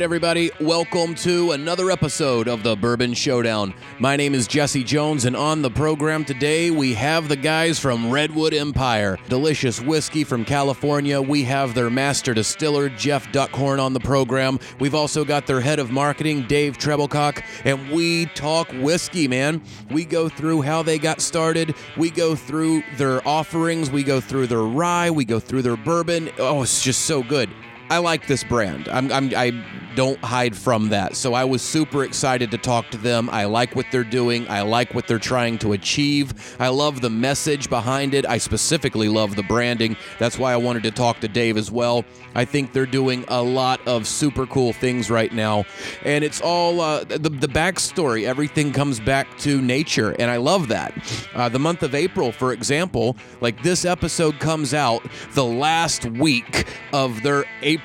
[0.00, 3.74] right, everybody, welcome to another episode of the Bourbon Showdown.
[3.98, 8.10] My name is Jesse Jones, and on the program today, we have the guys from
[8.10, 11.20] Redwood Empire, delicious whiskey from California.
[11.20, 14.58] We have their master distiller, Jeff Duckhorn, on the program.
[14.78, 19.60] We've also got their head of marketing, Dave Treblecock, and we talk whiskey, man.
[19.90, 24.46] We go through how they got started, we go through their offerings, we go through
[24.46, 26.30] their rye, we go through their bourbon.
[26.38, 27.50] Oh, it's just so good.
[27.90, 28.88] I like this brand.
[28.88, 29.50] I'm, I'm, I
[29.96, 31.16] don't hide from that.
[31.16, 33.28] So I was super excited to talk to them.
[33.30, 34.48] I like what they're doing.
[34.48, 36.56] I like what they're trying to achieve.
[36.60, 38.24] I love the message behind it.
[38.24, 39.96] I specifically love the branding.
[40.20, 42.04] That's why I wanted to talk to Dave as well.
[42.36, 45.64] I think they're doing a lot of super cool things right now.
[46.04, 48.24] And it's all uh, the, the backstory.
[48.24, 50.14] Everything comes back to nature.
[50.20, 50.94] And I love that.
[51.34, 56.68] Uh, the month of April, for example, like this episode comes out the last week
[56.92, 57.79] of their April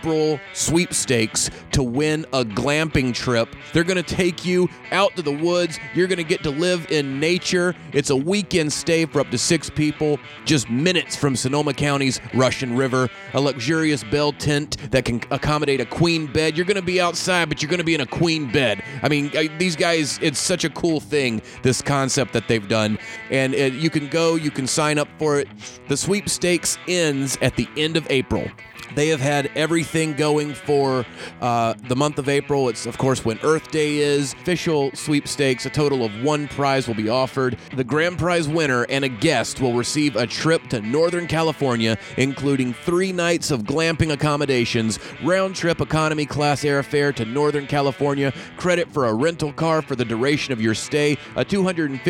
[0.53, 3.55] sweepstakes to win a glamping trip.
[3.73, 5.79] They're going to take you out to the woods.
[5.93, 7.75] You're going to get to live in nature.
[7.93, 12.75] It's a weekend stay for up to six people, just minutes from Sonoma County's Russian
[12.75, 13.09] River.
[13.33, 16.55] A luxurious bell tent that can accommodate a queen bed.
[16.55, 18.83] You're going to be outside, but you're going to be in a queen bed.
[19.03, 22.97] I mean, these guys, it's such a cool thing, this concept that they've done.
[23.29, 25.47] And it, you can go, you can sign up for it.
[25.87, 28.47] The sweepstakes ends at the end of April.
[28.95, 31.05] They have had everything going for
[31.41, 32.69] uh, the month of April.
[32.69, 34.33] It's, of course, when Earth Day is.
[34.33, 35.65] Official sweepstakes.
[35.65, 37.57] A total of one prize will be offered.
[37.75, 42.73] The grand prize winner and a guest will receive a trip to Northern California, including
[42.73, 49.07] three nights of glamping accommodations, round trip economy class airfare to Northern California, credit for
[49.07, 52.01] a rental car for the duration of your stay, a $250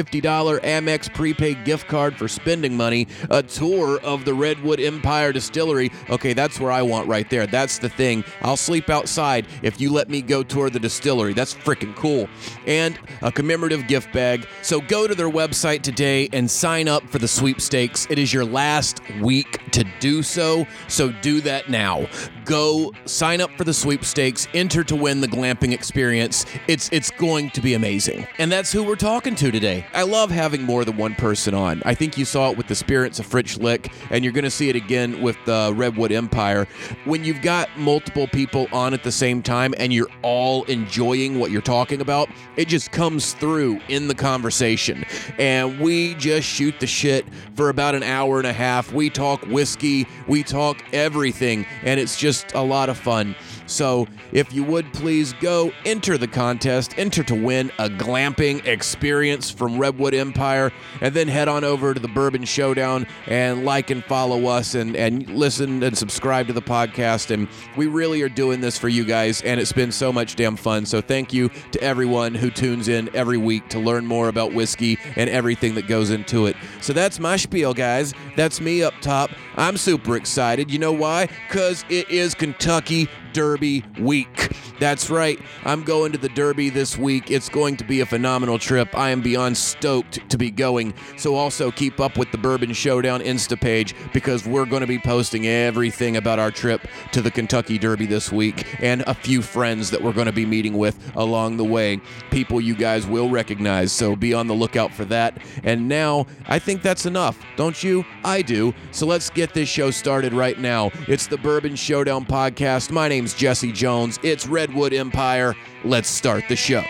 [0.62, 5.92] Amex prepaid gift card for spending money, a tour of the Redwood Empire Distillery.
[6.10, 7.48] Okay, that's where I want right there.
[7.48, 8.24] That's the thing.
[8.42, 11.34] I'll sleep outside if you let me go tour the distillery.
[11.34, 12.28] That's freaking cool.
[12.66, 14.48] And a commemorative gift bag.
[14.62, 18.08] So go to their website today and sign up for the sweepstakes.
[18.10, 20.66] It is your last week to do so.
[20.88, 22.08] So do that now.
[22.46, 26.46] Go sign up for the sweepstakes, enter to win the glamping experience.
[26.68, 28.28] It's it's going to be amazing.
[28.38, 29.86] And that's who we're talking to today.
[29.94, 31.82] I love having more than one person on.
[31.86, 34.52] I think you saw it with the Spirits of French Lick, and you're going to
[34.52, 36.68] see it again with the Redwood Empire
[37.06, 41.52] when you've got multiple people on at the same time and you're all enjoying what
[41.52, 45.06] you're talking about, it just comes through in the conversation.
[45.38, 47.26] And we just shoot the shit
[47.56, 48.92] for about an hour and a half.
[48.92, 53.36] We talk whiskey, we talk everything, and it's just a lot of fun.
[53.66, 59.50] So, if you would please go enter the contest, enter to win a glamping experience
[59.50, 60.72] from Redwood Empire,
[61.02, 64.96] and then head on over to the Bourbon Showdown and like and follow us and,
[64.96, 67.32] and listen and subscribe to the podcast.
[67.32, 70.56] And we really are doing this for you guys, and it's been so much damn
[70.56, 70.86] fun.
[70.86, 74.98] So, thank you to everyone who tunes in every week to learn more about whiskey
[75.16, 76.56] and everything that goes into it.
[76.82, 78.14] So, that's my spiel, guys.
[78.36, 79.32] That's me up top.
[79.56, 80.70] I'm super excited.
[80.70, 81.28] You know why?
[81.48, 83.10] Because it is Kentucky
[83.56, 84.52] Derby week.
[84.82, 85.40] That's right.
[85.64, 87.32] I'm going to the Derby this week.
[87.32, 88.94] It's going to be a phenomenal trip.
[88.94, 90.94] I am beyond stoked to be going.
[91.16, 95.00] So also keep up with the Bourbon Showdown Insta page because we're going to be
[95.00, 99.90] posting everything about our trip to the Kentucky Derby this week and a few friends
[99.92, 102.02] that we're going to be meeting with along the way.
[102.32, 103.94] People you guys will recognize.
[103.94, 105.42] So be on the lookout for that.
[105.64, 107.40] And now I think that's enough.
[107.56, 108.04] Don't you?
[108.26, 108.74] I do.
[108.92, 110.92] So let's get this show started right now.
[111.08, 112.92] It's the Bourbon Showdown podcast.
[112.92, 114.18] My name's Jesse Jones.
[114.24, 115.56] It's Redwood Empire.
[115.84, 116.82] Let's start the show.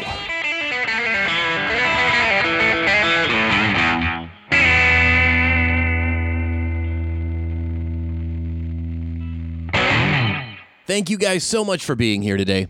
[10.87, 12.67] Thank you guys so much for being here today.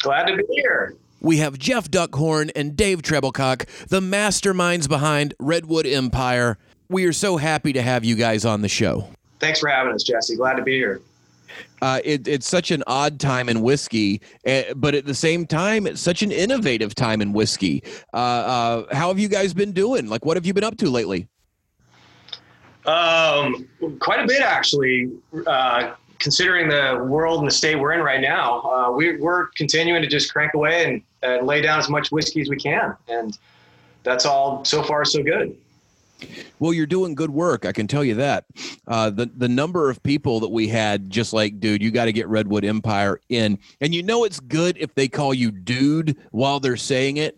[0.00, 0.94] Glad to be here.
[1.20, 6.56] We have Jeff Duckhorn and Dave Treblecock, the masterminds behind Redwood Empire.
[6.88, 9.08] We are so happy to have you guys on the show.
[9.40, 10.36] Thanks for having us, Jesse.
[10.36, 11.00] Glad to be here.
[11.82, 15.86] Uh, it, it's such an odd time in whiskey, uh, but at the same time,
[15.86, 17.82] it's such an innovative time in whiskey.
[18.12, 20.08] Uh, uh, how have you guys been doing?
[20.08, 21.28] Like, what have you been up to lately?
[22.86, 23.68] Um,
[23.98, 25.10] quite a bit, actually.
[25.46, 30.02] Uh, considering the world and the state we're in right now, uh, we, are continuing
[30.02, 33.38] to just crank away and, and lay down as much whiskey as we can, and
[34.02, 35.56] that's all so far so good.
[36.58, 37.66] Well, you're doing good work.
[37.66, 38.44] I can tell you that.
[38.86, 42.12] Uh, the the number of people that we had, just like, dude, you got to
[42.12, 46.60] get Redwood Empire in, and you know it's good if they call you dude while
[46.60, 47.36] they're saying it.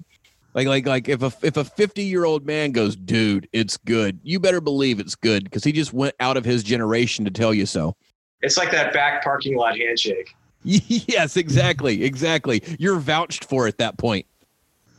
[0.54, 4.18] Like like like if a if a 50 year old man goes, dude, it's good.
[4.22, 7.52] You better believe it's good because he just went out of his generation to tell
[7.52, 7.94] you so.
[8.40, 10.34] It's like that back parking lot handshake.
[10.62, 12.62] yes, exactly, exactly.
[12.78, 14.26] You're vouched for at that point.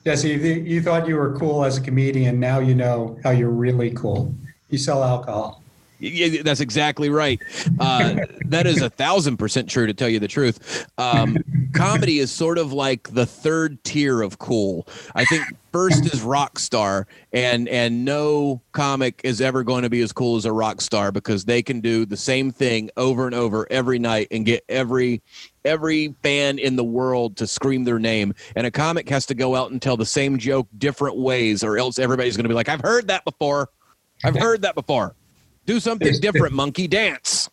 [0.08, 2.40] Jesse, you thought you were cool as a comedian.
[2.40, 4.34] Now you know how you're really cool.
[4.70, 5.62] You sell alcohol.
[6.00, 7.42] Yeah, that's exactly right.
[7.78, 8.16] Uh,
[8.46, 9.86] that is a thousand percent true.
[9.86, 11.38] To tell you the truth, um,
[11.74, 14.88] comedy is sort of like the third tier of cool.
[15.14, 15.44] I think
[15.74, 20.38] first is rock star, and and no comic is ever going to be as cool
[20.38, 24.00] as a rock star because they can do the same thing over and over every
[24.00, 25.22] night and get every
[25.68, 28.34] every fan in the world to scream their name.
[28.56, 31.78] And a comic has to go out and tell the same joke different ways, or
[31.78, 33.70] else everybody's going to be like, "I've heard that before.
[34.24, 35.16] I've heard that before."
[35.66, 36.88] Do something there's, different, monkey.
[36.88, 37.50] Dance.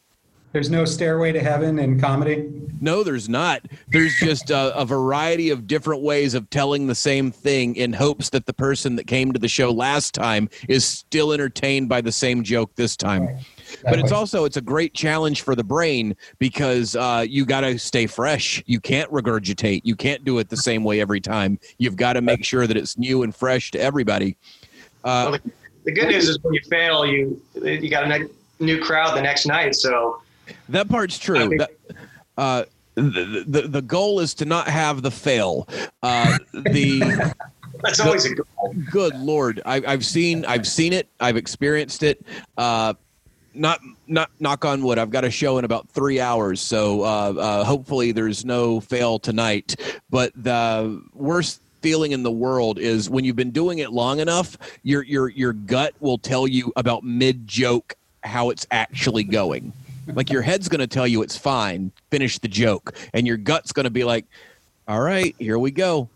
[0.55, 2.49] There's no stairway to heaven in comedy.
[2.81, 3.62] No, there's not.
[3.88, 8.31] There's just a, a, variety of different ways of telling the same thing in hopes
[8.31, 12.12] that the person that came to the show last time is still entertained by the
[12.12, 13.26] same joke this time.
[13.26, 13.44] Right.
[13.82, 17.79] But it's also it's a great challenge for the brain because uh, you got to
[17.79, 18.62] stay fresh.
[18.67, 19.82] You can't regurgitate.
[19.85, 21.59] You can't do it the same way every time.
[21.79, 24.37] You've got to make sure that it's new and fresh to everybody.
[25.03, 25.38] Uh,
[25.85, 28.29] the good news is when you fail, you you got a
[28.59, 29.75] new crowd the next night.
[29.75, 30.23] So
[30.69, 31.38] that part's true.
[31.38, 31.71] I mean, that,
[32.37, 35.69] uh, the, the the goal is to not have the fail.
[36.03, 37.00] Uh, the
[37.82, 38.75] that's always the, a goal.
[38.91, 41.09] Good lord, I, have seen I've seen it.
[41.21, 42.25] I've experienced it.
[42.56, 42.94] Uh,
[43.54, 44.98] not not knock on wood.
[44.98, 49.18] I've got a show in about three hours, so uh, uh, hopefully there's no fail
[49.18, 49.76] tonight.
[50.10, 54.56] But the worst feeling in the world is when you've been doing it long enough,
[54.82, 59.72] your your your gut will tell you about mid joke how it's actually going.
[60.06, 63.72] Like your head's going to tell you it's fine, finish the joke, and your gut's
[63.72, 64.26] going to be like,
[64.88, 66.08] "All right, here we go."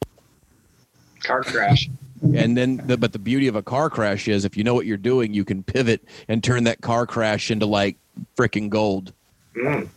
[1.23, 1.89] Car crash.
[2.23, 4.87] And then, the, but the beauty of a car crash is if you know what
[4.87, 7.97] you're doing, you can pivot and turn that car crash into like
[8.37, 9.13] freaking gold.
[9.57, 9.89] Mm.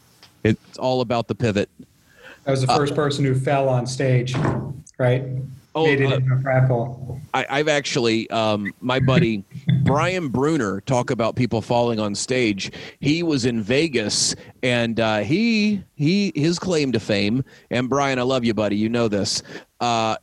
[0.43, 1.69] It's all about the pivot.
[2.45, 4.35] I was the first uh, person who fell on stage,
[4.97, 5.23] right?
[5.73, 6.69] Oh, made it uh, into a frat
[7.33, 9.45] I, have actually, um, my buddy
[9.83, 12.71] Brian Bruner, talk about people falling on stage.
[12.99, 17.45] He was in Vegas, and uh, he he his claim to fame.
[17.69, 18.75] And Brian, I love you, buddy.
[18.75, 19.43] You know this.
[19.79, 20.17] Uh,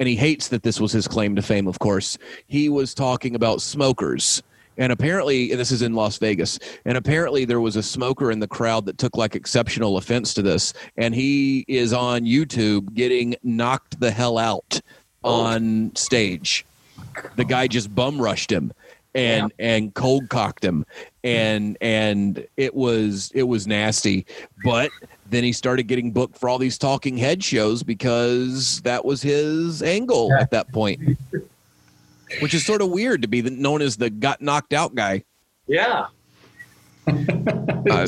[0.00, 1.68] and he hates that this was his claim to fame.
[1.68, 2.18] Of course,
[2.48, 4.42] he was talking about smokers
[4.80, 8.40] and apparently, and this is in Las Vegas, and apparently there was a smoker in
[8.40, 10.72] the crowd that took like exceptional offense to this.
[10.96, 14.80] And he is on YouTube getting knocked the hell out
[15.22, 15.42] oh.
[15.42, 16.64] on stage.
[17.36, 18.72] The guy just bum rushed him
[19.14, 19.66] and yeah.
[19.66, 20.84] and cold cocked him
[21.24, 24.24] and and it was it was nasty
[24.64, 24.90] but
[25.28, 29.82] then he started getting booked for all these talking head shows because that was his
[29.82, 30.40] angle yeah.
[30.40, 31.00] at that point
[32.38, 35.24] which is sort of weird to be known as the got knocked out guy.
[35.66, 36.06] Yeah.
[37.08, 38.06] uh,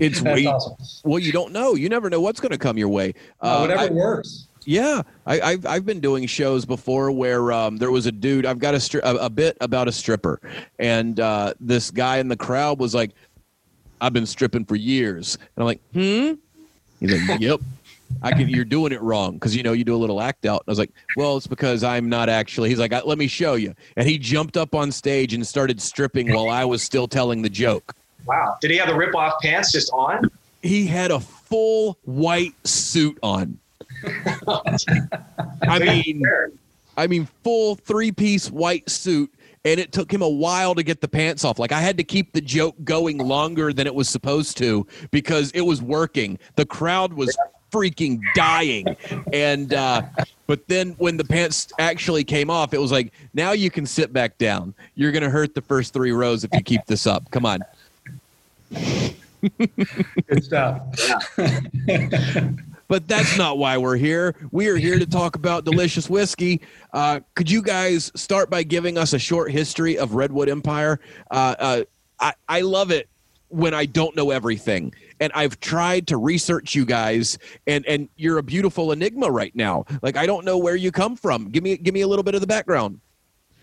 [0.00, 0.76] it's we, awesome.
[1.04, 1.74] well, you don't know.
[1.74, 3.14] You never know what's going to come your way.
[3.40, 4.45] Uh, whatever I, works.
[4.66, 8.44] Yeah, I, have I've been doing shows before where um, there was a dude.
[8.44, 10.40] I've got a, stri- a, a bit about a stripper,
[10.80, 13.12] and uh, this guy in the crowd was like,
[14.00, 16.32] "I've been stripping for years," and I'm like, "Hmm."
[16.98, 17.60] He's like, "Yep."
[18.22, 20.60] I can, you're doing it wrong because you know you do a little act out.
[20.60, 22.68] And I was like, well, it's because I'm not actually.
[22.68, 23.74] He's like, let me show you.
[23.96, 27.48] And he jumped up on stage and started stripping while I was still telling the
[27.48, 27.94] joke.
[28.24, 28.56] Wow.
[28.60, 30.30] Did he have the rip off pants just on?
[30.62, 33.58] He had a full white suit on.
[35.62, 36.22] I mean,
[36.96, 39.32] I mean, full three piece white suit.
[39.64, 41.58] And it took him a while to get the pants off.
[41.58, 45.50] Like I had to keep the joke going longer than it was supposed to because
[45.52, 46.38] it was working.
[46.54, 47.36] The crowd was
[47.72, 48.96] freaking dying.
[49.32, 50.02] And uh,
[50.46, 54.12] but then when the pants actually came off, it was like, now you can sit
[54.12, 54.74] back down.
[54.94, 57.30] You're gonna hurt the first three rows if you keep this up.
[57.30, 57.60] Come on.
[60.28, 60.82] Good stuff.
[62.88, 64.34] but that's not why we're here.
[64.50, 66.60] We are here to talk about delicious whiskey.
[66.92, 71.00] Uh, could you guys start by giving us a short history of Redwood Empire?
[71.30, 71.84] Uh, uh,
[72.20, 73.08] I, I love it
[73.48, 78.38] when I don't know everything and I've tried to research you guys, and and you're
[78.38, 79.84] a beautiful enigma right now.
[80.02, 81.50] Like I don't know where you come from.
[81.50, 83.00] Give me give me a little bit of the background.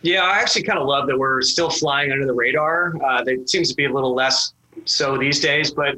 [0.01, 2.93] Yeah, I actually kind of love that we're still flying under the radar.
[3.03, 4.53] Uh, there seems to be a little less
[4.85, 5.95] so these days, but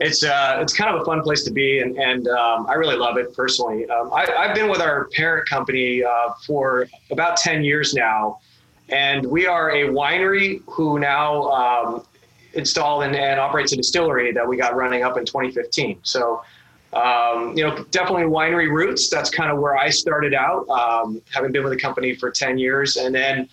[0.00, 2.96] it's uh, it's kind of a fun place to be, and and um, I really
[2.96, 3.88] love it personally.
[3.88, 8.40] Um, I, have been with our parent company uh, for about ten years now,
[8.88, 12.04] and we are a winery who now um,
[12.54, 16.00] and, and operates a distillery that we got running up in 2015.
[16.02, 16.42] So,
[16.92, 19.08] um, you know, definitely winery roots.
[19.08, 22.58] That's kind of where I started out, um, having been with the company for 10
[22.58, 22.96] years.
[22.96, 23.48] And then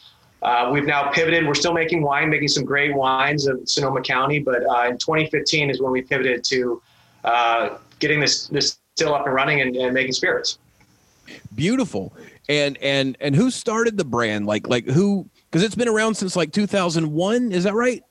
[0.45, 1.47] uh, we've now pivoted.
[1.47, 4.37] We're still making wine, making some great wines of Sonoma County.
[4.37, 6.81] But uh, in 2015 is when we pivoted to
[7.23, 10.59] uh, getting this this still up and running and, and making spirits.
[11.55, 12.13] Beautiful.
[12.47, 14.45] And and and who started the brand?
[14.45, 15.27] Like like who?
[15.49, 17.51] Because it's been around since like 2001.
[17.51, 18.03] Is that right?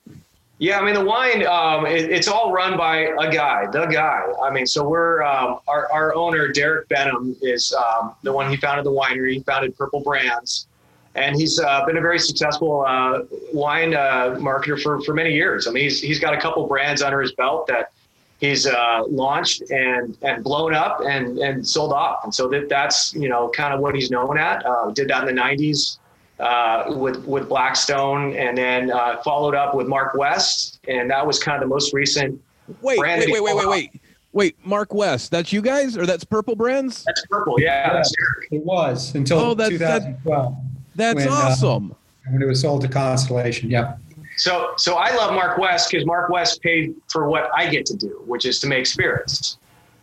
[0.57, 1.47] Yeah, I mean the wine.
[1.47, 4.23] Um, it, it's all run by a guy, the guy.
[4.43, 8.49] I mean, so we're um, our our owner Derek Benham is um, the one.
[8.49, 9.35] He founded the winery.
[9.35, 10.67] He founded Purple Brands,
[11.15, 13.21] and he's uh, been a very successful uh,
[13.53, 15.67] wine uh, marketer for for many years.
[15.67, 17.91] I mean, he's he's got a couple brands under his belt that
[18.39, 22.23] he's uh, launched and and blown up and and sold off.
[22.23, 24.65] And so that that's you know kind of what he's known at.
[24.65, 25.97] Uh, did that in the '90s
[26.39, 31.39] uh, with with Blackstone, and then uh, followed up with Mark West, and that was
[31.39, 32.41] kind of the most recent.
[32.81, 34.01] Wait, wait, wait, wait, wait, wait,
[34.33, 35.31] wait, Mark West.
[35.31, 37.03] That's you guys, or that's Purple Brands?
[37.05, 37.93] That's Purple, yeah.
[37.93, 38.11] That's
[38.51, 40.23] it was until oh, that's, 2012.
[40.25, 41.91] That, that's when, uh, awesome.
[41.91, 43.97] Uh, when it was sold to Constellation, yeah.
[44.37, 47.95] So, so I love Mark West because Mark West paid for what I get to
[47.95, 49.57] do, which is to make spirits.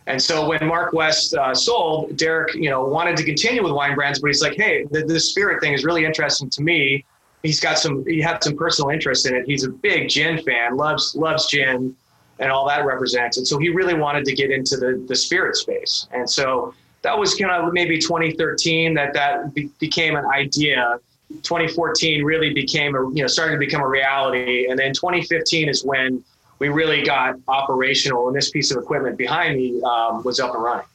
[0.07, 3.95] And so when Mark West uh, sold, Derek, you know, wanted to continue with wine
[3.95, 7.05] brands, but he's like, hey, the, the spirit thing is really interesting to me.
[7.41, 9.45] He's got some, he had some personal interest in it.
[9.45, 11.95] He's a big gin fan, loves loves gin,
[12.39, 13.37] and all that represents.
[13.37, 16.07] And so he really wanted to get into the the spirit space.
[16.11, 16.73] And so
[17.03, 20.99] that was kind of maybe 2013 that that be, became an idea.
[21.43, 24.67] 2014 really became a, you know, starting to become a reality.
[24.69, 26.23] And then 2015 is when
[26.59, 30.63] we really got operational and this piece of equipment behind me um, was up and
[30.63, 30.85] running.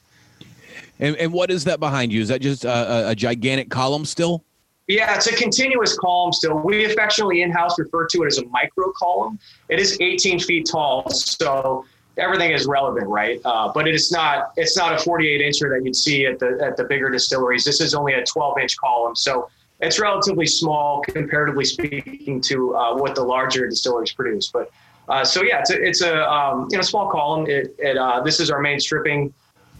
[0.98, 2.22] And, and what is that behind you?
[2.22, 4.44] Is that just a, a gigantic column still?
[4.86, 6.58] Yeah, it's a continuous column still.
[6.60, 9.38] We affectionately in-house refer to it as a micro column.
[9.68, 11.84] It is 18 feet tall, so
[12.18, 13.40] everything is relevant, right?
[13.44, 14.52] Uh, but it is not.
[14.56, 17.64] It's not a 48 incher that you'd see at the at the bigger distilleries.
[17.64, 19.48] This is only a 12 inch column, so
[19.80, 24.48] it's relatively small comparatively speaking to uh, what the larger distilleries produce.
[24.48, 24.70] But
[25.08, 27.46] uh, so yeah, it's a, it's a um, you know small column.
[27.48, 29.32] It, it uh, this is our main stripping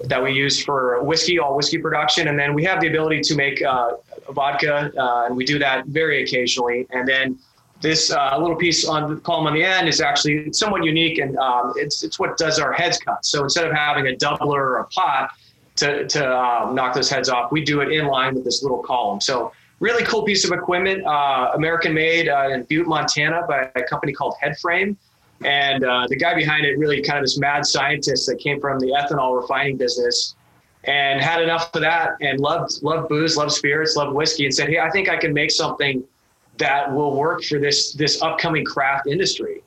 [0.04, 3.34] that we use for whiskey, all whiskey production, and then we have the ability to
[3.34, 3.92] make uh,
[4.30, 6.86] vodka, uh, and we do that very occasionally.
[6.90, 7.38] And then
[7.80, 11.36] this uh, little piece on the column on the end is actually somewhat unique, and
[11.38, 13.24] um, it's it's what does our heads cut.
[13.24, 15.30] So instead of having a doubler or a pot
[15.76, 18.82] to to um, knock those heads off, we do it in line with this little
[18.82, 19.20] column.
[19.20, 24.12] So really cool piece of equipment, uh, American made in Butte, Montana, by a company
[24.12, 24.96] called Headframe.
[25.44, 28.80] And uh, the guy behind it, really kind of this mad scientist that came from
[28.80, 30.34] the ethanol refining business
[30.82, 34.68] and had enough of that and loved loved booze, loved spirits, loved whiskey, and said,
[34.68, 36.02] "Hey, I think I can make something
[36.58, 39.62] that will work for this this upcoming craft industry."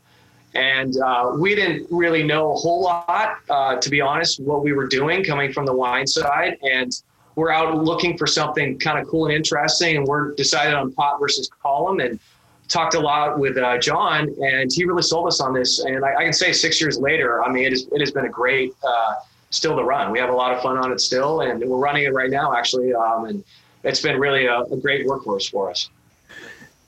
[0.53, 4.74] And uh, we didn't really know a whole lot, uh, to be honest, what we
[4.74, 6.57] were doing coming from the wine side.
[6.62, 6.91] And
[7.36, 11.19] we're out looking for something kind of cool and interesting, and we're decided on pot
[11.19, 12.19] versus column and
[12.67, 15.79] talked a lot with uh, John, and he really sold us on this.
[15.79, 18.25] And I, I, can say six years later, I mean, it, is, it has been
[18.25, 19.15] a great uh,
[19.50, 20.12] still to run.
[20.12, 22.55] We have a lot of fun on it still, and we're running it right now,
[22.55, 22.93] actually.
[22.93, 23.43] Um, and
[23.83, 25.89] it's been really a, a great workhorse for us.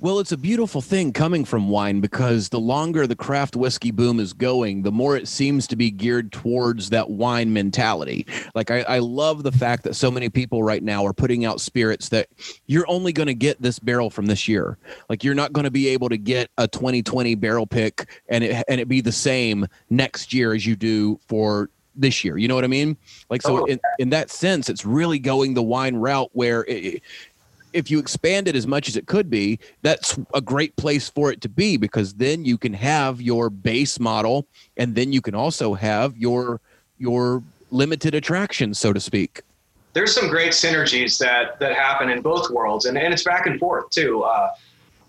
[0.04, 4.20] Well, it's a beautiful thing coming from wine because the longer the craft whiskey boom
[4.20, 8.28] is going, the more it seems to be geared towards that wine mentality.
[8.54, 11.62] Like, I, I love the fact that so many people right now are putting out
[11.62, 12.28] spirits that
[12.68, 14.78] you're only going to get this barrel from this year.
[15.08, 18.66] Like, you're not going to be able to get a 2020 barrel pick and it,
[18.68, 22.38] and it be the same next year as you do for this year.
[22.38, 22.98] You know what I mean?
[23.30, 27.02] Like, so oh, in, in that sense, it's really going the wine route where it,
[27.74, 31.32] if you expand it as much as it could be, that's a great place for
[31.32, 34.46] it to be because then you can have your base model
[34.78, 36.62] and then you can also have your
[37.00, 39.42] your limited attractions, so to speak.
[39.94, 43.60] There's some great synergies that that happen in both worlds, and, and it's back and
[43.60, 44.24] forth too.
[44.24, 44.50] Uh,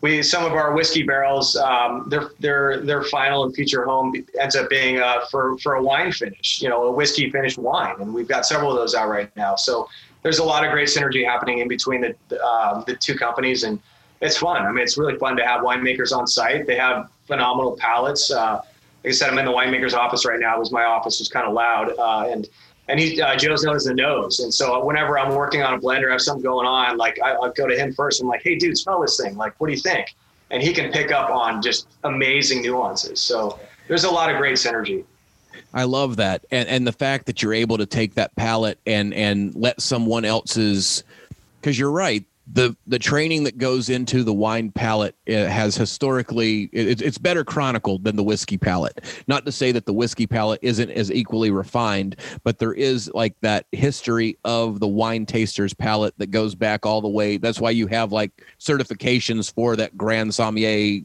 [0.01, 4.57] we some of our whiskey barrels, um, their their their final and future home ends
[4.57, 8.13] up being uh, for for a wine finish, you know, a whiskey finished wine, and
[8.13, 9.57] we've got several of those out right now.
[9.57, 9.89] So
[10.25, 13.79] there's a lot of great synergy happening in between the uh, the two companies, and
[14.21, 14.67] it's fun.
[14.67, 16.67] I mean, it's really fun to have winemakers on site.
[16.67, 18.31] They have phenomenal palates.
[18.31, 18.63] Uh,
[19.05, 20.57] like I said, I'm in the winemaker's office right now.
[20.57, 22.49] It was my office was kind of loud, uh, and
[22.89, 24.41] and he uh, Joe's knows the nose.
[24.41, 27.35] And so whenever I'm working on a blender, I have something going on, like I,
[27.37, 28.23] I go to him first.
[28.23, 29.37] I'm like, hey, dude, smell this thing.
[29.37, 30.15] Like, what do you think?
[30.51, 33.21] And he can pick up on just amazing nuances.
[33.21, 35.05] So there's a lot of great synergy.
[35.73, 39.13] I love that, and and the fact that you're able to take that palette and
[39.13, 41.03] and let someone else's,
[41.61, 42.25] because you're right.
[42.53, 47.43] The the training that goes into the wine palette eh, has historically it, it's better
[47.43, 49.01] chronicled than the whiskey palette.
[49.27, 53.35] Not to say that the whiskey palette isn't as equally refined, but there is like
[53.41, 57.39] that history of the wine taster's palette that goes back all the way.
[57.39, 58.31] That's why you have like
[58.61, 61.01] certifications for that Grand Sommelier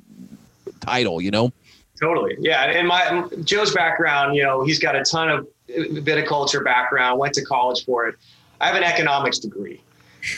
[0.82, 1.22] title.
[1.22, 1.54] You know.
[2.00, 2.38] Totally.
[2.40, 2.64] Yeah.
[2.64, 7.44] And my Joe's background, you know, he's got a ton of viticulture background, went to
[7.44, 8.16] college for it.
[8.62, 9.82] I have an economics degree.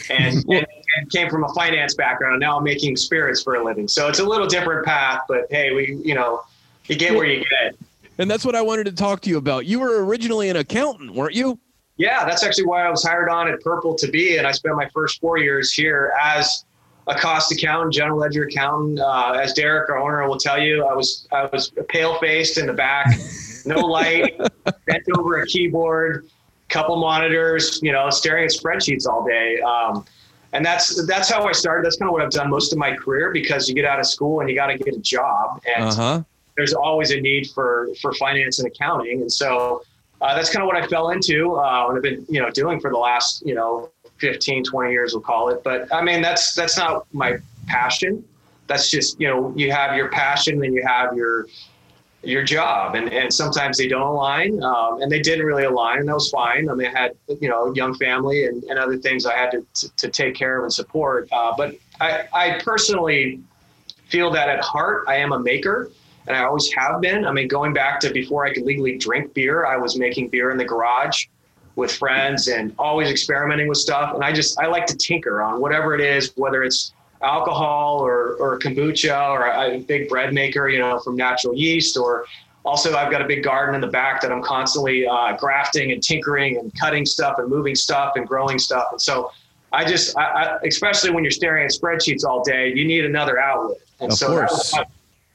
[0.10, 0.66] And, and,
[0.98, 2.34] and, came from a finance background.
[2.34, 3.88] And now I'm making spirits for a living.
[3.88, 6.42] So it's a little different path, but hey, we, you know,
[6.86, 7.76] you get where you get.
[8.18, 9.66] And that's what I wanted to talk to you about.
[9.66, 11.60] You were originally an accountant, weren't you?
[11.98, 14.38] Yeah, that's actually why I was hired on at Purple to be.
[14.38, 16.66] And I spent my first four years here as
[17.12, 19.00] a cost accountant, general ledger accountant.
[19.00, 22.66] Uh, as Derek, our owner, will tell you, I was I was pale faced in
[22.66, 23.08] the back,
[23.66, 24.38] no light,
[24.86, 26.28] bent over a keyboard,
[26.70, 29.60] couple monitors, you know, staring at spreadsheets all day.
[29.60, 30.06] Um,
[30.54, 31.86] and that's that's how I started.
[31.86, 34.06] That's kind of what I've done most of my career because you get out of
[34.06, 36.24] school and you got to get a job, and uh-huh.
[36.56, 39.22] there's always a need for for finance and accounting.
[39.22, 39.84] And so
[40.22, 42.80] uh, that's kind of what I fell into uh, and I've been you know doing
[42.80, 43.90] for the last you know
[44.22, 45.64] 15, 20 years, we'll call it.
[45.64, 47.38] But I mean, that's that's not my
[47.68, 48.24] passion.
[48.68, 51.48] That's just you know you have your passion and you have your
[52.24, 52.96] your job.
[52.96, 56.30] And, and sometimes they don't align um, and they didn't really align and that was
[56.30, 56.70] fine.
[56.70, 59.66] I mean i had you know young family and, and other things i had to,
[59.74, 61.28] to, to take care of and support.
[61.32, 63.42] Uh, but I, I personally
[64.06, 65.90] feel that at heart i am a maker
[66.28, 67.26] and i always have been.
[67.26, 70.52] I mean going back to before i could legally drink beer i was making beer
[70.52, 71.26] in the garage
[71.76, 75.62] with friends and always experimenting with stuff and i just i like to tinker on
[75.62, 80.80] whatever it is whether it's alcohol or, or kombucha or a big bread maker, you
[80.80, 81.98] know, from natural yeast.
[81.98, 82.26] Or
[82.66, 86.02] also, I've got a big garden in the back that I'm constantly uh, grafting and
[86.02, 88.88] tinkering and cutting stuff and moving stuff and growing stuff.
[88.92, 89.32] And so
[89.72, 93.40] I just, I, I, especially when you're staring at spreadsheets all day, you need another
[93.40, 93.78] outlet.
[94.00, 94.50] And of so course.
[94.50, 94.86] That was, my,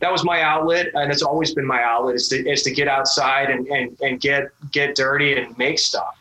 [0.00, 2.86] that was my outlet, and it's always been my outlet is to, is to get
[2.86, 6.18] outside and, and, and get get dirty and make stuff.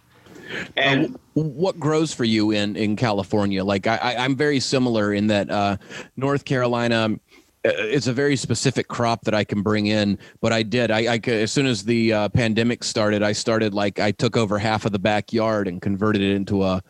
[0.78, 3.64] And what grows for you in in California?
[3.64, 5.78] Like I, I'm very similar in that uh,
[6.16, 7.18] North Carolina
[7.66, 10.20] uh, it's a very specific crop that I can bring in.
[10.40, 10.92] But I did.
[10.92, 14.60] I, I as soon as the uh, pandemic started, I started like I took over
[14.60, 16.82] half of the backyard and converted it into a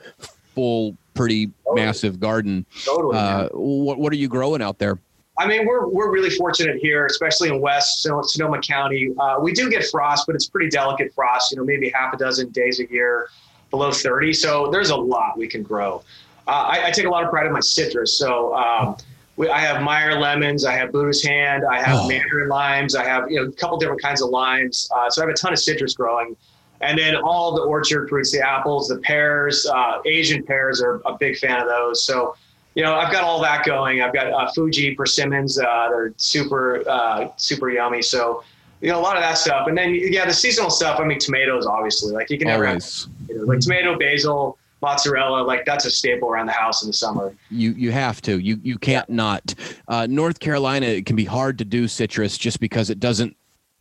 [0.53, 1.85] full, pretty totally.
[1.85, 2.65] massive garden.
[2.83, 3.17] Totally.
[3.17, 4.99] Uh, what What are you growing out there?
[5.37, 9.13] I mean, we're we're really fortunate here, especially in West Sonoma County.
[9.19, 11.51] Uh, we do get frost, but it's pretty delicate frost.
[11.51, 13.29] You know, maybe half a dozen days a year
[13.75, 14.33] below 30.
[14.33, 16.01] So there's a lot we can grow.
[16.47, 18.17] Uh, I, I, take a lot of pride in my citrus.
[18.17, 18.95] So um,
[19.35, 22.07] we, I have Meyer lemons, I have Buddha's hand, I have oh.
[22.07, 24.89] Mandarin limes, I have you know a couple different kinds of limes.
[24.95, 26.35] Uh, so I have a ton of citrus growing.
[26.81, 31.17] And then all the orchard fruits, the apples, the pears, uh, Asian pears are a
[31.17, 32.05] big fan of those.
[32.05, 32.35] So,
[32.75, 34.01] you know, I've got all that going.
[34.01, 35.57] I've got uh, Fuji persimmons.
[35.57, 38.01] Uh, they're super, uh, super yummy.
[38.01, 38.43] So,
[38.81, 39.67] you know, a lot of that stuff.
[39.67, 40.99] And then, yeah, the seasonal stuff.
[40.99, 42.13] I mean, tomatoes, obviously.
[42.13, 43.05] Like you can never Always.
[43.05, 45.43] have like tomato, basil, mozzarella.
[45.43, 47.35] Like that's a staple around the house in the summer.
[47.49, 48.39] You you have to.
[48.39, 49.15] You you can't yeah.
[49.15, 49.55] not.
[49.87, 53.35] Uh, North Carolina, it can be hard to do citrus just because it doesn't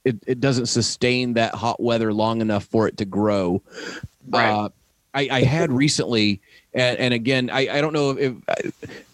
[0.04, 3.62] it, it doesn't sustain that hot weather long enough for it to grow.
[4.28, 4.50] Right.
[4.50, 4.68] Uh,
[5.14, 6.40] I, I had recently,
[6.72, 9.04] and, and again, I, I don't know if, if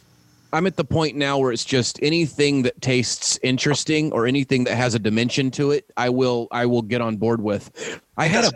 [0.52, 4.76] I'm at the point now where it's just anything that tastes interesting or anything that
[4.76, 8.00] has a dimension to it, I will I will get on board with.
[8.16, 8.50] I had a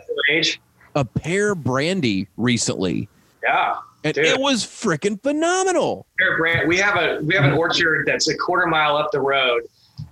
[0.95, 3.07] a pear brandy recently.
[3.43, 3.77] Yeah.
[4.03, 4.25] And dude.
[4.25, 6.05] it was freaking phenomenal.
[6.17, 6.67] Pear brand.
[6.67, 9.63] We have a we have an orchard that's a quarter mile up the road,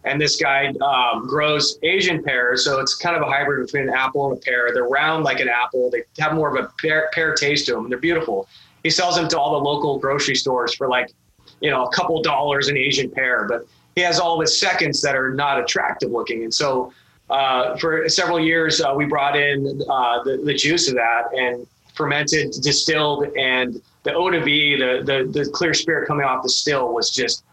[0.04, 2.66] and this guy um, grows Asian pears.
[2.66, 4.72] So it's kind of a hybrid between an apple and a pear.
[4.74, 5.92] They're round like an apple.
[5.92, 7.88] They have more of a pear, pear taste to them.
[7.90, 8.48] They're beautiful.
[8.82, 11.14] He sells them to all the local grocery stores for like
[11.64, 13.66] you know, a couple dollars an Asian pear, but
[13.96, 16.44] he has all of his seconds that are not attractive looking.
[16.44, 16.92] And so
[17.30, 21.66] uh, for several years, uh, we brought in uh, the, the juice of that and
[21.94, 26.50] fermented, distilled, and the eau de vie, the, the, the clear spirit coming off the
[26.50, 27.44] still was just,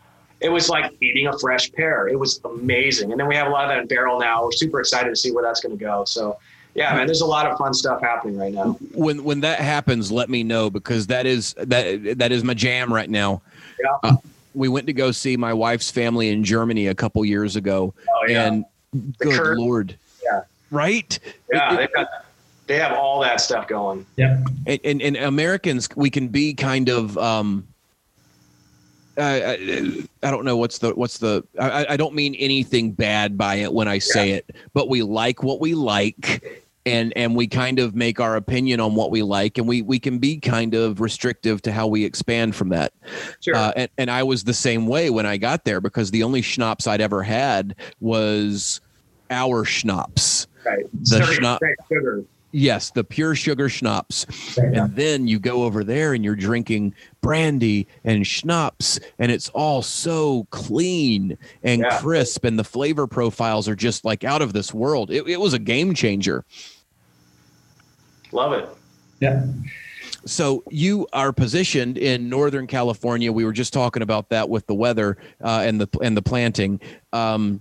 [0.41, 2.09] it was like eating a fresh pear.
[2.09, 3.13] It was amazing.
[3.13, 4.45] And then we have a lot of that in barrel now.
[4.45, 6.05] We're super excited to see where that's going to go.
[6.05, 6.39] So
[6.75, 8.79] yeah, man, there's a lot of fun stuff happening right now.
[8.95, 12.93] When when that happens, let me know because that is that that is my jam
[12.93, 13.43] right now.
[13.83, 13.97] Yeah.
[14.11, 14.17] Uh,
[14.55, 18.27] we went to go see my wife's family in Germany a couple years ago, oh,
[18.29, 18.47] yeah.
[18.47, 18.65] and
[19.19, 21.19] good Kurt, lord, yeah, right?
[21.53, 22.09] Yeah, it, got,
[22.67, 24.07] they have all that stuff going.
[24.17, 27.17] Yeah, and, and, and Americans, we can be kind of.
[27.19, 27.67] um
[29.19, 33.57] I, I, don't know what's the what's the I, I don't mean anything bad by
[33.57, 34.37] it when I say yeah.
[34.37, 38.81] it, but we like what we like and and we kind of make our opinion
[38.81, 42.05] on what we like and we we can be kind of restrictive to how we
[42.05, 42.93] expand from that.
[43.41, 43.55] Sure.
[43.55, 46.43] Uh, and, and i was the same way when i got there because the only
[46.43, 48.81] schnapps i'd ever had was
[49.31, 50.47] our schnapps.
[50.65, 50.85] Right.
[50.93, 51.65] The schnapps
[52.53, 54.27] Yes, the pure sugar schnapps.
[54.59, 59.83] And then you go over there and you're drinking brandy and schnapps, and it's all
[59.83, 61.99] so clean and yeah.
[61.99, 65.11] crisp, and the flavor profiles are just like out of this world.
[65.11, 66.45] It, it was a game changer.
[68.33, 68.69] Love it.
[69.21, 69.45] Yeah.
[70.27, 73.33] So you are positioned in Northern California.
[73.33, 76.81] We were just talking about that with the weather uh, and the and the planting.
[77.13, 77.61] Um,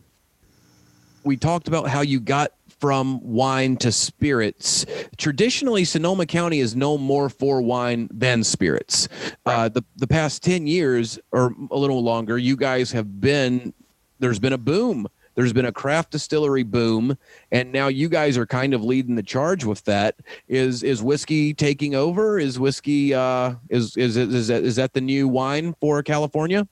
[1.24, 4.86] we talked about how you got from wine to spirits.
[5.18, 9.08] Traditionally, Sonoma County is no more for wine than spirits.
[9.46, 13.74] Uh, the the past ten years or a little longer, you guys have been
[14.20, 15.08] there's been a boom
[15.40, 17.18] there's been a craft distillery boom,
[17.50, 20.16] and now you guys are kind of leading the charge with that.
[20.50, 22.40] Is is whiskey taking over?
[22.40, 26.68] Is whiskey uh, is is is that, is that the new wine for California?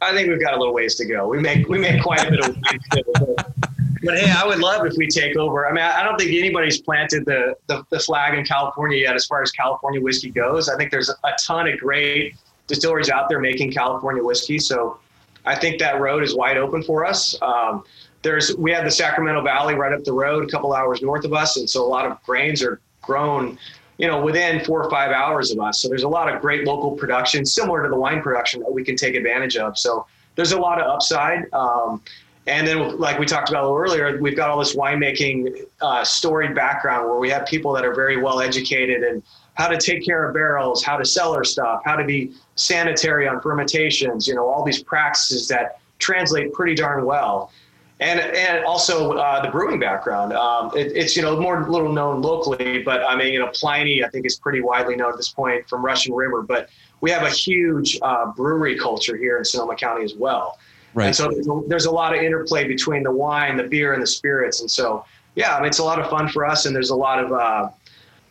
[0.00, 1.26] I think we've got a little ways to go.
[1.26, 3.55] We make we make quite a bit of
[4.02, 5.66] but hey, I would love if we take over.
[5.66, 9.26] I mean, I don't think anybody's planted the, the, the flag in California yet as
[9.26, 10.68] far as California whiskey goes.
[10.68, 14.58] I think there's a ton of great distilleries out there making California whiskey.
[14.58, 14.98] So
[15.44, 17.40] I think that road is wide open for us.
[17.40, 17.84] Um,
[18.22, 21.32] there's we have the Sacramento Valley right up the road, a couple hours north of
[21.32, 23.56] us, and so a lot of grains are grown,
[23.98, 25.80] you know, within four or five hours of us.
[25.80, 28.82] So there's a lot of great local production, similar to the wine production that we
[28.82, 29.78] can take advantage of.
[29.78, 31.52] So there's a lot of upside.
[31.52, 32.02] Um,
[32.46, 37.08] and then, like we talked about earlier, we've got all this winemaking uh, storied background
[37.08, 39.22] where we have people that are very well educated and
[39.54, 43.40] how to take care of barrels, how to cellar stuff, how to be sanitary on
[43.40, 47.50] fermentations, you know, all these practices that translate pretty darn well.
[47.98, 50.34] And, and also uh, the brewing background.
[50.34, 54.04] Um, it, it's you know more little known locally, but I mean you know Pliny
[54.04, 56.42] I think is pretty widely known at this point from Russian River.
[56.42, 56.68] But
[57.00, 60.58] we have a huge uh, brewery culture here in Sonoma County as well.
[60.96, 61.08] Right.
[61.08, 64.02] And so there's a, there's a lot of interplay between the wine, the beer, and
[64.02, 64.62] the spirits.
[64.62, 65.04] And so
[65.34, 67.30] yeah, I mean, it's a lot of fun for us, and there's a lot of
[67.32, 67.68] uh,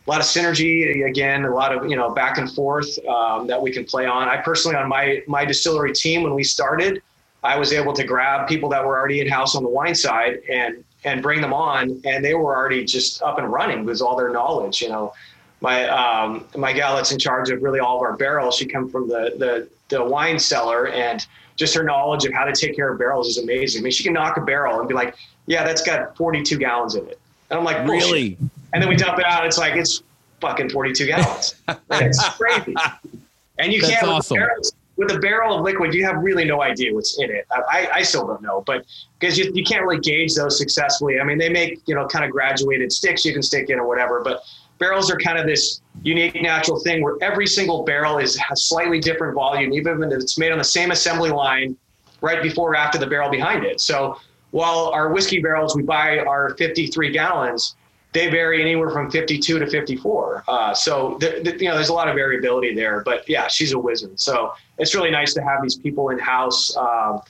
[0.06, 3.60] a lot of synergy again a lot of you know back and forth um, that
[3.60, 7.02] we can play on i personally on my my distillery team when we started
[7.42, 10.38] i was able to grab people that were already in house on the wine side
[10.48, 14.16] and and bring them on and they were already just up and running with all
[14.16, 15.12] their knowledge you know
[15.60, 18.88] my um, my gal that's in charge of really all of our barrels she come
[18.88, 22.92] from the the the wine cellar and just her knowledge of how to take care
[22.92, 25.16] of barrels is amazing i mean she can knock a barrel and be like
[25.46, 27.18] yeah that's got 42 gallons in it
[27.50, 28.38] and i'm like really
[28.76, 29.46] and then we dump it out.
[29.46, 30.02] It's like it's
[30.40, 31.54] fucking 42 gallons.
[31.92, 32.74] it's crazy.
[33.58, 34.34] And you That's can't awesome.
[34.34, 37.46] with, barrels, with a barrel of liquid, you have really no idea what's in it.
[37.50, 38.84] I, I still don't know, but
[39.18, 41.18] because you, you can't really gauge those successfully.
[41.18, 43.86] I mean, they make you know kind of graduated sticks you can stick in or
[43.86, 44.42] whatever, but
[44.78, 49.00] barrels are kind of this unique natural thing where every single barrel is a slightly
[49.00, 51.76] different volume, even if it's made on the same assembly line
[52.20, 53.80] right before or after the barrel behind it.
[53.80, 54.18] So
[54.50, 57.76] while our whiskey barrels we buy are 53 gallons,
[58.12, 60.44] they vary anywhere from 52 to 54.
[60.48, 63.02] Uh, so th- th- you know, there's a lot of variability there.
[63.04, 64.18] But yeah, she's a wizard.
[64.18, 67.20] So it's really nice to have these people in house um,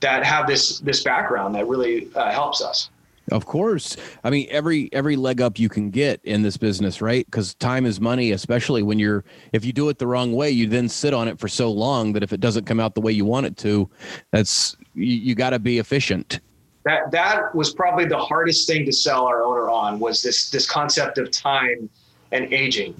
[0.00, 2.88] that have this this background that really uh, helps us.
[3.30, 3.96] Of course.
[4.24, 7.24] I mean, every every leg up you can get in this business, right?
[7.26, 10.66] Because time is money, especially when you're if you do it the wrong way, you
[10.66, 13.12] then sit on it for so long that if it doesn't come out the way
[13.12, 13.88] you want it to,
[14.32, 16.40] that's you, you got to be efficient
[16.84, 20.68] that that was probably the hardest thing to sell our owner on was this this
[20.68, 21.88] concept of time
[22.32, 22.94] and aging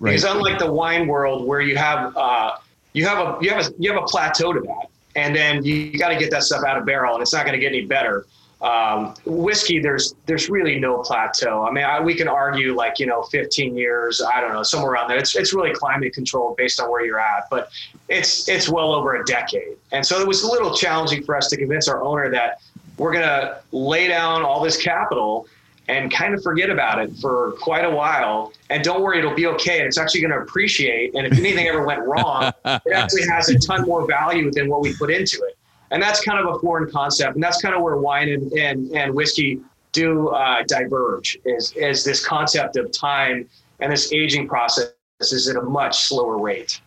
[0.00, 0.10] right.
[0.10, 2.56] because unlike the wine world where you have uh,
[2.92, 5.74] you have a you have a you have a plateau to that and then you,
[5.74, 7.72] you got to get that stuff out of barrel and it's not going to get
[7.72, 8.26] any better
[8.62, 13.06] um, whiskey there's there's really no plateau i mean I, we can argue like you
[13.06, 16.80] know 15 years i don't know somewhere around there it's, it's really climate controlled based
[16.80, 17.70] on where you're at but
[18.08, 21.48] it's it's well over a decade and so it was a little challenging for us
[21.48, 22.60] to convince our owner that
[22.98, 25.46] we're going to lay down all this capital
[25.88, 28.52] and kind of forget about it for quite a while.
[28.70, 29.78] And don't worry, it'll be okay.
[29.78, 31.14] And It's actually going to appreciate.
[31.14, 34.80] And if anything ever went wrong, it actually has a ton more value than what
[34.80, 35.55] we put into it.
[35.90, 37.34] And that's kind of a foreign concept.
[37.34, 39.60] And that's kind of where wine and, and, and whiskey
[39.92, 43.48] do uh, diverge is, is this concept of time
[43.80, 46.80] and this aging process is at a much slower rate.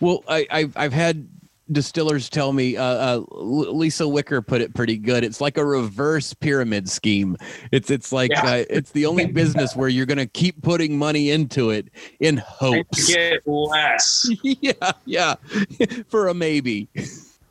[0.00, 1.28] Well, I, I've, I've had
[1.70, 5.24] distillers tell me uh, uh, Lisa Wicker put it pretty good.
[5.24, 7.36] It's like a reverse pyramid scheme.
[7.72, 8.44] It's it's like yeah.
[8.44, 11.88] uh, it's the only business where you're going to keep putting money into it
[12.20, 13.12] in hopes.
[13.12, 14.28] get less.
[14.42, 15.34] yeah, yeah,
[16.08, 16.88] for a maybe.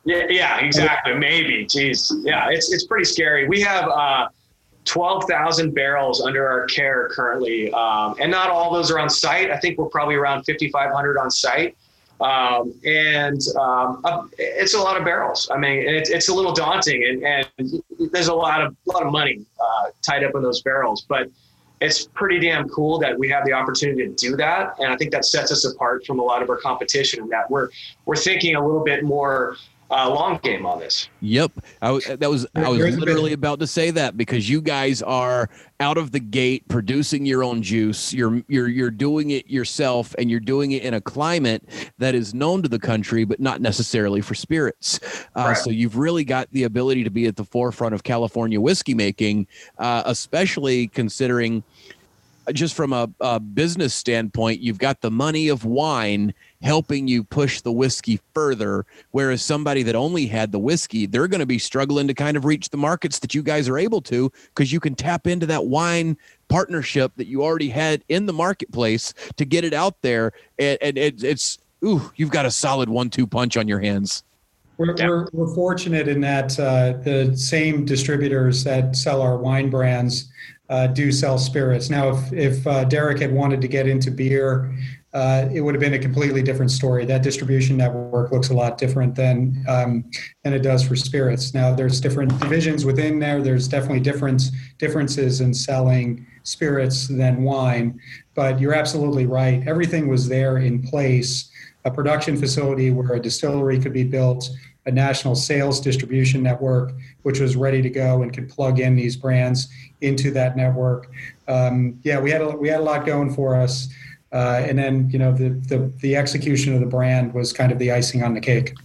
[0.08, 1.14] Yeah, yeah, exactly.
[1.16, 1.66] Maybe.
[1.66, 2.14] Jeez.
[2.24, 3.46] Yeah, it's it's pretty scary.
[3.50, 4.30] We have uh,
[4.86, 9.52] 12,000 barrels under our care currently, um, and not all those are on site.
[9.52, 11.76] I think we're probably around 5,500 on site.
[12.22, 15.50] Um, and um, it's a lot of barrels.
[15.54, 19.06] I mean, it's, it's a little daunting, and, and there's a lot of a lot
[19.06, 21.06] of money uh, tied up in those barrels.
[21.08, 21.30] But
[21.82, 25.12] it's pretty damn cool that we have the opportunity to do that, and I think
[25.12, 27.24] that sets us apart from a lot of our competition.
[27.24, 27.68] In that we're
[28.06, 29.58] we're thinking a little bit more
[29.90, 31.10] uh, long game on this.
[31.22, 35.50] Yep, I, that was I was literally about to say that because you guys are
[35.80, 38.14] out of the gate producing your own juice.
[38.14, 41.64] You're you're you're doing it yourself, and you're doing it in a climate
[41.98, 45.00] that is known to the country, but not necessarily for spirits.
[45.36, 45.58] Uh, right.
[45.58, 49.48] So you've really got the ability to be at the forefront of California whiskey making,
[49.78, 51.64] uh, especially considering
[52.54, 57.62] just from a, a, business standpoint, you've got the money of wine helping you push
[57.62, 58.86] the whiskey further.
[59.12, 62.46] Whereas somebody that only had the whiskey, they're going to be struggling to kind of
[62.46, 65.66] reach the markets that you guys are able to because you can tap into that
[65.68, 66.18] wine
[66.48, 70.32] partnership that you already had in the marketplace to get it out there.
[70.58, 74.24] And, and it, it's, ooh, you've got a solid one two punch on your hands.
[74.78, 75.08] We're, yeah.
[75.08, 80.32] we're, we're, fortunate in that uh, the same distributors that sell our wine brands
[80.70, 81.90] uh, do sell spirits.
[81.90, 84.76] Now, if, if uh, Derek had wanted to get into beer,
[85.14, 87.06] uh, it would have been a completely different story.
[87.06, 90.04] That distribution network looks a lot different than um,
[90.44, 91.54] than it does for spirits.
[91.54, 93.42] Now, there's different divisions within there.
[93.42, 94.44] There's definitely different
[94.78, 98.00] differences in selling spirits than wine.
[98.36, 99.66] But you're absolutely right.
[99.68, 101.50] Everything was there in place.
[101.86, 104.50] A production facility where a distillery could be built,
[104.88, 106.92] a national sales distribution network,
[107.24, 109.70] which was ready to go and could plug in these brands
[110.02, 111.10] into that network.
[111.48, 113.88] Um, yeah, we had a, we had a lot going for us,
[114.32, 117.80] uh, and then you know the, the the execution of the brand was kind of
[117.80, 118.76] the icing on the cake.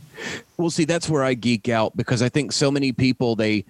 [0.57, 3.65] Well, see, that's where I geek out because I think so many people they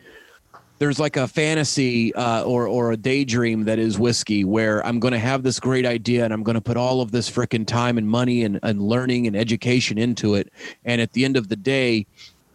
[0.83, 5.13] there's like a fantasy uh, or or a daydream that is whiskey where I'm going
[5.13, 7.99] to have this great idea and I'm going to put all of this freaking time
[7.99, 10.53] and money and, and learning and education into it
[10.85, 12.05] and at the end of the day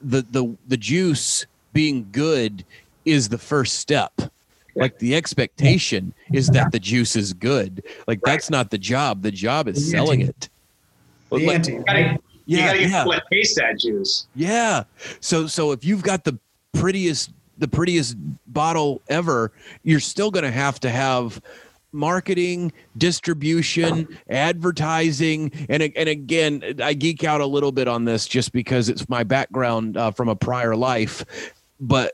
[0.01, 2.65] the the the juice being good
[3.05, 4.11] is the first step
[4.77, 7.83] like the expectation is that the juice is good.
[8.07, 8.33] Like right.
[8.33, 9.21] that's not the job.
[9.21, 10.49] The job is the selling it.
[11.29, 11.99] The like, You gotta,
[12.45, 13.19] yeah, you gotta yeah.
[13.31, 14.27] taste that juice.
[14.35, 14.83] Yeah.
[15.19, 16.37] So so if you've got the
[16.73, 18.15] prettiest the prettiest
[18.47, 19.51] bottle ever,
[19.83, 21.41] you're still gonna have to have
[21.91, 28.51] marketing, distribution, advertising, and and again, I geek out a little bit on this just
[28.51, 31.25] because it's my background uh, from a prior life,
[31.79, 32.13] but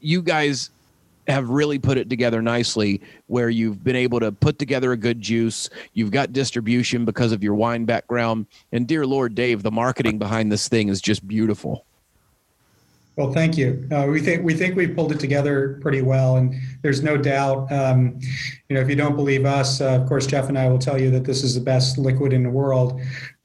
[0.00, 0.70] you guys
[1.28, 5.20] have really put it together nicely where you've been able to put together a good
[5.20, 5.70] juice.
[5.94, 8.46] You've got distribution because of your wine background.
[8.72, 11.84] And dear Lord, Dave, the marketing behind this thing is just beautiful.
[13.16, 13.86] Well, thank you.
[13.92, 17.70] Uh, we think we think we pulled it together pretty well, and there's no doubt.
[17.70, 18.18] Um,
[18.68, 20.98] you know, if you don't believe us, uh, of course, Jeff and I will tell
[20.98, 22.98] you that this is the best liquid in the world.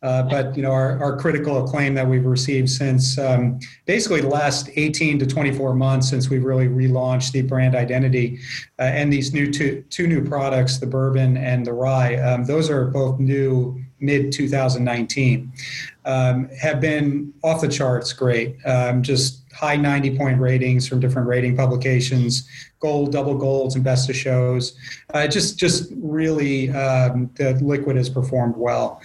[0.06, 4.28] Uh, but you know, our, our critical acclaim that we've received since um, basically the
[4.28, 8.38] last 18 to 24 months since we've really relaunched the brand identity
[8.78, 12.18] uh, and these new two, two new products, the bourbon and the rye.
[12.18, 15.52] Um, those are both new mid 2019.
[16.06, 18.58] Um, have been off the charts great.
[18.64, 22.48] Um, just high 90 point ratings from different rating publications,
[22.82, 24.78] gold, double golds, and best of shows.
[25.14, 29.02] Uh, just, just really, um, the liquid has performed well.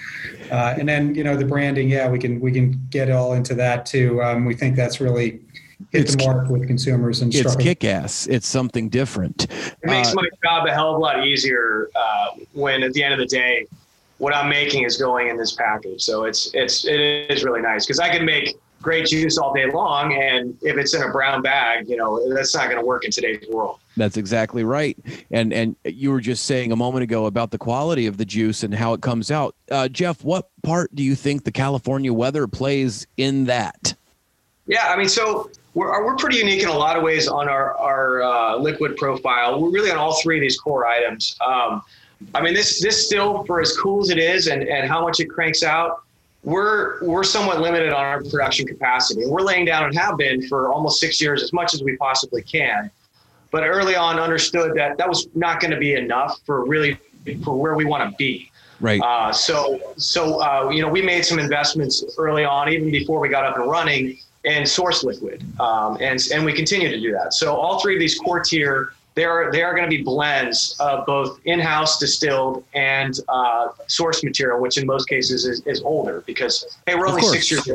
[0.50, 3.54] Uh, and then, you know, the branding, yeah, we can we can get all into
[3.54, 4.20] that too.
[4.22, 5.40] Um, we think that's really
[5.92, 8.26] hit it's, the mark with consumers and it's kick ass.
[8.26, 9.44] It's something different.
[9.44, 13.04] It makes uh, my job a hell of a lot easier uh, when at the
[13.04, 13.66] end of the day,
[14.18, 16.02] what I'm making is going in this package.
[16.02, 19.70] So it's it's it is really nice because I can make great juice all day
[19.70, 20.14] long.
[20.14, 23.10] And if it's in a brown bag, you know, that's not going to work in
[23.10, 23.78] today's world.
[23.96, 24.96] That's exactly right.
[25.30, 28.62] And and you were just saying a moment ago about the quality of the juice
[28.62, 29.54] and how it comes out.
[29.70, 33.94] Uh, Jeff, what part do you think the California weather plays in that?
[34.66, 37.76] Yeah, I mean, so we're, we're pretty unique in a lot of ways on our,
[37.78, 39.60] our uh, liquid profile.
[39.60, 41.36] We're really on all three of these core items.
[41.44, 41.82] Um,
[42.34, 45.20] I mean, this this still, for as cool as it is and, and how much
[45.20, 46.02] it cranks out,
[46.42, 49.26] we're we're somewhat limited on our production capacity.
[49.26, 52.42] We're laying down and have been for almost six years as much as we possibly
[52.42, 52.90] can.
[53.50, 56.98] But early on, understood that that was not going to be enough for really
[57.44, 58.50] for where we want to be.
[58.80, 59.00] Right.
[59.02, 63.28] Uh, so so uh, you know we made some investments early on, even before we
[63.28, 67.34] got up and running, and source liquid, um, and and we continue to do that.
[67.34, 70.76] So all three of these core tier they are they are going to be blends
[70.80, 76.22] of both in-house distilled and uh, source material, which in most cases is, is older
[76.26, 77.68] because hey, we're only six years.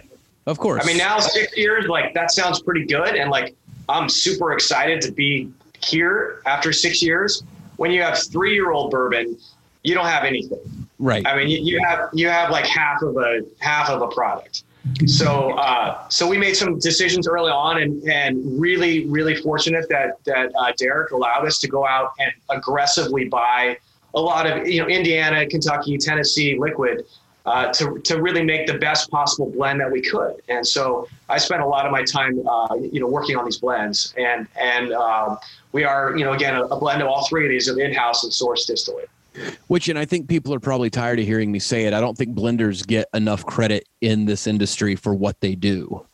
[0.45, 0.83] Of course.
[0.83, 3.55] I mean, now six years, like that sounds pretty good, and like
[3.89, 5.51] I'm super excited to be
[5.83, 7.43] here after six years.
[7.77, 9.37] When you have three-year-old bourbon,
[9.83, 10.87] you don't have anything.
[10.97, 11.27] Right.
[11.27, 14.63] I mean, you, you have you have like half of a half of a product.
[15.07, 20.23] So, uh, so we made some decisions early on, and and really, really fortunate that
[20.25, 23.77] that uh, Derek allowed us to go out and aggressively buy
[24.13, 27.05] a lot of you know Indiana, Kentucky, Tennessee liquid
[27.45, 30.41] uh, to, to really make the best possible blend that we could.
[30.49, 33.57] And so I spent a lot of my time, uh, you know, working on these
[33.57, 34.13] blends.
[34.17, 35.37] And and um,
[35.71, 38.23] we are, you know, again, a, a, blend of all three of these of in-house
[38.23, 39.09] and source distillate.
[39.67, 41.93] Which, and I think people are probably tired of hearing me say it.
[41.93, 46.05] I don't think blenders get enough credit in this industry for what they do.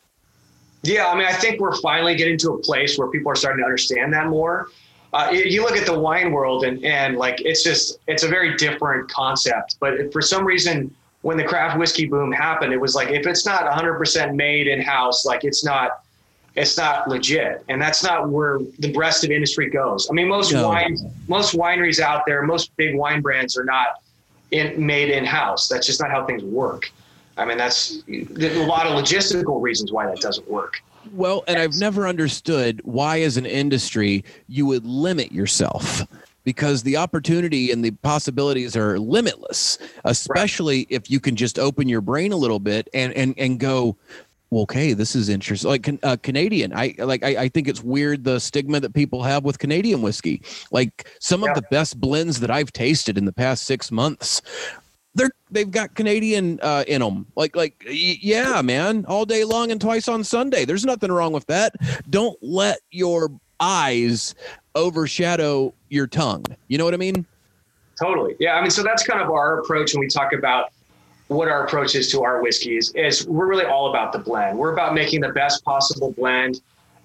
[0.82, 3.60] Yeah, I mean, I think we're finally getting to a place where people are starting
[3.60, 4.68] to understand that more.
[5.12, 8.56] Uh, you look at the wine world and, and like it's just it's a very
[8.56, 10.90] different concept but for some reason
[11.22, 14.80] when the craft whiskey boom happened, it was like if it's not 100% made in
[14.80, 16.01] house, like it's not
[16.54, 20.08] it's not legit, and that's not where the rest of industry goes.
[20.10, 20.68] I mean, most no.
[20.68, 20.96] wine
[21.28, 24.02] most wineries out there, most big wine brands are not
[24.50, 25.68] in, made in house.
[25.68, 26.90] That's just not how things work.
[27.36, 30.82] I mean, that's a lot of logistical reasons why that doesn't work.
[31.12, 36.02] Well, and I've never understood why, as an industry, you would limit yourself
[36.44, 40.86] because the opportunity and the possibilities are limitless, especially right.
[40.90, 43.96] if you can just open your brain a little bit and and and go, well,
[44.52, 45.70] okay, this is interesting.
[45.70, 47.24] Like uh, Canadian, I like.
[47.24, 50.42] I, I, think it's weird the stigma that people have with Canadian whiskey.
[50.70, 51.50] Like some yeah.
[51.50, 54.42] of the best blends that I've tasted in the past six months,
[55.14, 57.26] they're they've got Canadian uh, in them.
[57.36, 60.64] Like like yeah, man, all day long and twice on Sunday.
[60.64, 61.74] There's nothing wrong with that.
[62.10, 64.34] Don't let your eyes
[64.74, 66.44] overshadow your tongue.
[66.68, 67.26] You know what I mean?
[67.98, 68.34] Totally.
[68.40, 68.54] Yeah.
[68.54, 70.72] I mean, so that's kind of our approach when we talk about
[71.28, 74.58] what our approach is to our whiskeys is we're really all about the blend.
[74.58, 76.60] We're about making the best possible blend.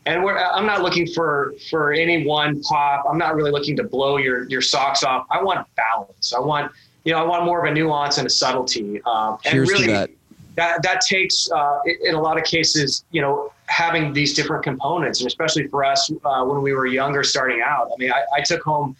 [0.05, 3.05] And I'm not looking for for any one pop.
[3.09, 5.27] I'm not really looking to blow your your socks off.
[5.29, 6.33] I want balance.
[6.33, 6.71] I want
[7.03, 9.01] you know I want more of a nuance and a subtlety.
[9.03, 10.09] Um, and Cheers really, to that.
[10.55, 15.19] That that takes uh, in a lot of cases, you know, having these different components,
[15.19, 17.89] and especially for us uh, when we were younger, starting out.
[17.93, 18.95] I mean, I, I took home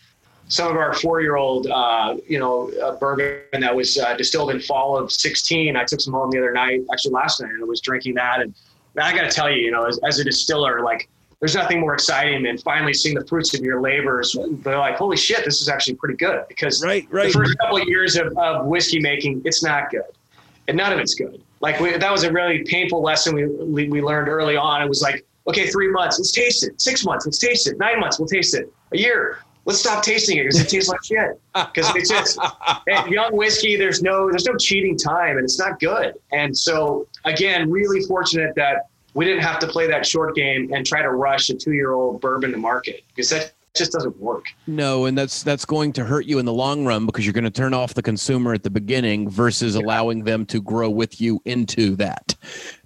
[0.49, 5.11] some of our four-year-old, uh, you know, bourbon that was uh, distilled in fall of
[5.11, 5.75] '16.
[5.75, 8.41] I took some home the other night, actually last night, and I was drinking that.
[8.41, 8.53] And
[8.95, 11.79] man, I got to tell you, you know, as, as, a distiller, like, there's nothing
[11.79, 14.35] more exciting than finally seeing the fruits of your labors.
[14.63, 16.45] They're like, holy shit, this is actually pretty good.
[16.47, 17.27] Because right, right.
[17.27, 20.01] the first couple of years of, of whiskey making, it's not good,
[20.67, 21.43] and none of it's good.
[21.59, 24.81] Like we, that was a really painful lesson we, we learned early on.
[24.81, 26.79] It was like, okay, three months, let's taste it.
[26.79, 27.77] Six months, let's taste it.
[27.77, 28.71] Nine months, we'll taste it.
[28.93, 31.39] A year, let's stop tasting it because it tastes like shit.
[31.73, 32.39] Because it's just
[33.07, 33.75] young whiskey.
[33.75, 36.13] There's no there's no cheating time, and it's not good.
[36.31, 40.85] And so again, really fortunate that we didn't have to play that short game and
[40.85, 44.45] try to rush a two year old bourbon to market because that just doesn't work.
[44.67, 47.43] No, and that's that's going to hurt you in the long run because you're going
[47.43, 49.81] to turn off the consumer at the beginning versus yeah.
[49.81, 52.35] allowing them to grow with you into that.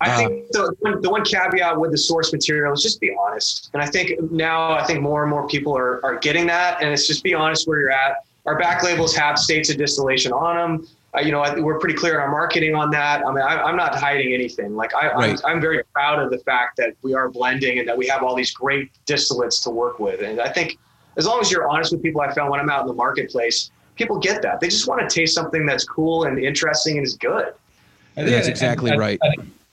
[0.01, 3.69] I uh, think the, the one caveat with the source material is just be honest.
[3.73, 6.91] And I think now I think more and more people are are getting that, and
[6.91, 8.25] it's just be honest where you're at.
[8.45, 10.88] Our back labels have states of distillation on them.
[11.15, 13.26] Uh, you know, we're pretty clear in our marketing on that.
[13.26, 14.76] I mean, I, am not hiding anything.
[14.76, 15.41] Like, I, right.
[15.43, 18.24] I'm, I'm, very proud of the fact that we are blending and that we have
[18.24, 20.21] all these great distillates to work with.
[20.21, 20.78] And I think
[21.17, 23.71] as long as you're honest with people, I found when I'm out in the marketplace,
[23.95, 24.62] people get that.
[24.62, 27.54] They just want to taste something that's cool and interesting and is good.
[28.15, 29.19] I think that's exactly add, right.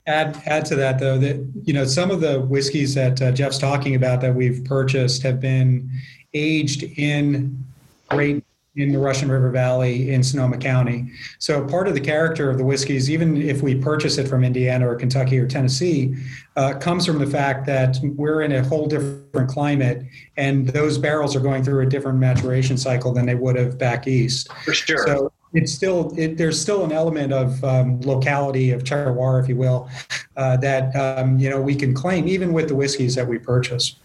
[0.07, 3.57] Add, add to that though that you know some of the whiskeys that uh, Jeff's
[3.57, 5.89] talking about that we've purchased have been
[6.33, 7.63] aged in
[8.09, 8.43] great
[8.75, 11.11] in the Russian River Valley in Sonoma County.
[11.39, 14.87] So part of the character of the whiskeys, even if we purchase it from Indiana
[14.87, 16.15] or Kentucky or Tennessee,
[16.55, 20.03] uh, comes from the fact that we're in a whole different climate,
[20.37, 24.07] and those barrels are going through a different maturation cycle than they would have back
[24.07, 24.51] east.
[24.65, 25.05] For sure.
[25.05, 29.55] So it's still it, there's still an element of um, locality of terroir, if you
[29.55, 29.89] will,
[30.37, 33.95] uh, that um, you know we can claim even with the whiskeys that we purchase.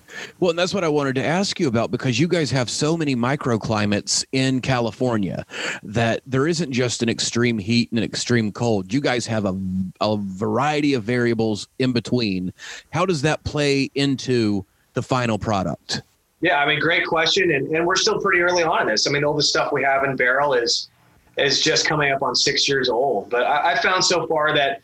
[0.40, 2.96] Well, and that's what I wanted to ask you about because you guys have so
[2.96, 5.44] many microclimates in California
[5.83, 8.92] that there isn't just an extreme heat and an extreme cold.
[8.92, 9.59] You guys have a,
[10.00, 12.53] a variety of variables in between.
[12.90, 16.03] How does that play into the final product?
[16.40, 19.07] Yeah, I mean, great question, and, and we're still pretty early on in this.
[19.07, 20.88] I mean, all the stuff we have in barrel is
[21.37, 23.29] is just coming up on six years old.
[23.31, 24.83] But I, I found so far that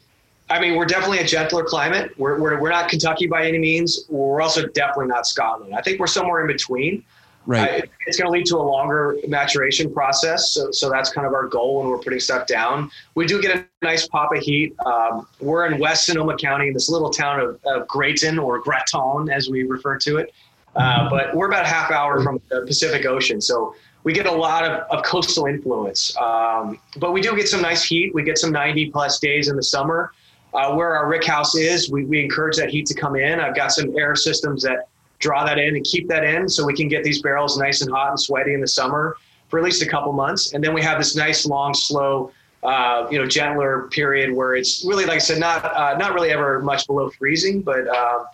[0.50, 2.12] I mean, we're definitely a gentler climate.
[2.18, 4.04] We're, we're, we're not Kentucky by any means.
[4.08, 5.74] We're also definitely not Scotland.
[5.74, 7.04] I think we're somewhere in between.
[7.46, 7.84] Right.
[7.84, 10.50] I, it's going to lead to a longer maturation process.
[10.50, 12.90] So, so that's kind of our goal when we're putting stuff down.
[13.14, 14.74] We do get a nice pop of heat.
[14.80, 19.32] Um, we're in West Sonoma County, in this little town of, of Grayton or Graton,
[19.32, 20.34] as we refer to it.
[20.74, 23.40] Uh, but we're about half hour from the Pacific Ocean.
[23.40, 26.16] So we get a lot of, of coastal influence.
[26.16, 28.14] Um, but we do get some nice heat.
[28.14, 30.12] We get some 90 plus days in the summer.
[30.52, 33.38] Uh, where our rick house is, we, we encourage that heat to come in.
[33.38, 34.88] I've got some air systems that
[35.20, 37.90] draw that in and keep that in so we can get these barrels nice and
[37.90, 39.16] hot and sweaty in the summer
[39.48, 40.52] for at least a couple months.
[40.52, 42.32] And then we have this nice, long, slow
[42.62, 46.30] uh, you know, gentler period where it's really, like I said, not uh, not really
[46.30, 48.24] ever much below freezing, but uh,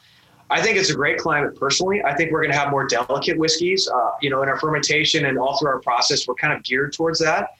[0.51, 2.03] I think it's a great climate personally.
[2.05, 3.89] I think we're going to have more delicate whiskeys.
[3.89, 6.93] Uh, you know, in our fermentation and all through our process, we're kind of geared
[6.93, 7.51] towards that,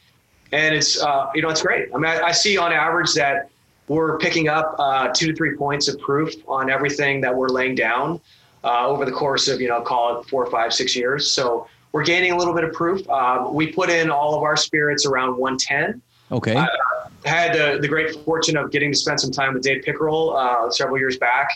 [0.53, 1.89] and it's uh, you know it's great.
[1.95, 3.51] I mean, I, I, see on average that
[3.89, 7.75] we're picking up uh, two to three points of proof on everything that we're laying
[7.75, 8.21] down
[8.65, 11.31] over the course of you know call it four, five, six years.
[11.31, 13.09] So we're gaining a little bit of proof.
[13.09, 16.03] Um, we put in all of our spirits around 110.
[16.31, 16.55] Okay.
[16.55, 16.69] I
[17.25, 20.71] had uh, the great fortune of getting to spend some time with Dave Pickerell uh,
[20.71, 21.49] several years back.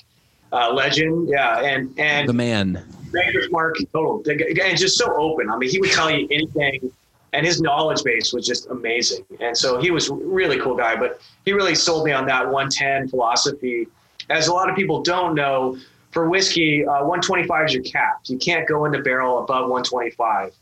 [0.53, 5.49] Uh, legend, yeah, and and the man, Maker's Mark, total, and just so open.
[5.49, 6.91] I mean, he would tell you anything,
[7.33, 9.25] and his knowledge base was just amazing.
[9.41, 10.97] And so he was really cool guy.
[10.97, 13.87] But he really sold me on that 110 philosophy.
[14.29, 15.77] As a lot of people don't know,
[16.11, 18.21] for whiskey, uh, 125 is your cap.
[18.25, 20.53] You can't go into barrel above 125.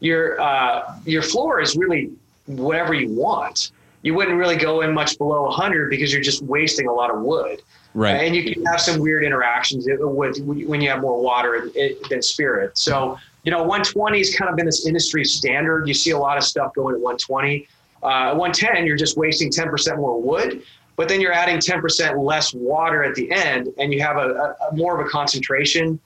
[0.00, 2.12] Your uh, your floor is really
[2.46, 3.72] whatever you want.
[4.02, 7.20] You wouldn't really go in much below 100 because you're just wasting a lot of
[7.22, 7.62] wood.
[7.94, 8.22] Right.
[8.22, 11.70] And you can have some weird interactions with when you have more water
[12.08, 12.78] than spirit.
[12.78, 13.18] So,
[13.48, 15.88] you know, 120 has kind of been this industry standard.
[15.88, 17.66] You see a lot of stuff going at 120.
[18.02, 20.62] Uh, 110, you're just wasting 10% more wood,
[20.96, 24.66] but then you're adding 10% less water at the end, and you have a, a,
[24.66, 25.98] a more of a concentration.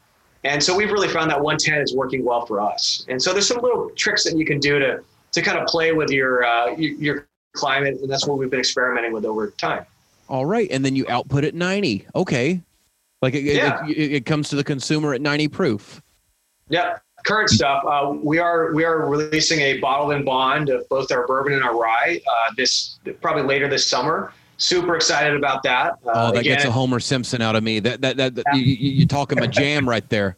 [0.45, 3.05] And so we've really found that 110 is working well for us.
[3.09, 5.90] And so there's some little tricks that you can do to to kind of play
[5.90, 9.84] with your uh, your climate, and that's what we've been experimenting with over time.
[10.28, 12.07] All right, and then you output at 90.
[12.14, 12.62] Okay,
[13.20, 13.84] like it, yeah.
[13.88, 16.01] it, it, it comes to the consumer at 90 proof.
[16.68, 17.85] Yeah, current stuff.
[17.87, 21.62] Uh, we are we are releasing a bottled and bond of both our bourbon and
[21.62, 24.33] our rye uh, this probably later this summer.
[24.59, 25.95] Super excited about that.
[26.07, 27.81] Uh, oh, that again, gets a Homer Simpson out of me.
[27.81, 28.61] That that that, that yeah.
[28.61, 30.37] you, you talking a jam right there.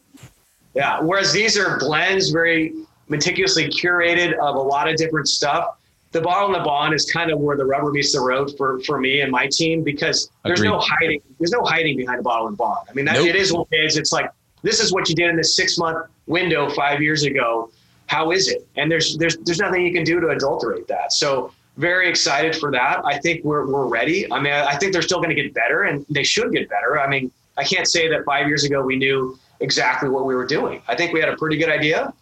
[0.75, 1.01] Yeah.
[1.01, 2.75] Whereas these are blends, very
[3.09, 5.79] meticulously curated of a lot of different stuff.
[6.13, 8.79] The bottle and the bond is kind of where the rubber meets the road for,
[8.81, 10.71] for me and my team because there's Agreed.
[10.71, 11.21] no hiding.
[11.39, 12.87] There's no hiding behind a bottle and bond.
[12.89, 13.27] I mean, that, nope.
[13.27, 13.97] it is what it is.
[13.97, 14.31] It's like
[14.63, 17.71] this is what you did in this six month window five years ago.
[18.07, 18.67] How is it?
[18.77, 21.13] And there's there's there's nothing you can do to adulterate that.
[21.13, 23.01] So very excited for that.
[23.05, 24.31] I think we're we're ready.
[24.31, 27.01] I mean, I think they're still going to get better, and they should get better.
[27.01, 30.47] I mean, I can't say that five years ago we knew exactly what we were
[30.47, 30.83] doing.
[30.89, 32.13] I think we had a pretty good idea.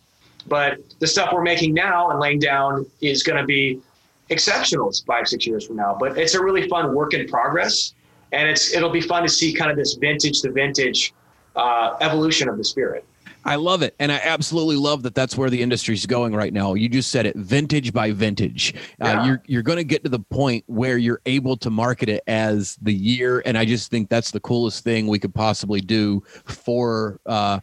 [0.47, 3.81] But the stuff we're making now and laying down is going to be
[4.29, 5.97] exceptional five, six years from now.
[5.99, 7.95] But it's a really fun work in progress.
[8.33, 11.13] And it's it'll be fun to see kind of this vintage to vintage
[11.55, 13.05] uh, evolution of the spirit.
[13.45, 13.95] I love it.
[13.99, 16.75] And I absolutely love that that's where the industry's going right now.
[16.75, 18.75] You just said it vintage by vintage.
[18.75, 19.21] Uh, yeah.
[19.21, 22.23] Uh, you're, you're going to get to the point where you're able to market it
[22.27, 23.43] as the year.
[23.45, 27.61] And I just think that's the coolest thing we could possibly do for uh,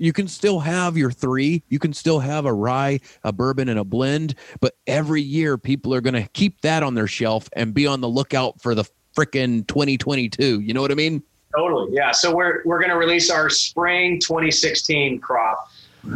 [0.00, 1.62] you can still have your three.
[1.68, 4.34] You can still have a rye, a bourbon, and a blend.
[4.60, 8.00] But every year, people are going to keep that on their shelf and be on
[8.00, 10.60] the lookout for the freaking 2022.
[10.60, 11.22] You know what I mean?
[11.56, 11.94] Totally.
[11.94, 12.12] Yeah.
[12.12, 15.70] So we're we're going to release our spring 2016 crop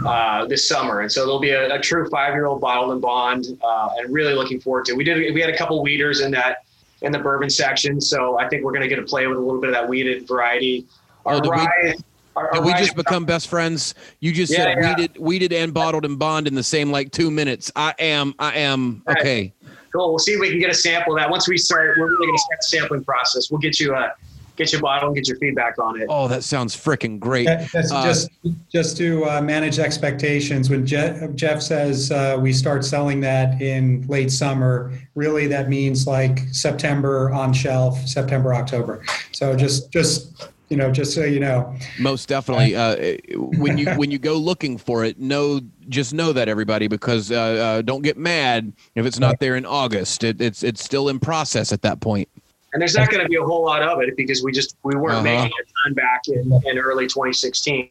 [0.07, 3.91] uh, this summer, and so there'll be a, a true five-year-old bottled and bond, uh,
[3.97, 4.93] and really looking forward to.
[4.93, 4.97] It.
[4.97, 5.35] We did.
[5.35, 6.65] We had a couple wheaters in that
[7.03, 9.41] in the bourbon section, so I think we're going to get to play with a
[9.41, 10.87] little bit of that wheated variety.
[11.27, 11.69] Our oh, rye.
[11.83, 11.95] We-
[12.37, 13.95] our, our we just become best friends?
[14.19, 14.97] You just yeah, said yeah.
[14.97, 17.71] wheated, wheated and bottled and bond in the same like two minutes.
[17.77, 19.53] I am, I am okay.
[19.93, 20.11] Cool.
[20.11, 21.31] We'll see if we can get a sample of that.
[21.31, 23.53] Once we start, we're really going to start the sampling process.
[23.53, 24.13] We'll get you a
[24.57, 26.07] get your bottle and get your feedback on it.
[26.09, 27.47] Oh, that sounds freaking great.
[27.47, 28.31] That's uh, just
[28.71, 30.71] just to uh, manage expectations.
[30.71, 36.07] When Jeff, Jeff says uh, we start selling that in late summer, really that means
[36.07, 39.05] like September on shelf, September October.
[39.33, 41.75] So just just you know, just so you know.
[42.01, 42.75] Most definitely.
[42.75, 47.31] Uh, when you when you go looking for it, know just know that everybody, because
[47.31, 50.25] uh, uh, don't get mad if it's not there in August.
[50.25, 52.29] It, it's it's still in process at that point.
[52.75, 54.97] And there's not going to be a whole lot of it because we just we
[54.97, 55.23] weren't uh-huh.
[55.23, 57.89] making a ton back in, in early 2016,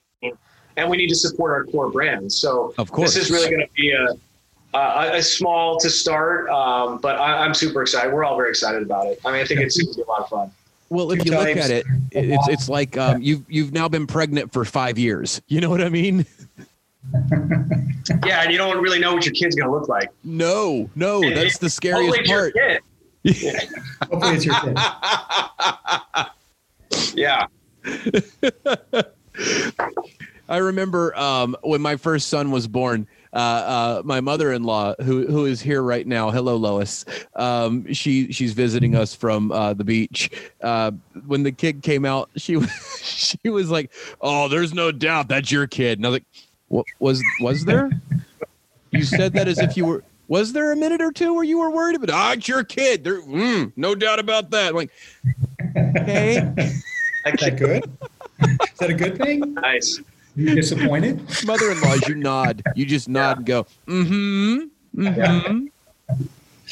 [0.75, 2.35] and we need to support our core brands.
[2.35, 4.09] So of course, this is really going to be a
[4.73, 8.11] a, a, small to start, um, but I, am super excited.
[8.11, 9.19] We're all very excited about it.
[9.23, 10.51] I mean, I think it's going to be a lot of fun.
[10.89, 14.51] Well, if you look at it, it's it's like um, you've you've now been pregnant
[14.51, 15.41] for five years.
[15.47, 16.25] You know what I mean?
[18.25, 20.09] yeah, and you don't really know what your kid's gonna look like.
[20.23, 22.53] No, no, that's the scariest part.
[23.23, 23.59] Yeah.
[24.09, 24.77] Hopefully, it's your kid.
[27.15, 27.47] yeah.
[30.49, 35.45] I remember um, when my first son was born uh, uh, my mother-in-law, who who
[35.45, 36.29] is here right now.
[36.29, 37.03] Hello, Lois.
[37.35, 40.29] Um, she she's visiting us from uh, the beach.
[40.61, 40.91] Uh,
[41.25, 42.61] when the kid came out, she
[43.01, 46.25] she was like, "Oh, there's no doubt that's your kid." And I was like,
[46.67, 47.89] "What was was there?"
[48.91, 51.59] You said that as if you were Was there a minute or two where you
[51.59, 52.09] were worried about?
[52.09, 53.03] Ah, it's your kid.
[53.03, 54.69] There, mm, no doubt about that.
[54.69, 54.91] I'm like,
[55.77, 56.53] okay,
[57.25, 57.83] Is that good?
[58.41, 59.53] Is that a good thing?
[59.53, 60.01] Nice.
[60.35, 61.21] You disappointed?
[61.45, 62.63] mother-in-laws, you nod.
[62.75, 64.63] You just nod and go, mm-hmm,
[64.95, 65.65] mm-hmm.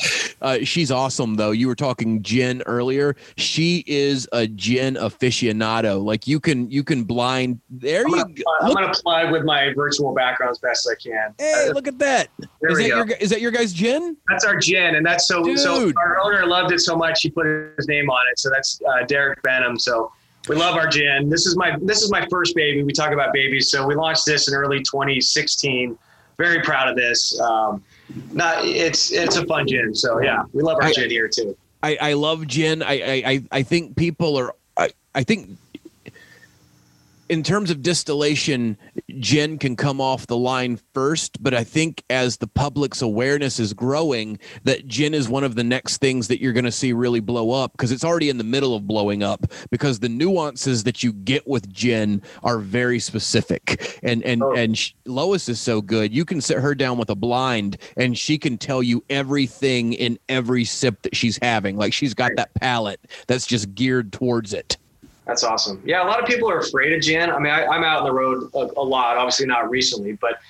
[0.41, 1.51] Uh, she's awesome though.
[1.51, 3.15] You were talking gin earlier.
[3.37, 6.03] She is a gin aficionado.
[6.03, 7.59] Like you can you can blind.
[7.69, 8.43] There I'm you gonna, go.
[8.61, 11.35] I'm gonna plug with my virtual background as best I can.
[11.37, 12.29] hey, Uh, look at that.
[12.39, 12.95] Is that go.
[12.97, 14.17] your is that your guys' gin?
[14.29, 15.55] That's our gin, and that's so.
[15.55, 17.45] So our owner loved it so much he put
[17.77, 18.39] his name on it.
[18.39, 19.77] So that's uh, Derek Benham.
[19.77, 20.11] So
[20.49, 21.29] we love our gin.
[21.29, 22.81] This is my this is my first baby.
[22.81, 23.69] We talk about babies.
[23.69, 25.95] So we launched this in early 2016.
[26.39, 27.39] Very proud of this.
[27.39, 27.83] Um,
[28.33, 29.93] not it's it's a fun gin.
[29.95, 31.55] So yeah, we love our I- gin here too.
[31.83, 32.83] I, I love gin.
[32.83, 35.57] I, I, I- I think people are, I, I think
[37.31, 38.77] in terms of distillation,
[39.19, 41.41] gin can come off the line first.
[41.41, 45.63] But I think as the public's awareness is growing, that gin is one of the
[45.63, 48.43] next things that you're going to see really blow up because it's already in the
[48.43, 53.97] middle of blowing up because the nuances that you get with gin are very specific.
[54.03, 54.51] And, and, Oh.
[54.53, 56.13] and Lois is so good.
[56.13, 60.19] You can sit her down with a blind and she can tell you everything in
[60.27, 61.77] every sip that she's having.
[61.77, 64.75] Like she's got that palate that's just geared towards it.
[65.31, 65.81] That's awesome.
[65.85, 67.29] Yeah, a lot of people are afraid of gin.
[67.29, 69.15] I mean, I, I'm out on the road a, a lot.
[69.15, 70.41] Obviously, not recently, but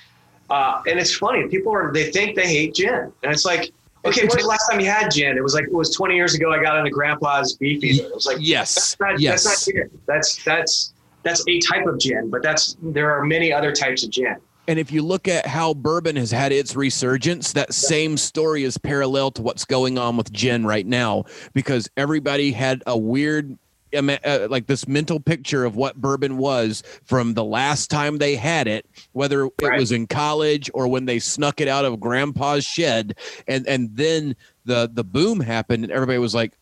[0.50, 1.46] uh, and it's funny.
[1.46, 3.70] People are they think they hate gin, and it's like,
[4.04, 5.36] okay, when was the last time you had gin?
[5.36, 6.52] It was like it was 20 years ago.
[6.52, 8.06] I got into Grandpa's Beefeater.
[8.06, 8.74] It was like Yes.
[8.74, 9.44] that's not yes.
[9.44, 10.00] that's not gin.
[10.06, 14.10] That's that's that's a type of gin, but that's there are many other types of
[14.10, 14.34] gin.
[14.66, 18.78] And if you look at how bourbon has had its resurgence, that same story is
[18.78, 23.56] parallel to what's going on with gin right now because everybody had a weird
[23.94, 28.66] Uh, like this mental picture of what bourbon was from the last time they had
[28.66, 29.78] it whether it Right.
[29.78, 33.16] was in college or when they snuck it out of grandpa's shed
[33.46, 34.34] and and then
[34.64, 36.52] the the boom happened and everybody was like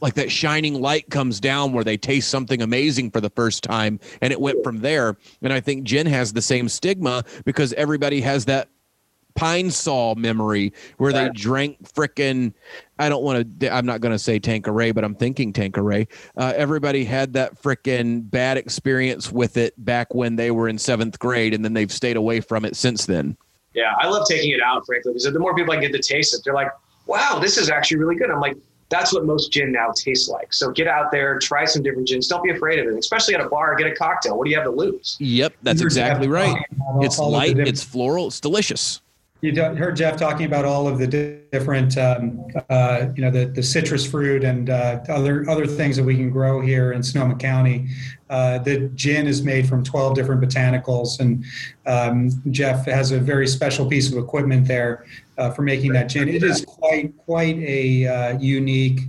[0.00, 4.00] like that shining light comes down where they taste something amazing for the first time
[4.20, 8.20] and it went from there and i think gin has the same stigma because everybody
[8.20, 8.68] has that
[9.34, 12.52] Pine-Sol memory where they drank frickin'
[12.98, 16.06] i don't want to i'm not going to say tanqueray but i'm thinking tanqueray
[16.36, 21.18] uh, everybody had that frickin' bad experience with it back when they were in seventh
[21.18, 23.36] grade and then they've stayed away from it since then
[23.74, 26.34] Yeah, I love taking it out, frankly, because the more people I get to taste
[26.34, 26.70] it, they're like,
[27.06, 28.56] "Wow, this is actually really good." I'm like,
[28.90, 32.28] "That's what most gin now tastes like." So get out there, try some different gins.
[32.28, 33.74] Don't be afraid of it, especially at a bar.
[33.76, 34.36] Get a cocktail.
[34.36, 35.16] What do you have to lose?
[35.20, 36.56] yep that's exactly right
[37.00, 39.00] it's all of the light it's floral it's delicious
[39.42, 41.08] You heard Jeff talking about all of the
[41.50, 46.04] different, um, uh, you know, the, the citrus fruit and uh, other other things that
[46.04, 47.88] we can grow here in Sonoma County.
[48.30, 51.44] Uh, the gin is made from 12 different botanicals, and
[51.86, 55.06] um, Jeff has a very special piece of equipment there
[55.38, 56.28] uh, for making that gin.
[56.28, 59.00] It is quite quite a uh, unique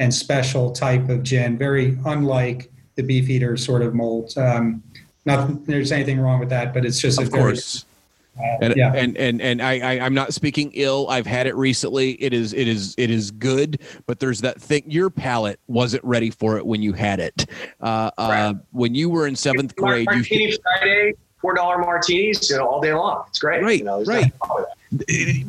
[0.00, 4.36] and special type of gin, very unlike the Beefeater sort of mold.
[4.36, 4.82] Um,
[5.26, 7.95] not there's anything wrong with that, but it's just of a very, course uh,
[8.38, 8.92] and yeah.
[8.94, 11.08] and and and I, I I'm not speaking ill.
[11.08, 12.12] I've had it recently.
[12.22, 14.84] It is it is it is good, but there's that thing.
[14.86, 17.46] Your palate wasn't ready for it when you had it.
[17.80, 22.50] Uh, uh, when you were in seventh Mar- grade, you Martini Friday, four dollar martinis,
[22.50, 23.24] you know, all day long.
[23.28, 23.62] It's great.
[23.62, 24.22] Right, you know, right.
[24.22, 24.76] nothing wrong with that.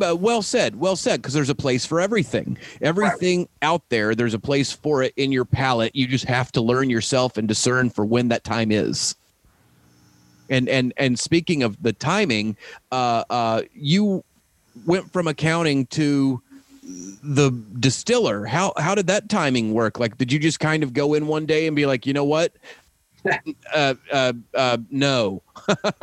[0.02, 4.34] Uh, well said well said because there's a place for everything everything out there there's
[4.34, 7.88] a place for it in your palate you just have to learn yourself and discern
[7.88, 9.16] for when that time is
[10.50, 12.56] and and and speaking of the timing
[12.92, 14.24] uh uh you
[14.86, 16.42] went from accounting to
[17.24, 18.46] the distiller.
[18.46, 20.00] How how did that timing work?
[20.00, 22.26] Like did you just kind of go in one day and be like you know
[22.26, 22.54] what?
[23.74, 25.42] Uh uh uh no.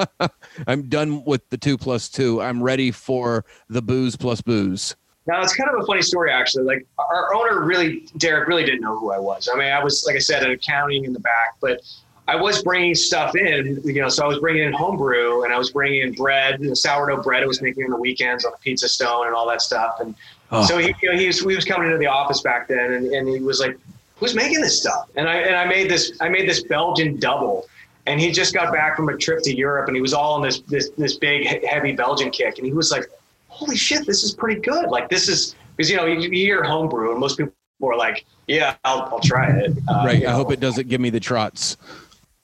[0.67, 2.43] I'm done with the two plus two.
[2.43, 4.95] I'm ready for the booze plus booze.
[5.27, 6.65] Now it's kind of a funny story actually.
[6.65, 9.49] Like our owner really, Derek really didn't know who I was.
[9.51, 11.81] I mean, I was like I said, an accounting in the back, but
[12.27, 13.81] I was bringing stuff in.
[13.85, 16.69] You know, so I was bringing in homebrew and I was bringing in bread, you
[16.69, 17.43] know, sourdough bread.
[17.43, 20.01] I was making on the weekends on the pizza stone and all that stuff.
[20.01, 20.15] And
[20.51, 20.63] Oh.
[20.65, 23.07] so he, you know, he was, we was coming into the office back then, and,
[23.13, 23.77] and he was like,
[24.17, 27.67] "Who's making this stuff?" And I and I made this I made this Belgian double.
[28.07, 30.43] And he just got back from a trip to Europe, and he was all on
[30.43, 33.05] this this this big heavy Belgian kick, and he was like,
[33.49, 34.91] holy shit, this is pretty good.
[34.91, 37.53] Like this is because you know you, you hear homebrew and most people
[37.83, 39.73] are like, yeah, I'll, I'll try it.
[39.89, 40.33] Uh, right i know.
[40.33, 41.77] hope it doesn't give me the trots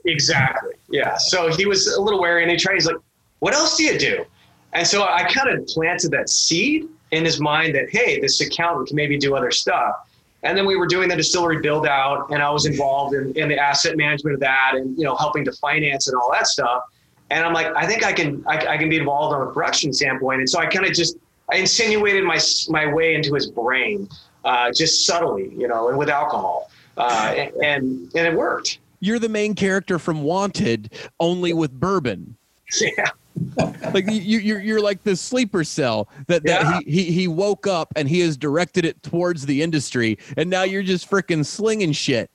[0.05, 0.75] Exactly.
[0.89, 1.17] Yeah.
[1.17, 2.75] So he was a little wary and he tried.
[2.75, 2.97] He's like,
[3.41, 4.25] what else do you do?
[4.73, 8.89] And so I kind of planted that seed in his mind that hey, this accountant
[8.89, 9.97] can maybe do other stuff.
[10.43, 13.49] And then we were doing the distillery build out, and I was involved in, in
[13.49, 16.85] the asset management of that, and you know helping to finance and all that stuff.
[17.31, 19.93] And I'm like, I think I can I, I can be involved on a production
[19.93, 20.41] standpoint.
[20.41, 21.17] And so I kind of just
[21.53, 22.39] I insinuated my
[22.69, 24.09] my way into his brain,
[24.45, 28.79] uh, just subtly, you know, and with alcohol, uh, and and it worked.
[29.01, 32.37] You're the main character from Wanted, only with bourbon.
[32.81, 33.11] Yeah.
[33.95, 36.81] like you, you're you're like the sleeper cell that, that Yeah.
[36.85, 40.63] he, he he woke up and he has directed it towards the industry, and now
[40.65, 42.31] you're just freaking slinging shit.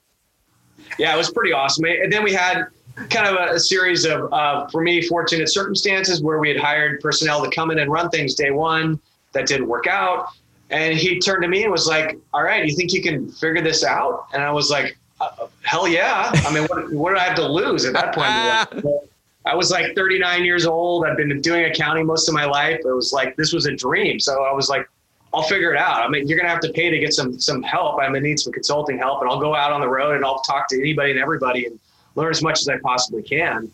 [0.98, 1.84] yeah, it was pretty awesome.
[1.84, 2.64] And then we had
[3.10, 7.00] kind of a, a series of, uh, for me, fortunate circumstances where we had hired
[7.00, 8.98] personnel to come in and run things day one
[9.32, 10.28] that didn't work out.
[10.70, 13.62] And he turned to me and was like, "All right, you think you can figure
[13.62, 17.24] this out?" And I was like, uh, "Hell yeah!" I mean, what, what did I
[17.24, 18.84] have to lose at that point?
[19.46, 21.06] I was like 39 years old.
[21.06, 22.80] I've been doing accounting most of my life.
[22.80, 24.18] It was like this was a dream.
[24.18, 24.88] So I was like,
[25.32, 26.02] I'll figure it out.
[26.02, 28.00] I mean, you're gonna have to pay to get some some help.
[28.00, 30.40] I'm gonna need some consulting help, and I'll go out on the road and I'll
[30.40, 31.78] talk to anybody and everybody and
[32.16, 33.70] learn as much as I possibly can.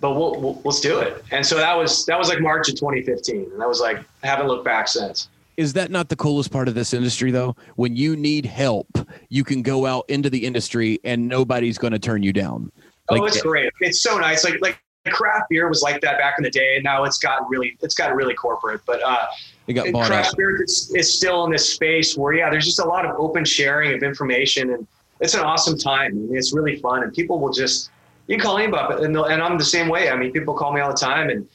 [0.00, 1.24] But we'll, we'll let's do it.
[1.30, 4.26] And so that was that was like March of 2015, and I was like, I
[4.26, 5.28] haven't looked back since.
[5.56, 7.56] Is that not the coolest part of this industry, though?
[7.76, 8.88] When you need help,
[9.28, 12.70] you can go out into the industry and nobody's going to turn you down.
[13.08, 13.72] oh, it's great.
[13.80, 14.44] It's so nice.
[14.44, 14.78] Like like
[15.08, 17.94] craft beer was like that back in the day, and now it's gotten really it's
[17.94, 18.82] gotten really corporate.
[18.86, 19.26] But uh,
[19.72, 20.36] craft out.
[20.36, 23.44] beer is, is still in this space where yeah there's just a lot of open
[23.44, 24.86] sharing of information and
[25.20, 27.90] it's an awesome time I mean, it's really fun and people will just
[28.26, 30.72] you can call anybody up and, and i'm the same way i mean people call
[30.72, 31.48] me all the time and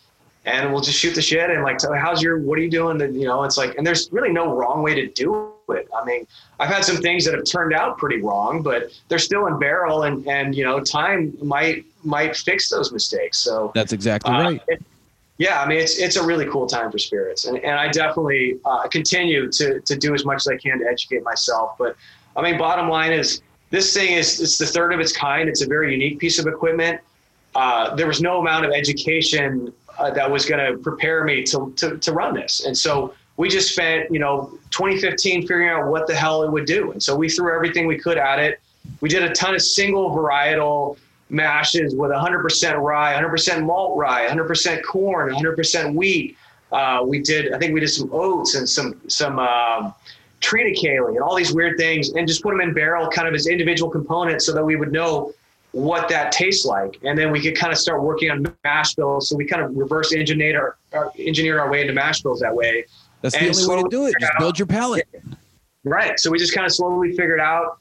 [0.46, 3.02] and we'll just shoot the shit and like tell how's your what are you doing
[3.02, 6.04] and you know it's like and there's really no wrong way to do it i
[6.04, 6.26] mean
[6.60, 10.04] i've had some things that have turned out pretty wrong but they're still in barrel
[10.04, 14.62] and and you know time might might fix those mistakes so That's exactly uh, right.
[14.68, 14.84] it-
[15.38, 18.60] yeah, I mean it's it's a really cool time for spirits, and and I definitely
[18.64, 21.80] uh, continue to to do as much as I can to educate myself.
[21.80, 21.96] But
[22.36, 25.50] I mean, bottom line is this thing is it's the third of its kind.
[25.50, 27.02] It's a very unique piece of equipment.
[27.56, 31.74] Uh, there was no amount of education uh, that was going to prepare me to,
[31.78, 36.08] to to run this, and so we just spent you know 2015 figuring out what
[36.08, 38.60] the hell it would do, and so we threw everything we could at it.
[39.00, 40.98] We did a ton of single varietal
[41.32, 46.38] mashes with 100% rye, 100% malt rye, 100% corn, 100% wheat.
[46.72, 49.94] Uh, we did, I think we did some oats and some some um,
[50.40, 53.48] triticale and all these weird things, and just put them in barrel, kind of as
[53.48, 55.34] individual components, so that we would know
[55.72, 59.30] what that tastes like, and then we could kind of start working on mash bills.
[59.30, 62.54] So we kind of reverse engineered our, our engineered our way into mash bills that
[62.54, 62.86] way.
[63.22, 64.16] That's the and only way to do it.
[64.20, 65.08] Just build your palate.
[65.84, 66.20] Right.
[66.20, 67.80] So we just kind of slowly figured out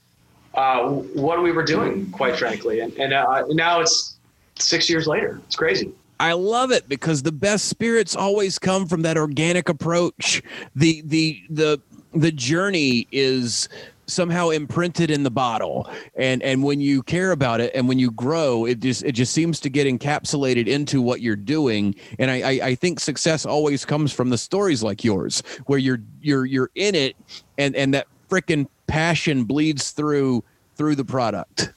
[0.54, 4.18] uh, what we were doing, quite frankly, and and uh, now it's
[4.58, 5.40] six years later.
[5.46, 5.92] It's crazy.
[6.18, 10.42] I love it because the best spirits always come from that organic approach.
[10.76, 11.80] The the the
[12.12, 13.68] the journey is
[14.10, 18.10] somehow imprinted in the bottle and and when you care about it and when you
[18.10, 22.40] grow it just it just seems to get encapsulated into what you're doing and i
[22.40, 26.70] i, I think success always comes from the stories like yours where you're you're you're
[26.74, 27.16] in it
[27.58, 30.42] and and that freaking passion bleeds through
[30.76, 31.72] through the product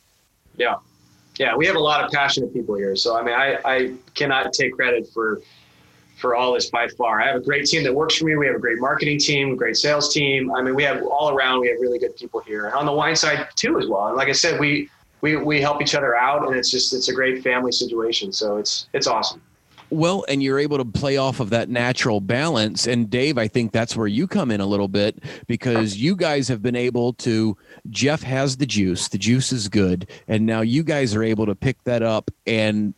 [0.58, 0.76] Yeah.
[1.40, 1.56] Yeah.
[1.56, 2.96] We have a lot of passionate people here.
[2.96, 5.42] So, I mean, I, I cannot take credit for
[6.24, 7.20] for all this by far.
[7.20, 8.38] I have a great team that works for me.
[8.38, 10.56] We have a great marketing team, great sales team.
[10.56, 12.66] I mean, we have all around, we have really good people here.
[12.68, 14.08] And on the wine side too, as well.
[14.08, 17.10] And like I said, we, we, we help each other out and it's just, it's
[17.10, 18.32] a great family situation.
[18.32, 19.42] So it's, it's awesome.
[19.90, 22.88] Well, and you're able to play off of that natural balance.
[22.88, 26.48] And Dave, I think that's where you come in a little bit because you guys
[26.48, 27.58] have been able to.
[27.90, 30.10] Jeff has the juice, the juice is good.
[30.30, 32.94] And now you guys are able to pick that up and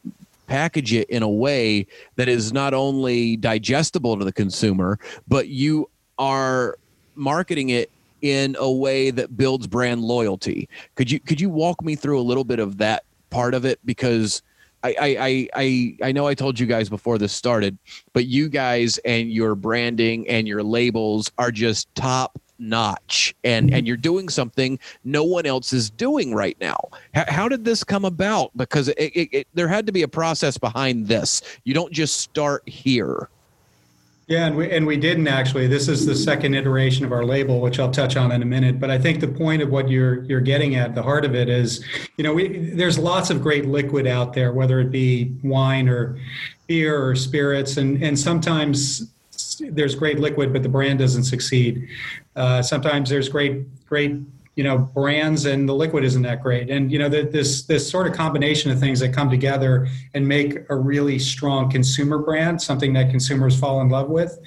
[0.47, 5.89] package it in a way that is not only digestible to the consumer, but you
[6.17, 6.77] are
[7.15, 7.91] marketing it
[8.21, 10.67] in a way that builds brand loyalty.
[10.95, 13.79] Could you could you walk me through a little bit of that part of it
[13.85, 14.41] because
[14.83, 17.75] I, I, I, I, know I told you guys before this started,
[18.13, 23.71] but you guys and your branding and your labels are just top notch and and
[23.71, 23.85] mm-hmm.
[23.87, 26.77] you're doing something no one else is doing right now
[27.13, 30.07] how, how did this come about because it, it, it, there had to be a
[30.07, 33.29] process behind this you don't just start here
[34.27, 35.67] Yeah, and we and we didn't actually.
[35.67, 38.79] This is the second iteration of our label, which I'll touch on in a minute.
[38.79, 41.47] But I think the point of what you're you're getting at, the heart of it
[41.47, 41.85] is,
[42.17, 46.17] you know, we there's lots of great liquid out there, whether it be wine or
[46.65, 49.11] beer or spirits, and and sometimes
[49.59, 51.87] there's great liquid, but the brand doesn't succeed.
[52.35, 54.19] Uh, sometimes there's great great
[54.55, 56.69] you know brands and the liquid isn't that great.
[56.69, 60.27] And you know the, this this sort of combination of things that come together and
[60.27, 64.39] make a really strong consumer brand something that consumers fall in love with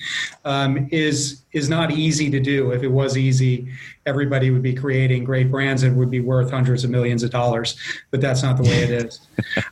[0.44, 2.72] um, is is not easy to do.
[2.72, 3.70] If it was easy
[4.06, 7.76] everybody would be creating great brands and would be worth hundreds of millions of dollars
[8.10, 9.20] but that's not the way it is.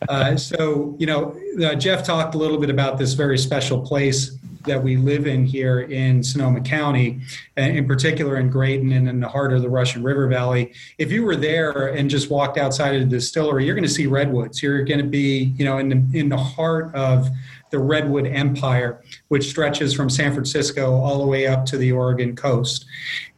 [0.09, 4.39] Uh, so you know uh, jeff talked a little bit about this very special place
[4.67, 7.21] that we live in here in Sonoma County,
[7.57, 10.73] and in particular in Graton and in the heart of the Russian River Valley.
[10.99, 14.07] If you were there and just walked outside of the distillery, you're going to see
[14.07, 14.63] redwoods.
[14.63, 17.29] You're going to be, you know, in the in the heart of
[17.71, 22.37] the Redwood Empire, which stretches from San Francisco all the way up to the Oregon
[22.37, 22.87] coast.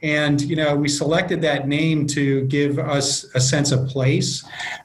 [0.02, 4.44] And, you know, we selected that name to give us a sense of place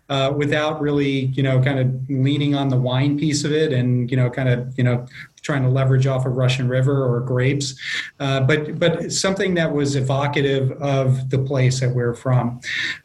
[0.10, 4.10] uh, without really, you know, kind of leaning on the wine piece of it and,
[4.10, 5.06] you know, kind of, you know,
[5.44, 7.76] trying to leverage off of Russian River or grapes,
[8.20, 12.62] uh, but but something that was evocative of the place that we're from.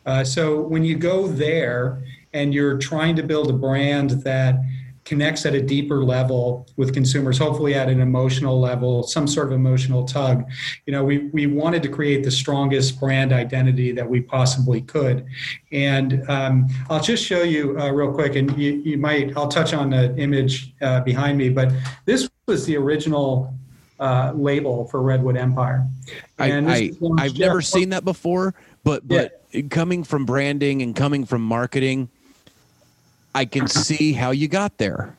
[0.06, 4.54] Uh, so when you go there and you're trying to build a brand that
[5.08, 9.54] connects at a deeper level with consumers, hopefully at an emotional level, some sort of
[9.54, 10.44] emotional tug.
[10.84, 15.26] You know, we, we wanted to create the strongest brand identity that we possibly could.
[15.72, 19.72] And um, I'll just show you uh, real quick, and you, you might, I'll touch
[19.72, 21.72] on the image uh, behind me, but
[22.04, 23.54] this was the original
[23.98, 25.88] uh, label for Redwood Empire.
[26.38, 28.54] And I, I, have never seen that before,
[28.84, 29.62] but, but yeah.
[29.70, 32.10] coming from branding and coming from marketing,
[33.34, 35.16] I can see how you got there.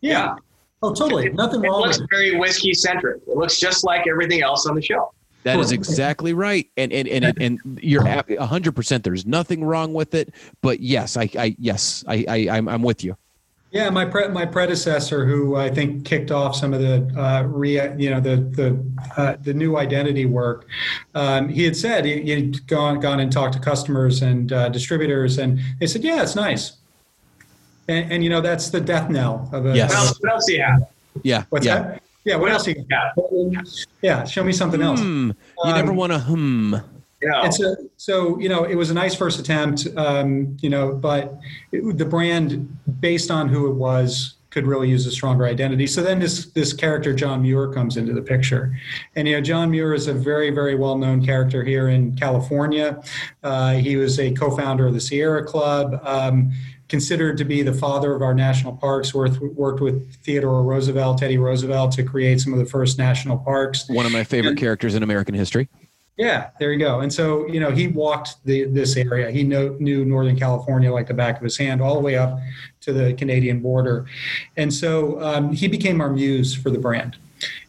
[0.00, 0.36] Yeah.
[0.82, 1.26] Oh, totally.
[1.26, 1.84] It, Nothing it wrong.
[1.84, 3.22] It looks very whiskey centric.
[3.26, 5.14] It looks just like everything else on the shelf.
[5.44, 8.02] That is exactly right, and and and and you're
[8.40, 9.04] hundred percent.
[9.04, 10.32] There's nothing wrong with it,
[10.62, 13.14] but yes, I, I yes, I, I I'm, I'm with you.
[13.70, 17.72] Yeah, my pre- my predecessor, who I think kicked off some of the uh, re,
[17.98, 18.82] you know the the
[19.18, 20.66] uh, the new identity work,
[21.14, 25.36] um, he had said he, had gone gone and talked to customers and uh, distributors,
[25.36, 26.76] and they said, yeah, it's nice.
[27.88, 29.76] And, and, you know that's the death knell of a.
[29.76, 29.90] Yes.
[29.90, 30.88] What else, what else do you have?
[31.22, 31.44] Yeah.
[31.50, 31.74] What's yeah.
[31.82, 32.02] that?
[32.24, 32.34] Yeah.
[32.36, 33.84] What, what else do you got?
[34.02, 34.24] Yeah.
[34.24, 35.00] Show me something else.
[35.00, 35.30] Hmm.
[35.64, 36.82] You um, never want to hum.
[37.22, 37.44] Yeah.
[37.44, 39.86] And so, so you know, it was a nice first attempt.
[39.96, 41.38] Um, you know, but
[41.72, 45.84] it, the brand, based on who it was, could really use a stronger identity.
[45.84, 48.72] So then this this character John Muir comes into the picture,
[49.16, 53.02] and you know John Muir is a very very well known character here in California.
[53.42, 56.00] Uh, he was a co-founder of the Sierra Club.
[56.04, 56.52] Um,
[56.88, 59.14] considered to be the father of our national parks.
[59.14, 63.88] Worked, worked with Theodore Roosevelt, Teddy Roosevelt, to create some of the first national parks.
[63.88, 65.68] One of my favorite and, characters in American history.
[66.16, 67.00] Yeah, there you go.
[67.00, 69.30] And so, you know, he walked the, this area.
[69.30, 72.38] He know, knew Northern California like the back of his hand, all the way up
[72.82, 74.06] to the Canadian border.
[74.56, 77.16] And so um, he became our muse for the brand.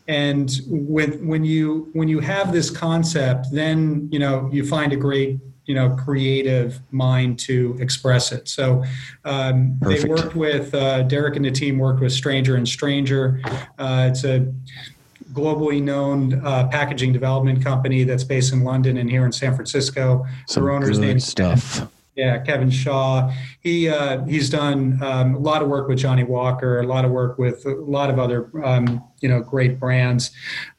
[0.07, 4.95] And when when you when you have this concept, then you know you find a
[4.95, 8.47] great you know creative mind to express it.
[8.47, 8.84] So
[9.24, 13.41] um, they worked with uh, Derek and the team worked with Stranger and Stranger.
[13.78, 14.51] Uh, it's a
[15.34, 20.26] globally known uh, packaging development company that's based in London and here in San Francisco.
[20.47, 21.88] Some Their owner's name stuff.
[22.16, 23.34] Yeah, Kevin Shaw.
[23.59, 27.11] He uh, he's done um, a lot of work with Johnnie Walker, a lot of
[27.11, 30.32] work with a lot of other um, you know great brands.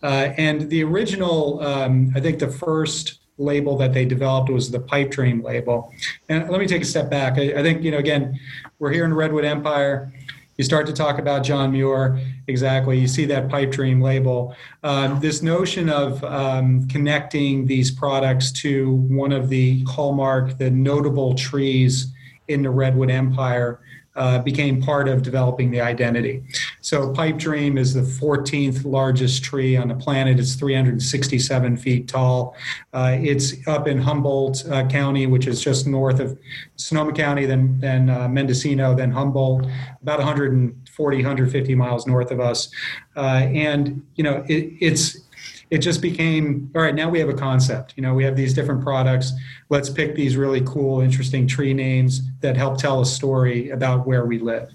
[0.02, 4.80] Uh, and the original, um, I think the first label that they developed was the
[4.80, 5.92] pipe dream label.
[6.28, 7.38] And let me take a step back.
[7.38, 8.38] I, I, think, you know, again,
[8.78, 10.12] we're here in Redwood Empire.
[10.56, 12.98] You start to talk about John Muir, exactly.
[12.98, 14.56] You see that pipe dream label.
[14.82, 21.34] Um, this notion of um, connecting these products to one of the hallmark, the notable
[21.34, 22.14] trees
[22.48, 23.80] in the Redwood Empire
[24.16, 26.42] uh, became part of developing the identity.
[26.80, 30.38] So, Pipe Dream is the 14th largest tree on the planet.
[30.38, 32.56] It's 367 feet tall.
[32.92, 36.38] Uh, it's up in Humboldt uh, County, which is just north of
[36.76, 39.66] Sonoma County, then, then uh, Mendocino, then Humboldt,
[40.02, 42.70] about 140, 150 miles north of us.
[43.16, 45.25] Uh, and, you know, it, it's
[45.70, 47.94] it just became all right now we have a concept.
[47.96, 49.32] You know we have these different products.
[49.68, 54.26] Let's pick these really cool interesting tree names that help tell a story about where
[54.26, 54.72] we live.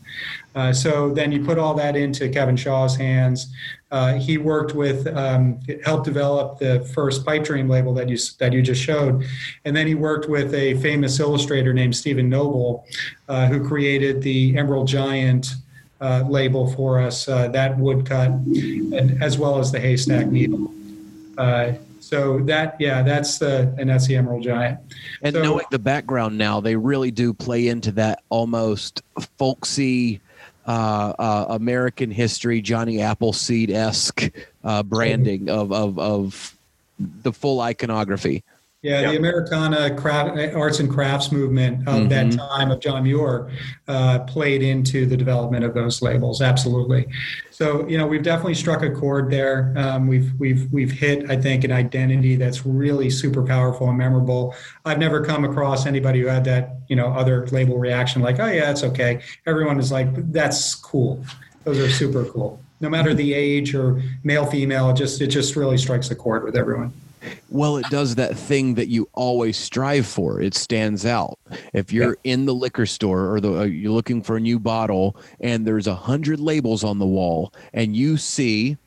[0.53, 3.53] Uh, so then you put all that into kevin shaw's hands.
[3.89, 8.51] Uh, he worked with um, helped develop the first pipe dream label that you that
[8.51, 9.25] you just showed.
[9.63, 12.85] And then he worked with a famous illustrator named stephen noble
[13.29, 15.47] uh, who created the emerald giant
[16.01, 20.73] uh, label for us, uh, that woodcut, and, as well as the haystack needle.
[21.37, 24.79] Uh, so that yeah, that's the and that's the Emerald Giant.
[25.21, 29.01] And so, knowing the background now, they really do play into that almost
[29.37, 30.21] folksy.
[30.67, 34.29] Uh, uh, American history, Johnny Appleseed esque
[34.63, 36.55] uh, branding of, of of
[36.99, 38.43] the full iconography.
[38.83, 42.07] Yeah, the Americana craft, arts and crafts movement of mm-hmm.
[42.07, 43.51] that time of John Muir
[43.87, 46.41] uh, played into the development of those labels.
[46.41, 47.05] Absolutely.
[47.51, 49.71] So you know we've definitely struck a chord there.
[49.77, 54.55] Um, we've we've we've hit I think an identity that's really super powerful and memorable.
[54.83, 58.47] I've never come across anybody who had that you know other label reaction like oh
[58.47, 59.21] yeah it's okay.
[59.45, 61.23] Everyone is like that's cool.
[61.65, 62.59] Those are super cool.
[62.79, 66.43] No matter the age or male female, it just it just really strikes a chord
[66.43, 66.93] with everyone.
[67.49, 70.41] Well, it does that thing that you always strive for.
[70.41, 71.37] It stands out.
[71.73, 72.33] If you're yeah.
[72.33, 75.87] in the liquor store or the, uh, you're looking for a new bottle and there's
[75.87, 78.77] a hundred labels on the wall and you see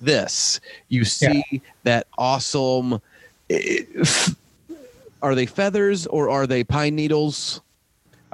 [0.00, 1.58] this, you see yeah.
[1.84, 3.00] that awesome.
[3.48, 4.76] It, eh,
[5.22, 7.62] are they feathers or are they pine needles?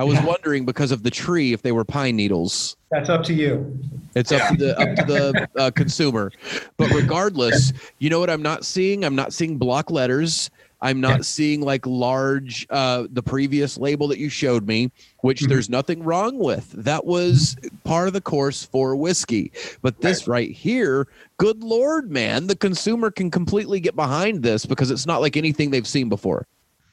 [0.01, 0.25] I was yeah.
[0.25, 2.75] wondering because of the tree if they were pine needles.
[2.91, 3.79] That's up to you.
[4.15, 6.33] It's up to the up to the uh, consumer.
[6.79, 9.05] But regardless, you know what I'm not seeing?
[9.05, 10.51] I'm not seeing block letters.
[10.81, 14.91] I'm not seeing like large uh, the previous label that you showed me,
[15.21, 15.51] which mm-hmm.
[15.51, 16.71] there's nothing wrong with.
[16.71, 19.53] That was part of the course for whiskey.
[19.83, 20.35] But this right.
[20.47, 25.21] right here, good lord, man, the consumer can completely get behind this because it's not
[25.21, 26.47] like anything they've seen before.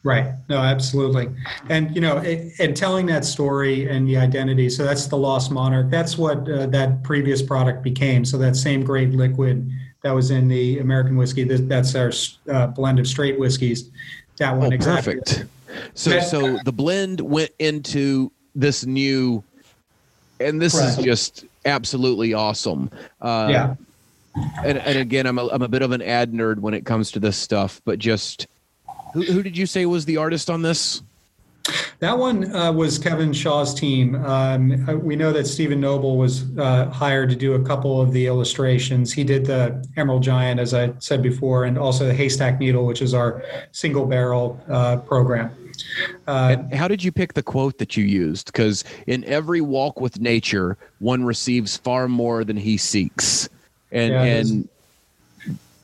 [0.07, 0.31] Right.
[0.47, 1.27] No, absolutely.
[1.67, 4.69] And you know, it, and telling that story and the identity.
[4.69, 5.89] So that's the Lost Monarch.
[5.89, 8.23] That's what uh, that previous product became.
[8.23, 9.69] So that same great liquid
[10.03, 11.43] that was in the American whiskey.
[11.43, 12.13] That's our
[12.49, 13.89] uh, blend of straight whiskeys.
[14.37, 14.71] That one.
[14.71, 15.15] Oh, exactly.
[15.15, 15.45] perfect.
[15.93, 19.43] So, that, so the blend went into this new,
[20.39, 20.87] and this right.
[20.87, 22.89] is just absolutely awesome.
[23.21, 23.75] Uh, yeah.
[24.63, 27.11] And, and again, I'm a, I'm a bit of an ad nerd when it comes
[27.11, 28.47] to this stuff, but just
[29.13, 31.01] who, who did you say was the artist on this?
[31.99, 34.15] That one uh, was Kevin Shaw's team.
[34.23, 38.13] Um, uh, we know that Stephen Noble was uh, hired to do a couple of
[38.13, 39.11] the illustrations.
[39.11, 43.01] He did the Emerald Giant, as I said before, and also the Haystack Needle, which
[43.01, 45.51] is our single barrel uh, program.
[46.25, 48.47] Uh, how did you pick the quote that you used?
[48.47, 53.49] Because in every walk with nature, one receives far more than he seeks,
[53.91, 54.69] and yeah, and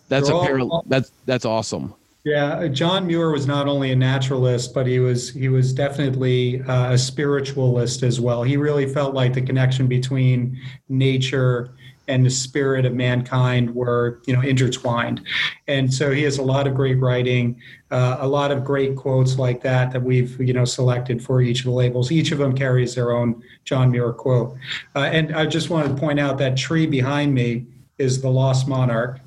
[0.09, 0.83] that's a parallel.
[0.87, 1.93] That's that's awesome.
[2.25, 6.93] Yeah, John Muir was not only a naturalist, but he was he was definitely uh,
[6.93, 8.43] a spiritualist as well.
[8.43, 10.57] He really felt like the connection between
[10.87, 11.75] nature
[12.07, 15.21] and the spirit of mankind were you know intertwined,
[15.67, 17.61] and so he has a lot of great writing,
[17.91, 21.59] uh, a lot of great quotes like that that we've you know selected for each
[21.59, 22.09] of the labels.
[22.09, 24.55] Each of them carries their own John Muir quote,
[24.95, 27.65] uh, and I just wanted to point out that tree behind me
[27.97, 29.19] is the Lost Monarch.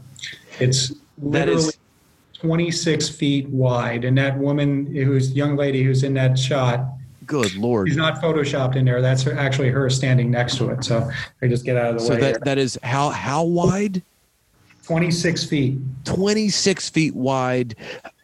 [0.60, 1.74] It's literally
[2.36, 4.04] 26 feet wide.
[4.04, 6.86] And that woman who's young lady who's in that shot.
[7.24, 7.88] Good lord!
[7.88, 9.02] She's not photoshopped in there.
[9.02, 10.84] That's actually her standing next to it.
[10.84, 11.10] So
[11.42, 12.20] I just get out of the so way.
[12.20, 14.00] So that that is how how wide?
[14.84, 15.78] 26 feet.
[16.04, 17.74] 26 feet wide.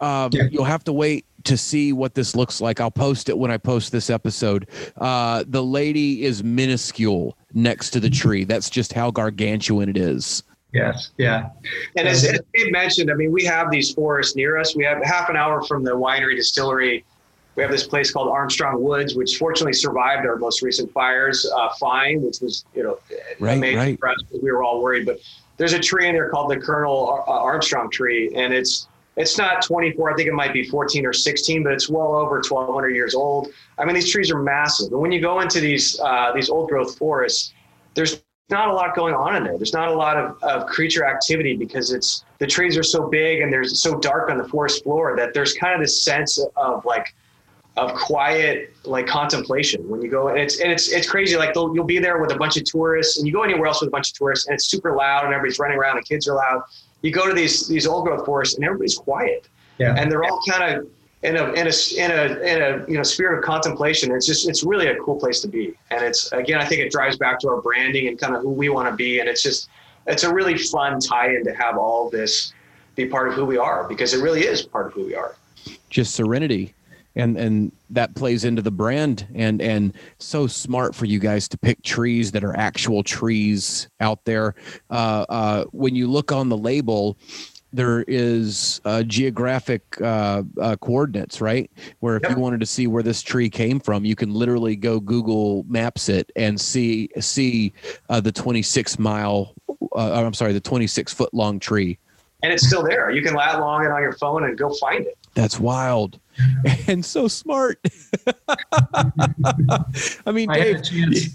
[0.01, 0.45] Um, yeah.
[0.49, 2.81] You'll have to wait to see what this looks like.
[2.81, 4.69] I'll post it when I post this episode.
[4.97, 8.45] Uh, the lady is minuscule next to the tree.
[8.45, 10.45] That's just how gargantuan it is.
[10.73, 11.51] Yes, yeah.
[11.97, 14.75] And as, as Dave mentioned, I mean, we have these forests near us.
[14.75, 17.05] We have half an hour from the winery distillery.
[17.57, 21.69] We have this place called Armstrong Woods, which fortunately survived our most recent fires uh,
[21.79, 22.99] fine, which was, you know,
[23.39, 23.99] right, amazing right.
[23.99, 25.05] for us we were all worried.
[25.05, 25.19] But
[25.59, 29.63] there's a tree in there called the Colonel uh, Armstrong tree, and it's it's not
[29.63, 30.13] 24.
[30.13, 33.49] I think it might be 14 or 16, but it's well over 1,200 years old.
[33.79, 34.91] I mean, these trees are massive.
[34.91, 37.53] And when you go into these uh, these old growth forests,
[37.95, 39.57] there's not a lot going on in there.
[39.57, 43.41] There's not a lot of, of creature activity because it's the trees are so big
[43.41, 46.85] and there's so dark on the forest floor that there's kind of this sense of
[46.85, 47.15] like
[47.79, 51.85] of quiet like contemplation when you go and it's and it's it's crazy like you'll
[51.85, 54.11] be there with a bunch of tourists and you go anywhere else with a bunch
[54.11, 56.61] of tourists and it's super loud and everybody's running around and kids are loud
[57.01, 59.95] you go to these these old growth forests and everybody's quiet yeah.
[59.97, 60.87] and they're all kind of
[61.23, 64.11] in a in a in a in a you know spirit of contemplation.
[64.13, 66.91] It's just it's really a cool place to be, and it's again I think it
[66.91, 69.43] drives back to our branding and kind of who we want to be, and it's
[69.43, 69.69] just
[70.07, 72.53] it's a really fun tie-in to have all this
[72.95, 75.37] be part of who we are because it really is part of who we are.
[75.91, 76.75] Just serenity.
[77.15, 81.59] And and that plays into the brand and and so smart for you guys to
[81.59, 84.55] pick trees that are actual trees out there.
[84.89, 87.19] Uh, uh, when you look on the label,
[87.73, 91.71] there is uh, geographic uh, uh, coordinates, right?
[92.01, 92.33] Where if yep.
[92.33, 96.09] you wanted to see where this tree came from, you can literally go Google Maps
[96.09, 97.73] it and see see
[98.09, 99.55] uh, the 26 mile.
[99.95, 101.99] Uh, I'm sorry, the 26 foot long tree.
[102.43, 103.11] And it's still there.
[103.11, 105.17] You can lat long it on your phone and go find it.
[105.35, 106.19] That's wild
[106.87, 107.79] and so smart.
[110.27, 110.81] I mean, Dave,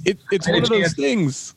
[0.05, 1.55] it, it's one of those things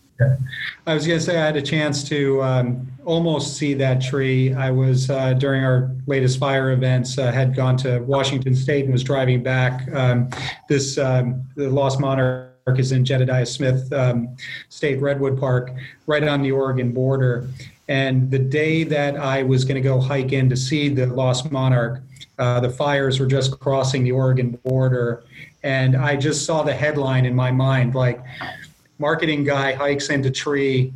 [0.86, 4.52] I was going to say I had a chance to um, almost see that tree.
[4.54, 8.92] I was uh, during our latest fire events uh, had gone to Washington State and
[8.92, 9.92] was driving back.
[9.94, 10.30] Um,
[10.68, 14.36] this um, the Lost Monarch is in Jedediah Smith um,
[14.68, 15.72] State Redwood Park,
[16.06, 17.48] right on the Oregon border.
[17.88, 21.50] And the day that I was going to go hike in to see the Lost
[21.50, 22.02] Monarch,
[22.38, 25.24] uh, the fires were just crossing the Oregon border,
[25.62, 28.22] and I just saw the headline in my mind like
[29.00, 30.92] marketing guy hikes into tree,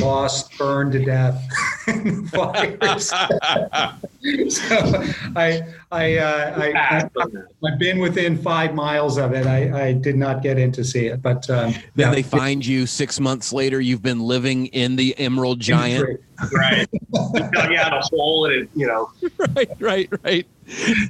[0.00, 1.42] lost, burned to death.
[2.30, 3.08] fires.
[3.08, 5.04] so
[5.36, 9.46] I, I, uh, I, I, have been within five miles of it.
[9.46, 12.10] I, I did not get in to see it, but um, then yeah.
[12.10, 13.80] they find you six months later.
[13.80, 16.20] You've been living in the Emerald Giant,
[16.52, 16.88] right?
[16.92, 19.10] you dug out a hole and it, you know,
[19.56, 20.46] right, right, right.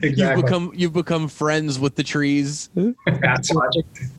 [0.02, 0.08] Exactly.
[0.10, 2.70] You've become you've become friends with the trees.
[3.06, 3.86] That's logic.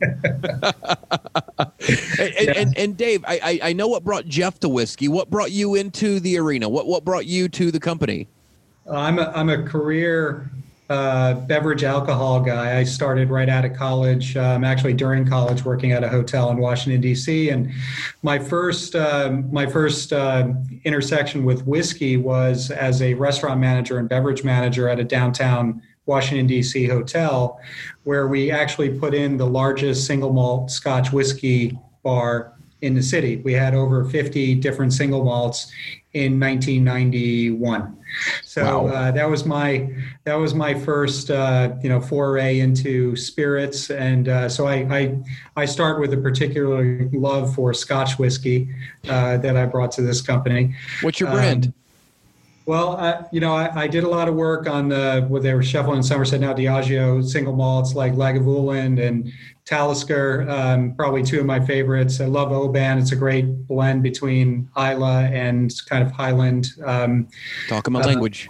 [2.18, 5.08] and, and, and, and, Dave, I, I know what brought Jeff to whiskey.
[5.08, 6.68] What brought you into the arena?
[6.68, 8.28] What what brought you to the company?
[8.90, 10.50] I'm a, I'm a career
[10.90, 12.78] uh, beverage alcohol guy.
[12.78, 14.36] I started right out of college.
[14.36, 17.50] Um, actually, during college, working at a hotel in Washington D.C.
[17.50, 17.72] And
[18.22, 20.48] my first um, my first uh,
[20.84, 26.48] intersection with whiskey was as a restaurant manager and beverage manager at a downtown Washington
[26.48, 26.86] D.C.
[26.86, 27.60] hotel,
[28.02, 33.36] where we actually put in the largest single malt Scotch whiskey bar in the city.
[33.36, 35.70] We had over 50 different single malts
[36.12, 37.96] in 1991.
[38.42, 38.92] So wow.
[38.92, 39.88] uh, that was my
[40.24, 45.18] that was my first uh, you know foray into spirits, and uh, so I, I,
[45.56, 48.68] I start with a particular love for Scotch whiskey
[49.08, 50.74] uh, that I brought to this company.
[51.02, 51.66] What's your brand?
[51.66, 51.74] Um,
[52.66, 55.62] well, you know, I, I, did a lot of work on the what they were
[55.62, 59.32] Schieffelin Somerset now Diageo single malts like Lagavulin and
[59.70, 62.20] Talisker, um, probably two of my favorites.
[62.20, 62.98] I love Oban.
[62.98, 66.72] It's a great blend between Islay and kind of Highland.
[66.84, 67.28] Um,
[67.68, 68.48] Talk my uh, language.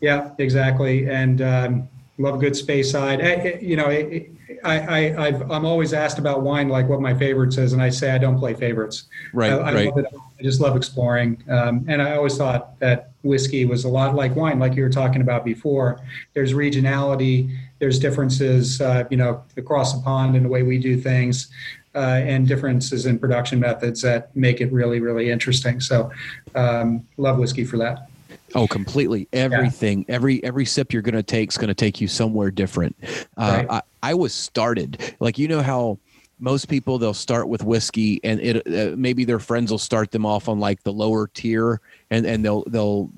[0.00, 1.08] Yeah, exactly.
[1.08, 1.88] And um,
[2.18, 3.22] love a good Speyside.
[3.22, 4.32] Eh, eh, you know, it,
[4.64, 7.90] I, I, i am always asked about wine, like what my favorites is, and I
[7.90, 9.04] say I don't play favorites.
[9.32, 9.92] Right, I, I right.
[9.96, 11.40] I just love exploring.
[11.48, 14.88] Um, and I always thought that whiskey was a lot like wine, like you were
[14.88, 16.00] talking about before.
[16.34, 21.00] There's regionality, there's differences, uh, you know, across the pond in the way we do
[21.00, 21.48] things,
[21.94, 25.80] uh, and differences in production methods that make it really, really interesting.
[25.80, 26.10] So,
[26.54, 28.08] um, love whiskey for that.
[28.54, 29.28] Oh, completely.
[29.32, 30.14] Everything, yeah.
[30.14, 32.96] every every sip you're going to take is going to take you somewhere different.
[33.36, 33.70] Uh, right.
[33.70, 35.98] I, I was started like you know how
[36.38, 40.24] most people they'll start with whiskey and it uh, maybe their friends will start them
[40.24, 41.80] off on like the lower tier
[42.10, 43.10] and and they'll they'll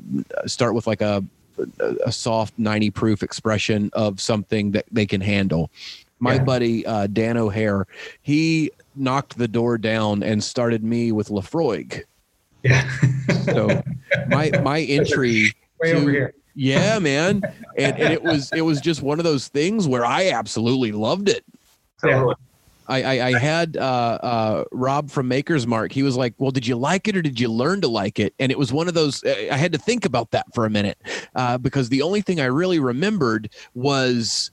[0.46, 1.24] start with like a
[2.04, 5.70] a soft 90 proof expression of something that they can handle.
[6.18, 6.44] My yeah.
[6.44, 7.86] buddy uh, dan o'hare
[8.22, 12.04] he knocked the door down and started me with Laphroaig
[12.62, 12.90] yeah.
[13.44, 13.82] So
[14.28, 16.34] my my entry way to, over here.
[16.54, 17.42] Yeah man.
[17.78, 21.28] And, and it was it was just one of those things where i absolutely loved
[21.28, 21.44] it.
[22.04, 22.32] Yeah.
[22.90, 25.92] I, I, I had uh, uh, Rob from Maker's Mark.
[25.92, 28.34] He was like, "Well, did you like it or did you learn to like it?"
[28.38, 29.22] And it was one of those.
[29.24, 30.98] I had to think about that for a minute
[31.36, 34.50] uh, because the only thing I really remembered was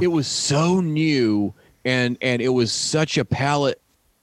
[0.00, 1.52] it was so new
[1.84, 3.80] and and it was such a palate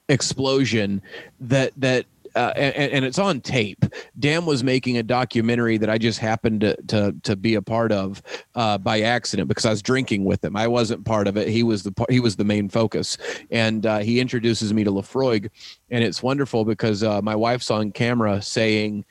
[0.10, 1.02] explosion
[1.40, 2.06] that that
[2.38, 3.84] uh, and, and, it's on tape.
[4.20, 7.92] Dan was making a documentary that I just happened to to, to be a part
[7.92, 8.22] of
[8.56, 10.56] uh, by accident because I was drinking with him.
[10.56, 11.48] I wasn't part of it.
[11.48, 13.18] He was the he was the main focus,
[13.52, 15.50] and uh, he introduces me to Laphroaig,
[15.90, 19.04] and it's wonderful because uh, my wife's on camera saying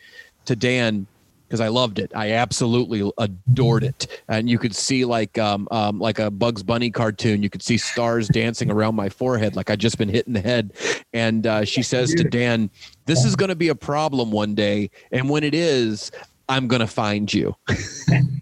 [0.44, 1.06] to Dan,
[1.46, 2.10] because I loved it.
[2.14, 6.90] I absolutely adored it, and you could see like um, um, like a Bugs Bunny
[6.90, 7.42] cartoon.
[7.42, 10.40] You could see stars dancing around my forehead, like I'd just been hit in the
[10.40, 10.72] head.
[11.12, 12.70] And uh, she says to Dan,
[13.06, 16.10] "This is going to be a problem one day, and when it is,
[16.48, 17.54] I'm going to find you."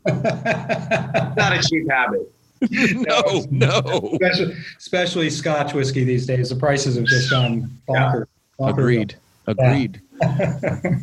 [0.07, 2.33] Not a cheap habit.
[2.71, 4.19] no, no.
[4.21, 6.49] Especially, especially Scotch whiskey these days.
[6.49, 8.27] The prices have just gone bonkers.
[8.59, 8.69] Yeah.
[8.69, 9.17] Agreed.
[9.47, 10.01] Agreed.
[10.23, 10.99] Yeah.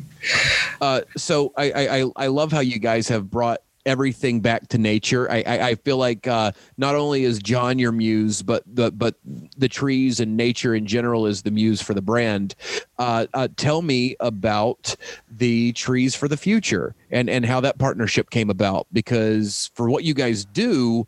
[0.82, 5.30] Uh, so I, I I love how you guys have brought everything back to nature.
[5.32, 9.16] I I, I feel like uh, not only is John your muse, but the but
[9.58, 12.56] the trees and nature in general is the muse for the brand.
[12.98, 14.96] Uh, uh, tell me about
[15.30, 20.04] the trees for the future and and how that partnership came about because for what
[20.04, 21.08] you guys do,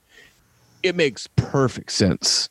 [0.81, 2.49] it makes perfect sense.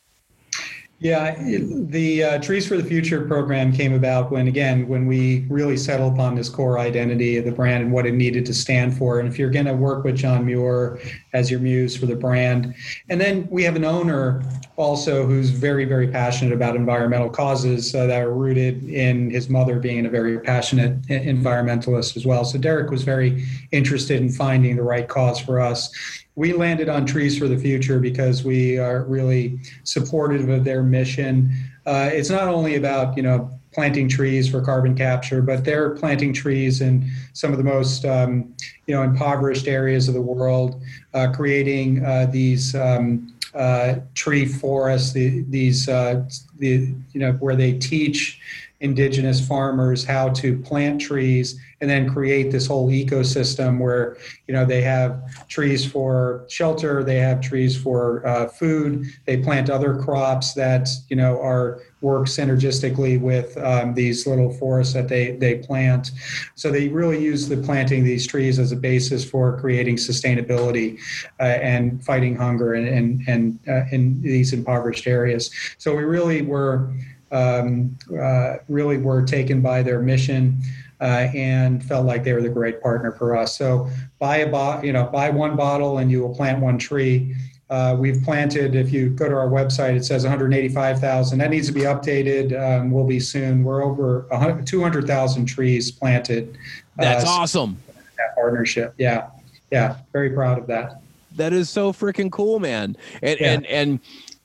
[1.03, 5.75] Yeah, the uh, Trees for the Future program came about when, again, when we really
[5.75, 9.19] settled upon this core identity of the brand and what it needed to stand for.
[9.19, 11.01] And if you're going to work with John Muir
[11.33, 12.75] as your muse for the brand.
[13.09, 14.43] And then we have an owner
[14.75, 19.79] also who's very, very passionate about environmental causes uh, that are rooted in his mother
[19.79, 22.45] being a very passionate environmentalist as well.
[22.45, 25.91] So Derek was very interested in finding the right cause for us.
[26.35, 31.53] We landed on Trees for the Future because we are really supportive of their mission.
[31.85, 36.33] Uh, it's not only about, you know, planting trees for carbon capture, but they're planting
[36.33, 38.53] trees in some of the most um,
[38.87, 40.81] you know impoverished areas of the world,
[41.13, 46.23] uh, creating uh, these um, uh, tree forests, the, these uh,
[46.59, 48.39] the you know where they teach
[48.83, 54.65] indigenous farmers how to plant trees and then create this whole ecosystem where you know
[54.65, 60.53] they have trees for shelter they have trees for uh, food they plant other crops
[60.53, 66.11] that you know are work synergistically with um, these little forests that they they plant
[66.55, 70.99] so they really use the planting these trees as a basis for creating sustainability
[71.39, 76.41] uh, and fighting hunger and and, and uh, in these impoverished areas so we really
[76.41, 76.93] were
[77.31, 80.61] um, uh, really were taken by their mission
[81.01, 83.57] uh, and felt like they were the great partner for us.
[83.57, 83.89] So
[84.19, 87.35] buy a bo- you know buy one bottle and you will plant one tree.
[87.73, 88.75] Uh, we've planted.
[88.75, 91.39] If you go to our website, it says 185,000.
[91.39, 92.53] That needs to be updated.
[92.53, 93.63] Um, will be soon.
[93.63, 94.27] We're over
[94.63, 96.55] 200,000 trees planted.
[96.97, 97.81] That's uh, awesome.
[98.17, 98.93] That partnership.
[98.99, 99.31] Yeah,
[99.71, 99.97] yeah.
[100.11, 101.01] Very proud of that.
[101.35, 102.95] That is so freaking cool, man.
[103.23, 103.53] And yeah.
[103.53, 103.99] and and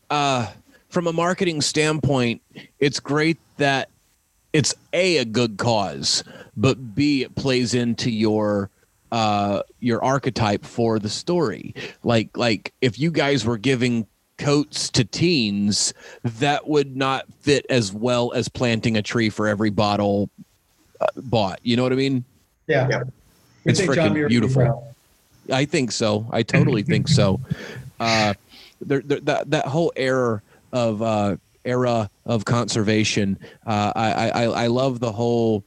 [0.09, 0.51] uh,
[0.89, 2.41] from a marketing standpoint,
[2.79, 3.91] it's great that
[4.55, 6.24] it's a a good cause,
[6.57, 8.70] but b it plays into your
[9.13, 11.75] uh your archetype for the story.
[12.03, 14.07] Like like if you guys were giving
[14.39, 15.93] coats to teens,
[16.23, 20.31] that would not fit as well as planting a tree for every bottle
[21.01, 21.61] uh, bought.
[21.63, 22.25] You know what I mean?
[22.67, 22.89] Yeah.
[22.89, 23.03] yeah.
[23.65, 24.95] It's freaking beautiful.
[25.53, 26.27] I think so.
[26.31, 27.41] I totally think so.
[28.01, 28.33] Uh,
[28.81, 30.41] there, there, that that whole error
[30.73, 33.37] of uh, era of conservation.
[33.67, 35.65] Uh, I, I I love the whole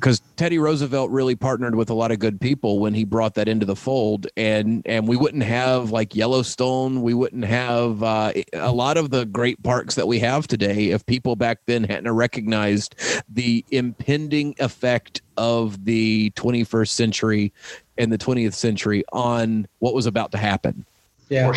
[0.00, 3.48] because Teddy Roosevelt really partnered with a lot of good people when he brought that
[3.48, 8.72] into the fold, and and we wouldn't have like Yellowstone, we wouldn't have uh, a
[8.72, 12.94] lot of the great parks that we have today if people back then hadn't recognized
[13.28, 17.52] the impending effect of the 21st century
[17.98, 20.86] and the 20th century on what was about to happen.
[21.28, 21.52] Yeah,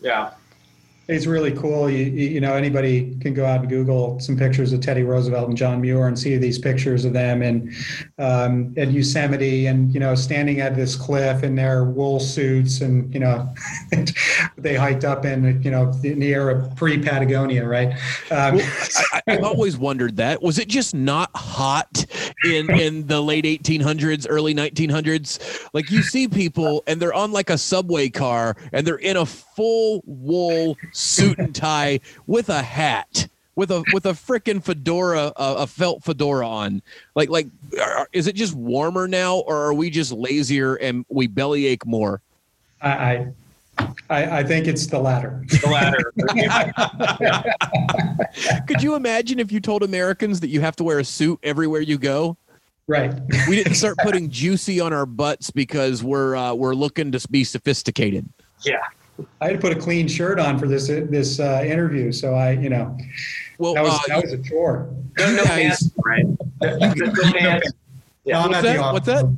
[0.00, 0.30] yeah.
[1.08, 1.90] It's really cool.
[1.90, 5.56] You, you know, anybody can go out and Google some pictures of Teddy Roosevelt and
[5.56, 7.74] John Muir and see these pictures of them in
[8.18, 13.12] um, at Yosemite and you know standing at this cliff in their wool suits and
[13.12, 13.52] you know
[14.56, 17.92] they hiked up in you know in the era pre Patagonia, right?
[18.30, 18.72] Um, well,
[19.12, 22.06] I, I've always wondered that was it just not hot
[22.44, 25.68] in in the late 1800s, early 1900s?
[25.72, 29.26] Like you see people and they're on like a subway car and they're in a
[29.26, 35.54] full wool suit and tie with a hat with a with a freaking fedora a,
[35.54, 36.82] a, felt fedora on.
[37.14, 37.48] Like like
[37.80, 42.20] are, is it just warmer now or are we just lazier and we bellyache more?
[42.80, 43.28] I
[44.10, 45.44] i i think it's the latter.
[45.48, 46.12] The latter.
[48.66, 51.80] Could you imagine if you told americans that you have to wear a suit everywhere
[51.80, 52.36] you go?
[52.88, 53.14] Right.
[53.48, 57.44] We didn't start putting juicy on our butts because we're uh, we're looking to be
[57.44, 58.28] sophisticated.
[58.64, 58.82] Yeah
[59.40, 62.52] I had to put a clean shirt on for this this uh, interview, so I,
[62.52, 62.96] you know,
[63.58, 64.88] well, that was uh, that was a chore.
[65.18, 66.24] No, no pants, right?
[66.60, 66.78] No,
[67.32, 67.72] pants.
[68.24, 68.46] Yeah.
[68.46, 68.92] What's, that?
[68.92, 69.36] What's that?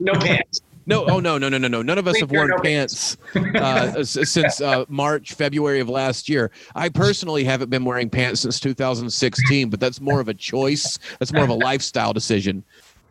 [0.00, 0.60] No pants.
[0.86, 1.80] No, oh no, no, no, no, no.
[1.80, 6.50] None of us have worn no pants uh, since uh, March, February of last year.
[6.74, 10.98] I personally haven't been wearing pants since 2016, but that's more of a choice.
[11.18, 12.62] That's more of a lifestyle decision.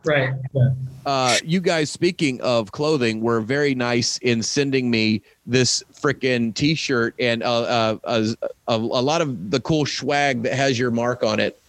[0.06, 0.34] Right.
[0.54, 0.70] Yeah.
[1.06, 7.16] Uh, you guys, speaking of clothing, were very nice in sending me this freaking T-shirt
[7.20, 8.28] and uh, uh, a,
[8.68, 11.62] a, a lot of the cool swag that has your mark on it.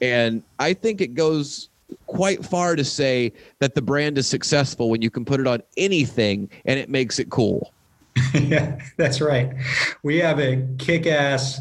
[0.00, 1.68] And I think it goes
[2.06, 5.62] quite far to say that the brand is successful when you can put it on
[5.76, 7.72] anything and it makes it cool.
[8.34, 9.52] yeah, that's right.
[10.02, 11.60] We have a kick-ass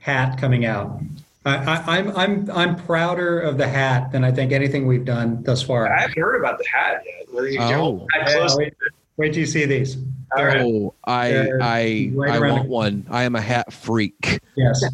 [0.00, 1.00] hat coming out
[1.48, 5.42] I, am I'm, I'm I'm prouder of the hat than I think anything we've done
[5.42, 5.90] thus far.
[5.92, 7.60] I haven't heard about the hat yet.
[7.60, 8.06] Oh.
[8.14, 8.74] Yeah, wait,
[9.16, 9.96] wait till you see these.
[10.36, 13.06] oh, I I right I want one.
[13.10, 14.40] I am a hat freak.
[14.56, 14.84] Yes.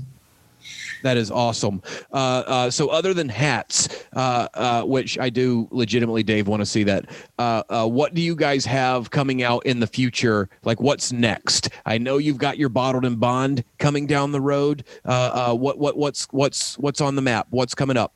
[1.04, 1.82] That is awesome.
[2.10, 2.16] Uh,
[2.46, 6.82] uh, so, other than hats, uh, uh which I do legitimately, Dave, want to see
[6.84, 7.10] that.
[7.38, 10.48] Uh, uh, what do you guys have coming out in the future?
[10.62, 11.68] Like, what's next?
[11.84, 14.84] I know you've got your bottled and bond coming down the road.
[15.04, 17.48] what what what's what's what's on the map?
[17.50, 18.14] What's coming up?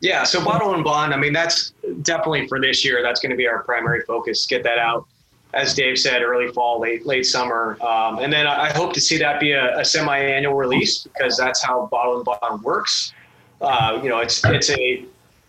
[0.00, 1.14] Yeah, so bottle and bond.
[1.14, 3.00] I mean, that's definitely for this year.
[3.00, 4.44] That's going to be our primary focus.
[4.44, 5.06] Get that out.
[5.54, 9.18] As Dave said, early fall, late late summer, um, and then I hope to see
[9.18, 13.12] that be a, a semi-annual release because that's how Bottle and Bond works.
[13.60, 15.04] Uh, you know, it's it's a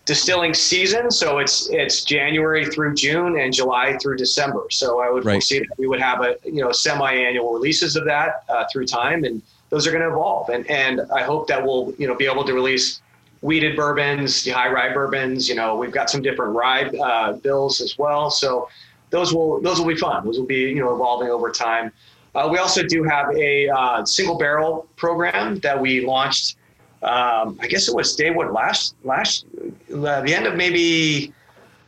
[0.06, 4.64] distilling season, so it's it's January through June and July through December.
[4.70, 5.34] So I would right.
[5.34, 9.24] foresee that we would have a you know semi-annual releases of that uh, through time,
[9.24, 10.48] and those are going to evolve.
[10.48, 13.02] And and I hope that we'll you know be able to release
[13.42, 15.48] wheated bourbons, high rye bourbons.
[15.48, 18.30] You know, we've got some different rye uh, bills as well.
[18.30, 18.68] So
[19.10, 20.24] those will those will be fun.
[20.24, 21.92] Those will be you know evolving over time.
[22.34, 26.56] Uh, we also do have a uh, single barrel program that we launched.
[27.02, 29.46] Um, I guess it was day what last last
[29.94, 31.32] uh, the end of maybe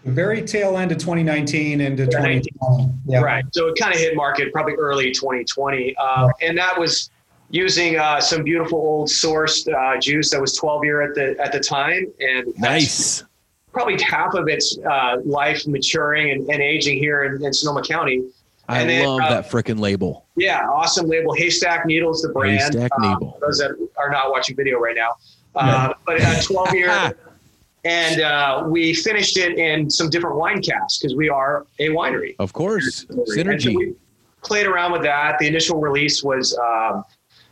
[0.04, 2.92] very tail end of 2019 into 2020.
[3.06, 3.20] Yeah.
[3.20, 3.44] Right.
[3.52, 7.10] So it kind of hit market probably early 2020, uh, and that was
[7.50, 11.52] using uh, some beautiful old sourced uh, juice that was 12 year at the at
[11.52, 13.24] the time, and nice
[13.72, 18.24] probably half of its uh, life maturing and, and aging here in, in, Sonoma County.
[18.68, 20.26] I and love uh, that freaking label.
[20.36, 21.32] Yeah, awesome label.
[21.34, 22.60] Haystack Needles, the brand.
[22.60, 23.38] Haystack um, Needle.
[23.40, 25.12] Those that are not watching video right now,
[25.54, 27.16] uh, but uh, 12 year.
[27.84, 32.36] and uh, we finished it in some different wine casks because we are a winery.
[32.38, 33.72] Of course, synergy.
[33.72, 33.96] So
[34.42, 35.38] played around with that.
[35.38, 37.04] The initial release was um,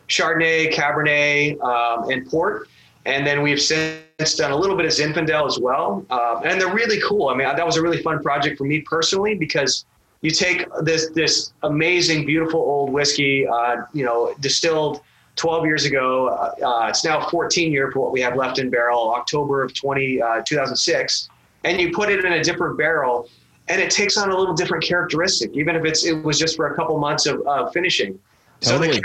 [0.09, 2.68] Chardonnay, Cabernet, um, and Port,
[3.07, 6.05] and then we've since done a little bit of Zinfandel as well.
[6.11, 7.28] Uh, and they're really cool.
[7.28, 9.87] I mean, that was a really fun project for me personally because
[10.23, 15.03] you take this this amazing, beautiful old whiskey, uh, you know, distilled
[15.37, 16.28] 12 years ago.
[16.28, 19.73] Uh, uh it's now 14 year for what we have left in barrel, October of
[19.73, 21.28] 20, uh, 2006,
[21.65, 23.28] and you put it in a different barrel,
[23.69, 26.73] and it takes on a little different characteristic, even if it's it was just for
[26.73, 28.19] a couple months of finishing.
[28.61, 28.95] Totally.
[28.95, 29.03] So the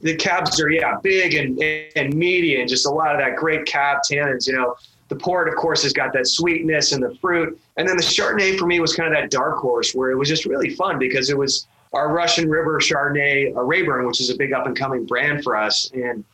[0.00, 1.60] the cabs are yeah big and
[1.96, 4.46] and meaty and just a lot of that great cab tannins.
[4.46, 4.76] You know,
[5.08, 8.58] the port of course has got that sweetness and the fruit, and then the Chardonnay
[8.58, 11.30] for me was kind of that dark horse where it was just really fun because
[11.30, 15.06] it was our Russian River Chardonnay uh, Raeburn, which is a big up and coming
[15.06, 15.90] brand for us.
[15.94, 16.24] And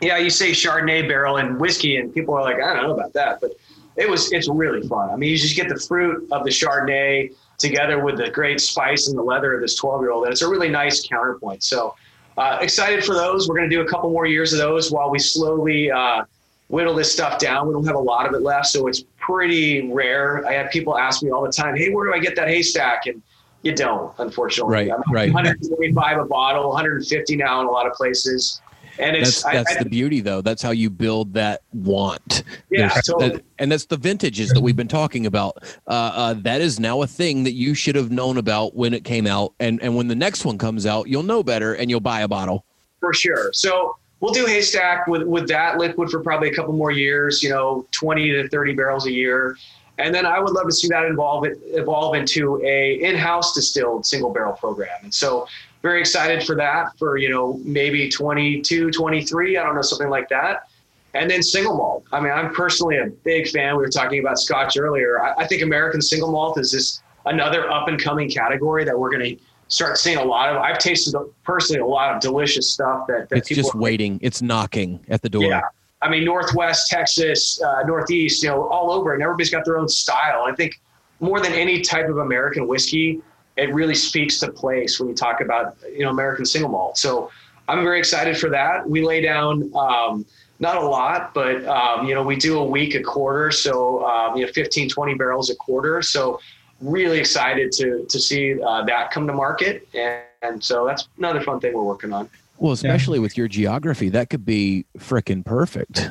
[0.00, 3.12] yeah, you say Chardonnay barrel and whiskey, and people are like, I don't know about
[3.12, 3.52] that, but
[3.96, 5.10] it was it's really fun.
[5.10, 9.08] I mean, you just get the fruit of the Chardonnay together with the great spice
[9.08, 11.62] and the leather of this 12 year old, and it's a really nice counterpoint.
[11.62, 11.94] So
[12.38, 13.48] uh, excited for those.
[13.48, 16.24] We're going to do a couple more years of those while we slowly uh,
[16.68, 17.66] whittle this stuff down.
[17.66, 20.46] We don't have a lot of it left, so it's pretty rare.
[20.46, 23.06] I have people ask me all the time, "Hey, where do I get that haystack?"
[23.06, 23.20] And
[23.62, 24.72] you don't, unfortunately.
[24.72, 25.32] Right, I right.
[25.32, 28.60] 125 a bottle, 150 now in a lot of places.
[28.98, 30.40] And it's that's, that's I, the beauty, though.
[30.40, 32.42] That's how you build that want.
[32.70, 33.30] Yeah, totally.
[33.30, 35.62] that, and that's the vintages that we've been talking about.
[35.86, 39.04] Uh, uh, that is now a thing that you should have known about when it
[39.04, 42.00] came out, and and when the next one comes out, you'll know better, and you'll
[42.00, 42.64] buy a bottle
[43.00, 43.52] for sure.
[43.52, 47.42] So we'll do haystack with with that liquid for probably a couple more years.
[47.42, 49.56] You know, 20 to 30 barrels a year.
[50.00, 54.30] And then I would love to see that evolve evolve into a in-house distilled single
[54.30, 54.96] barrel program.
[55.02, 55.48] And so
[55.82, 60.28] very excited for that for, you know, maybe 22, 23, I don't know, something like
[60.28, 60.68] that.
[61.14, 62.04] And then single malt.
[62.12, 63.76] I mean, I'm personally a big fan.
[63.76, 65.22] We were talking about Scotch earlier.
[65.22, 69.10] I, I think American single malt is just another up and coming category that we're
[69.10, 70.56] going to start seeing a lot of.
[70.56, 71.14] I've tasted
[71.44, 74.18] personally a lot of delicious stuff that, that it's just waiting.
[74.22, 75.44] It's knocking at the door.
[75.44, 75.62] Yeah.
[76.00, 79.88] I mean, Northwest Texas, uh, Northeast, you know, all over, and everybody's got their own
[79.88, 80.44] style.
[80.46, 80.80] I think
[81.20, 83.20] more than any type of American whiskey,
[83.58, 86.96] it really speaks to place when you talk about you know American single malt.
[86.96, 87.30] So
[87.66, 88.88] I'm very excited for that.
[88.88, 90.24] We lay down um,
[90.60, 94.36] not a lot, but um, you know we do a week a quarter, so um,
[94.36, 96.00] you know 15, 20 barrels a quarter.
[96.00, 96.40] So
[96.80, 101.40] really excited to to see uh, that come to market, and, and, so that's another
[101.40, 102.30] fun thing we're working on.
[102.58, 103.22] Well, especially yeah.
[103.22, 106.10] with your geography, that could be freaking perfect.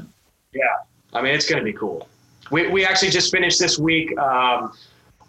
[0.53, 0.63] Yeah,
[1.13, 2.07] I mean it's going to be cool.
[2.51, 4.17] We we actually just finished this week.
[4.17, 4.73] Um,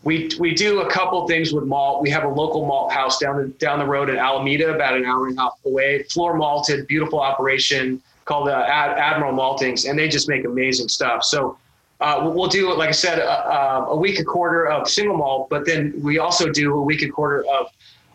[0.09, 2.01] we we do a couple things with malt.
[2.01, 5.05] We have a local malt house down the down the road in Alameda, about an
[5.05, 6.03] hour and a half away.
[6.05, 11.25] Floor malted, beautiful operation called uh, Ad- Admiral Maltings, and they just make amazing stuff.
[11.25, 11.59] So
[12.01, 15.67] uh, we'll do, like I said, uh, a week a quarter of single malt, but
[15.67, 17.67] then we also do a week a quarter of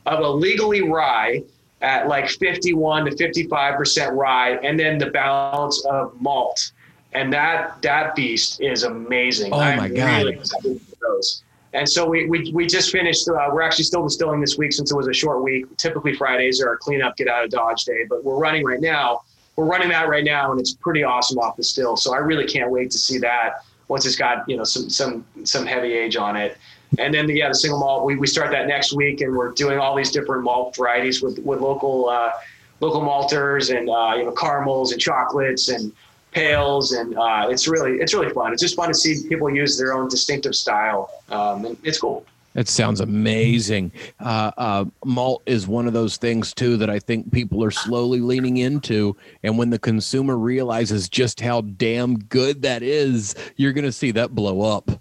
[0.07, 1.43] of a legally rye
[1.81, 6.71] at like 51 to 55 percent rye, and then the balance of malt.
[7.11, 9.53] And that that beast is amazing.
[9.53, 10.25] Oh my I'm god!
[10.25, 10.79] Really
[11.73, 14.91] and so we, we, we just finished, uh, we're actually still distilling this week since
[14.91, 15.75] it was a short week.
[15.77, 19.21] Typically Fridays are our cleanup, get out of Dodge day, but we're running right now.
[19.55, 21.97] We're running that right now and it's pretty awesome off the still.
[21.97, 25.25] So I really can't wait to see that once it's got, you know, some, some,
[25.43, 26.57] some heavy age on it.
[26.99, 29.51] And then the, yeah, the single malt, we, we start that next week and we're
[29.51, 32.31] doing all these different malt varieties with, with local, uh,
[32.81, 35.91] local malters and, uh, you know, caramels and chocolates and,
[36.33, 38.53] pales, and uh, it's really it's really fun.
[38.53, 42.25] It's just fun to see people use their own distinctive style, um, and it's cool.
[42.53, 43.91] That sounds amazing.
[44.19, 48.19] Uh, uh, malt is one of those things too that I think people are slowly
[48.19, 53.85] leaning into, and when the consumer realizes just how damn good that is, you're going
[53.85, 54.91] to see that blow up.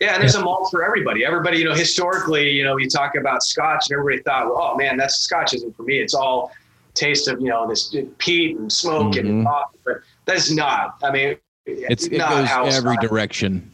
[0.00, 1.24] Yeah, and there's a malt for everybody.
[1.24, 4.76] Everybody, you know, historically, you know, you talk about Scotch, and everybody thought, well, oh
[4.76, 5.98] man, that's Scotch isn't for me.
[5.98, 6.52] It's all
[6.94, 9.26] taste of you know this peat and smoke mm-hmm.
[9.26, 10.96] and coffee, but that's not.
[11.02, 11.36] I mean,
[11.66, 13.72] it's, it goes every direction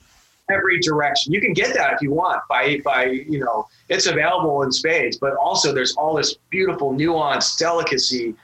[0.51, 1.33] every direction.
[1.33, 5.17] You can get that if you want by by you know it's available in spades,
[5.19, 8.35] but also there's all this beautiful nuance, delicacy.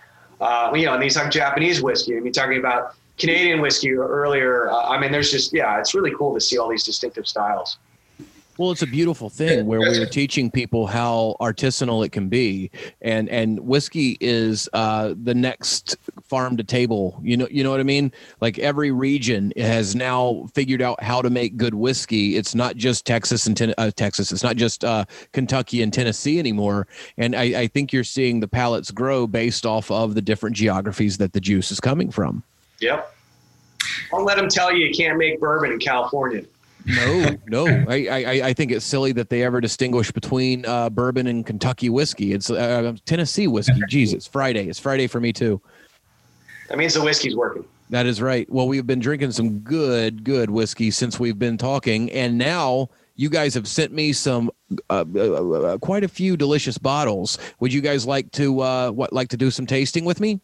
[0.40, 2.16] Uh, you know, and these talk Japanese whiskey.
[2.16, 4.68] I mean, talking about Canadian whiskey earlier.
[4.70, 7.78] Uh, I mean, there's just yeah, it's really cool to see all these distinctive styles.
[8.56, 12.70] Well, it's a beautiful thing where we're teaching people how artisanal it can be,
[13.02, 17.18] and and whiskey is uh, the next farm to table.
[17.22, 18.12] You know, you know what I mean.
[18.40, 22.36] Like every region has now figured out how to make good whiskey.
[22.36, 24.30] It's not just Texas and ten- uh, Texas.
[24.30, 26.86] It's not just uh, Kentucky and Tennessee anymore.
[27.18, 31.18] And I, I think you're seeing the palates grow based off of the different geographies
[31.18, 32.44] that the juice is coming from.
[32.80, 33.12] Yep.
[34.10, 36.44] Don't let them tell you you can't make bourbon in California.
[36.86, 37.66] No, no.
[37.88, 41.88] I, I, I think it's silly that they ever distinguish between uh, bourbon and Kentucky
[41.88, 42.32] whiskey.
[42.32, 43.80] It's uh, Tennessee whiskey.
[43.88, 44.68] Jesus, Friday.
[44.68, 45.60] It's Friday for me too.
[46.68, 47.64] That means the whiskey's working.
[47.90, 48.50] That is right.
[48.50, 53.28] Well, we've been drinking some good, good whiskey since we've been talking, and now you
[53.28, 54.50] guys have sent me some
[54.90, 57.38] uh, uh, uh quite a few delicious bottles.
[57.60, 60.40] Would you guys like to uh, what like to do some tasting with me?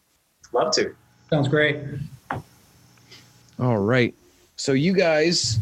[0.53, 0.95] Love to.
[1.29, 1.77] Sounds great.
[3.59, 4.13] All right.
[4.55, 5.59] So you guys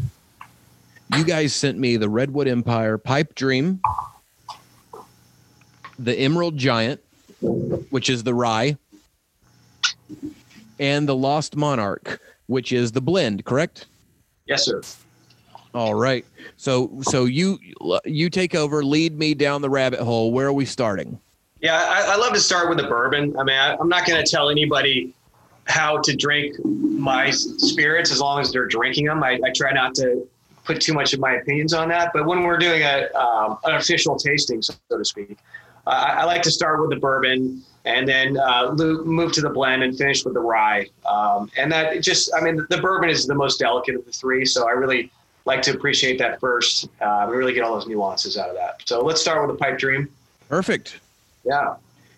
[1.15, 3.81] you guys sent me the Redwood Empire Pipe Dream,
[5.97, 7.01] the Emerald Giant,
[7.89, 8.77] which is the rye,
[10.79, 13.87] and the Lost Monarch, which is the blend, correct?
[14.45, 14.81] Yes, sir.
[15.73, 16.25] All right.
[16.57, 17.59] So so you
[18.05, 20.31] you take over, lead me down the rabbit hole.
[20.31, 21.19] Where are we starting?
[21.61, 23.35] Yeah, I, I love to start with the bourbon.
[23.37, 25.13] I mean, I, I'm not going to tell anybody
[25.65, 29.21] how to drink my spirits as long as they're drinking them.
[29.23, 30.27] I, I try not to
[30.69, 32.11] put too much of my opinions on that.
[32.13, 35.37] But when we're doing a um, an official tasting, so to speak,
[35.87, 39.81] uh, I, like to start with the bourbon and then uh, move to the blend
[39.81, 40.85] and finish with the rye.
[41.07, 44.45] Um, and that just, I mean, the bourbon is the most delicate of the three,
[44.45, 45.11] so I really
[45.45, 46.89] like to appreciate that first.
[47.01, 48.81] Uh, we really get all those nuances out of that.
[48.85, 50.07] So let's start with the pipe dream.
[50.49, 50.99] Perfect.
[51.43, 51.75] Yeah.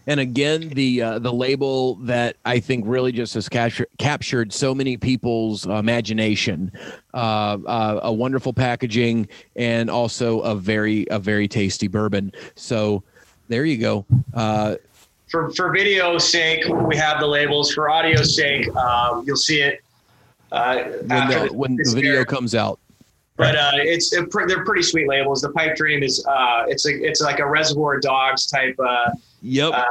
[0.07, 4.73] And again, the uh, the label that I think really just has captured captured so
[4.73, 6.71] many people's imagination.
[7.13, 12.31] Uh, uh, a wonderful packaging and also a very a very tasty bourbon.
[12.55, 13.03] So
[13.47, 14.05] there you go.
[14.33, 14.75] Uh,
[15.29, 17.71] for for video sake, we have the labels.
[17.73, 19.81] For audio sake, um, you'll see it
[20.51, 22.79] uh, when, the, when the video comes out
[23.41, 25.41] but uh, it's it, they're pretty sweet labels.
[25.41, 28.75] The pipe dream is uh, it's a it's like a Reservoir Dogs type.
[28.79, 29.11] Uh,
[29.41, 29.85] yep, uh,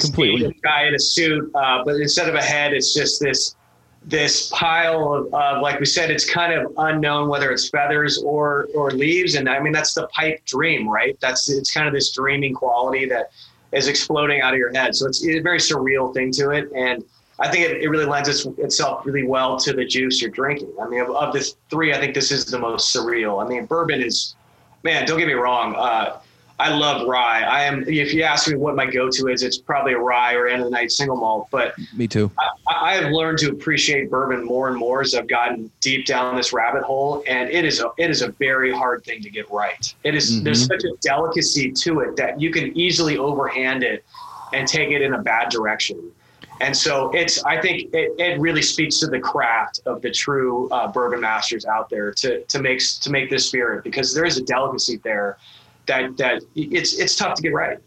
[0.00, 0.54] completely.
[0.62, 3.56] Guy in a suit, uh, but instead of a head, it's just this
[4.04, 8.68] this pile of, of, like we said, it's kind of unknown whether it's feathers or
[8.74, 9.36] or leaves.
[9.36, 11.18] And I mean that's the pipe dream, right?
[11.20, 13.32] That's it's kind of this dreaming quality that
[13.72, 14.94] is exploding out of your head.
[14.94, 17.02] So it's, it's a very surreal thing to it, and
[17.40, 20.72] I think it, it really lends its, itself really well to the juice you're drinking.
[20.80, 23.44] I mean, of, of the three, I think this is the most surreal.
[23.44, 24.34] I mean, bourbon is,
[24.82, 25.74] man, don't get me wrong.
[25.74, 26.20] Uh,
[26.62, 27.42] I love rye.
[27.42, 27.82] I am.
[27.88, 30.66] If you ask me what my go-to is, it's probably a rye or end of
[30.66, 31.48] the night single malt.
[31.50, 32.30] But me too.
[32.38, 32.48] I,
[32.80, 36.52] I, have learned to appreciate bourbon more and more as I've gotten deep down this
[36.52, 39.92] rabbit hole, and it is a it is a very hard thing to get right.
[40.04, 40.44] It is, mm-hmm.
[40.44, 44.04] there's such a delicacy to it that you can easily overhand it
[44.52, 46.12] and take it in a bad direction.
[46.62, 50.68] And so it's, I think it, it really speaks to the craft of the true
[50.70, 54.38] uh, bourbon masters out there to, to make, to make this spirit, because there is
[54.38, 55.38] a delicacy there
[55.86, 57.78] that, that it's, it's tough to get right.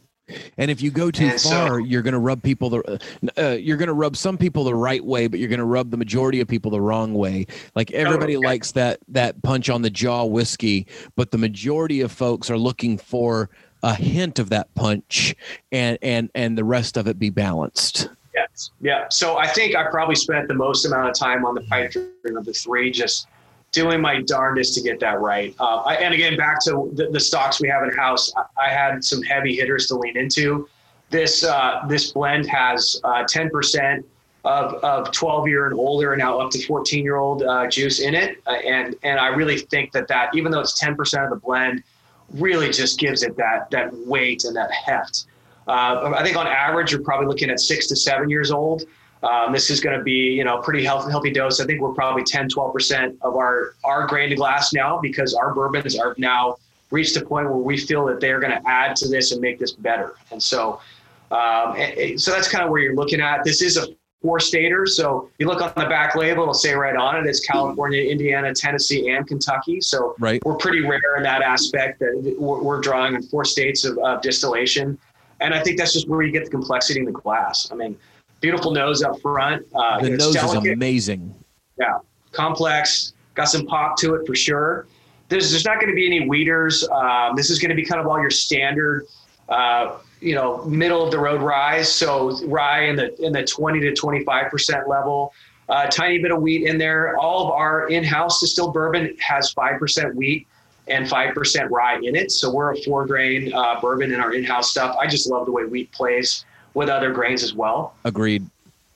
[0.57, 2.99] And if you go too and far, so, you're going to rub people the
[3.37, 5.91] uh, you're going to rub some people the right way, but you're going to rub
[5.91, 7.45] the majority of people the wrong way.
[7.75, 8.47] Like everybody okay.
[8.47, 12.97] likes that that punch on the jaw whiskey, but the majority of folks are looking
[12.97, 13.51] for
[13.83, 15.35] a hint of that punch,
[15.71, 18.09] and and and the rest of it be balanced.
[18.35, 18.71] Yes.
[18.81, 19.05] Yeah.
[19.09, 22.37] So I think I probably spent the most amount of time on the pipe dream
[22.37, 23.27] of the three, just
[23.71, 25.55] doing my darndest to get that right.
[25.59, 28.69] Uh, I, and again, back to the, the, stocks we have in house, I, I,
[28.69, 30.67] had some heavy hitters to lean into.
[31.09, 34.03] This uh, this blend has uh, 10%
[34.43, 37.99] of, of 12 year and older, and now up to 14 year old uh, juice
[37.99, 38.41] in it.
[38.47, 41.83] Uh, and and I really think that that even though it's 10% of the blend,
[42.33, 45.25] really just gives it that that weight and that heft.
[45.67, 48.83] Uh, I think on average, you're probably looking at six to seven years old.
[49.23, 51.59] Um, this is going to be, you know, pretty healthy, healthy dose.
[51.59, 55.53] I think we're probably 10, 12% of our, our grain to glass now because our
[55.53, 56.57] bourbons are now
[56.91, 59.57] reached a point where we feel that they're going to add to this and make
[59.57, 60.13] this better.
[60.31, 60.79] And so,
[61.31, 63.43] um, and, so that's kind of where you're looking at.
[63.43, 63.87] This is a
[64.21, 64.85] four stater.
[64.85, 68.53] So you look on the back label, it'll say right on it, it's California, Indiana,
[68.53, 69.81] Tennessee, and Kentucky.
[69.81, 70.43] So right.
[70.45, 74.97] we're pretty rare in that aspect that we're, drawing in four states of, of distillation.
[75.45, 77.69] And I think that's just where you get the complexity in the glass.
[77.71, 77.95] I mean,
[78.41, 79.63] beautiful nose up front.
[79.75, 80.65] Uh, the nose delicate.
[80.65, 81.35] is amazing.
[81.79, 81.99] Yeah,
[82.31, 84.87] complex, got some pop to it for sure.
[85.29, 86.87] There's, there's not going to be any wheaters.
[86.89, 89.05] Um, this is going to be kind of all your standard,
[89.49, 91.83] uh, you know, middle of the road rye.
[91.83, 95.31] So rye in the in the 20 to 25 percent level.
[95.69, 97.17] A uh, tiny bit of wheat in there.
[97.17, 100.47] All of our in-house distilled bourbon has five percent wheat
[100.87, 102.31] and 5% rye in it.
[102.31, 104.95] So we're a four grain uh, bourbon in our in house stuff.
[104.99, 107.95] I just love the way wheat plays with other grains as well.
[108.03, 108.45] Agreed.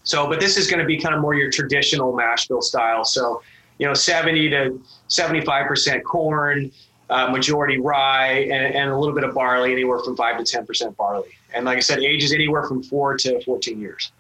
[0.04, 3.04] So, but this is going to be kind of more your traditional mash bill style.
[3.04, 3.42] So,
[3.78, 6.72] you know, 70 to 75% corn,
[7.10, 10.96] uh, majority rye, and, and, a little bit of barley, anywhere from 5 to 10%
[10.96, 11.30] barley.
[11.54, 14.12] And like I said, ages anywhere from 4 to 14 years.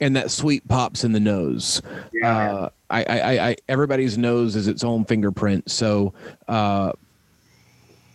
[0.00, 1.80] And that sweet pops in the nose.
[2.12, 5.70] Yeah, uh, I, I, I, everybody's nose is its own fingerprint.
[5.70, 6.12] So,
[6.48, 6.92] uh,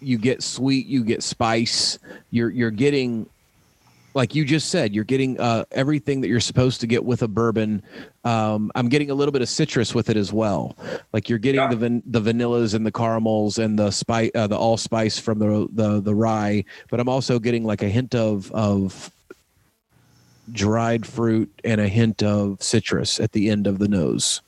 [0.02, 1.99] you get sweet, you get spice.
[2.32, 3.28] You're you're getting
[4.14, 7.28] like you just said, you're getting uh, everything that you're supposed to get with a
[7.28, 7.82] bourbon.
[8.23, 10.76] Um, I'm getting a little bit of citrus with it as well.
[11.14, 11.69] Like you're getting yeah.
[11.69, 15.68] the van- the vanillas and the caramels and the spice, uh, the allspice from the,
[15.72, 16.65] the the rye.
[16.90, 19.11] But I'm also getting like a hint of of
[20.52, 24.41] dried fruit and a hint of citrus at the end of the nose.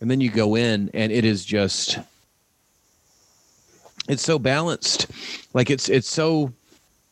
[0.00, 1.98] And then you go in, and it is just
[4.08, 5.06] it's so balanced.
[5.54, 6.52] Like it's it's so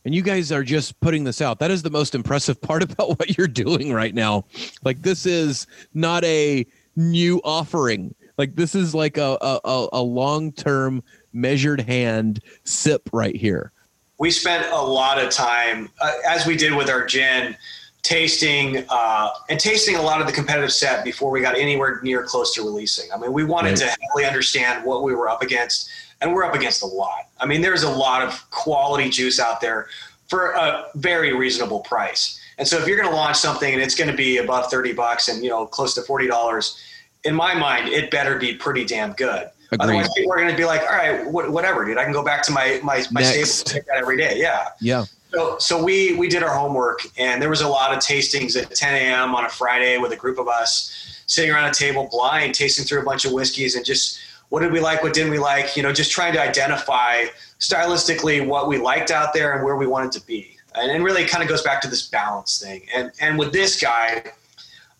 [0.04, 1.58] and you guys are just putting this out.
[1.58, 4.44] That is the most impressive part about what you're doing right now.
[4.84, 6.66] Like this is not a
[6.96, 8.14] new offering.
[8.36, 11.02] Like this is like a a, a long-term
[11.32, 13.72] measured hand sip right here.
[14.18, 17.56] We spent a lot of time uh, as we did with our gin
[18.02, 22.22] tasting uh, and tasting a lot of the competitive set before we got anywhere near
[22.22, 23.10] close to releasing.
[23.12, 23.78] I mean we wanted right.
[23.78, 27.28] to heavily understand what we were up against and we're up against a lot.
[27.38, 29.88] I mean, there's a lot of quality juice out there
[30.28, 32.40] for a very reasonable price.
[32.58, 34.92] And so if you're going to launch something and it's going to be above 30
[34.92, 36.80] bucks and, you know, close to $40,
[37.24, 39.50] in my mind, it better be pretty damn good.
[39.72, 39.80] Agreed.
[39.80, 41.98] Otherwise, people are going to be like, all right, whatever, dude.
[41.98, 44.38] I can go back to my my, my stable take that every day.
[44.38, 44.68] Yeah.
[44.80, 45.04] Yeah.
[45.32, 48.72] So, so we we did our homework, and there was a lot of tastings at
[48.72, 49.34] 10 a.m.
[49.34, 53.00] on a Friday with a group of us sitting around a table, blind, tasting through
[53.00, 54.20] a bunch of whiskeys, and just
[54.54, 57.24] what did we like, what didn't we like, you know, just trying to identify
[57.58, 60.56] stylistically what we liked out there and where we wanted to be.
[60.76, 62.82] And it really kind of goes back to this balance thing.
[62.94, 64.22] And and with this guy,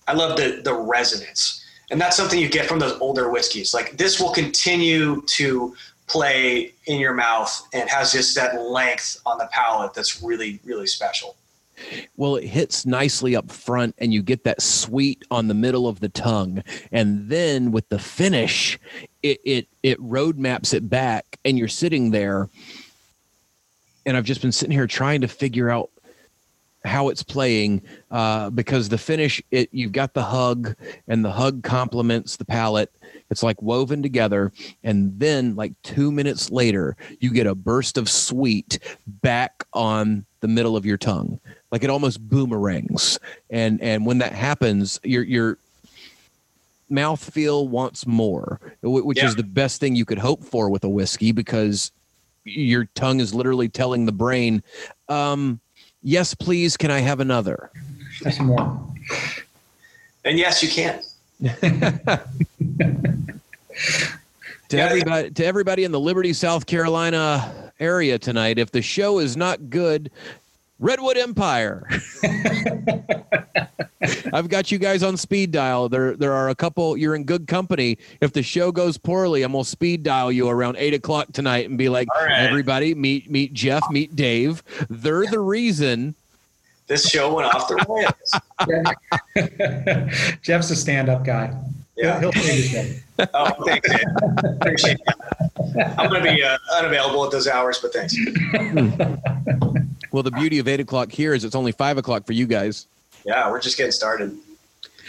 [0.09, 1.65] I love the the resonance.
[1.93, 3.73] And that's something you get from those older whiskeys.
[3.73, 5.77] Like this will continue to
[6.09, 10.89] play in your mouth and has just that length on the palate that's really, really
[10.89, 11.37] special.
[12.17, 16.01] Well, it hits nicely up front, and you get that sweet on the middle of
[16.01, 18.79] the tongue, and then with the finish,
[19.23, 22.49] it it it road maps it back, and you're sitting there.
[24.07, 25.91] And I've just been sitting here trying to figure out
[26.85, 30.77] how it's playing uh, because the finish, it you've got the hug,
[31.09, 32.93] and the hug complements the palate.
[33.31, 34.53] It's like woven together,
[34.83, 40.49] and then like two minutes later, you get a burst of sweet back on the
[40.49, 41.41] middle of your tongue
[41.75, 43.19] like it almost boomerangs.
[43.51, 45.59] And and when that happens your your
[46.89, 49.27] mouth feel wants more which yeah.
[49.27, 51.91] is the best thing you could hope for with a whiskey because
[52.45, 54.63] your tongue is literally telling the brain
[55.09, 55.59] um,
[56.03, 57.73] yes please can i have another?
[58.23, 58.81] That's more.
[60.25, 61.03] And yes you can.
[64.71, 69.37] To everybody to everybody in the liberty south carolina area tonight if the show is
[69.37, 70.11] not good
[70.79, 71.89] Redwood Empire.
[74.33, 75.89] I've got you guys on speed dial.
[75.89, 76.97] There, there are a couple.
[76.97, 77.99] You're in good company.
[78.21, 81.79] If the show goes poorly, I'm gonna speed dial you around eight o'clock tonight and
[81.79, 82.41] be like, right.
[82.41, 84.63] "Everybody, meet, meet Jeff, meet Dave.
[84.91, 86.15] They're the reason."
[86.87, 88.13] This show went off the rails.
[90.43, 91.59] Jeff's a stand-up guy.
[91.97, 92.95] Yeah, he'll, he'll
[93.33, 94.17] oh, thanks, man.
[94.61, 95.99] Appreciate it.
[95.99, 98.15] I'm going to be uh, unavailable at those hours, but thanks.
[100.15, 102.87] Well, the beauty of eight o'clock here is it's only five o'clock for you guys.
[103.27, 104.39] Yeah, we're just getting started.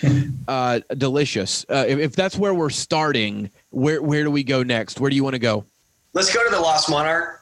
[0.47, 1.63] uh, delicious.
[1.69, 4.99] Uh, if, if, that's where we're starting, where where do we go next?
[4.99, 5.63] Where do you want to go?
[6.13, 7.39] Let's go to the Lost Monarch.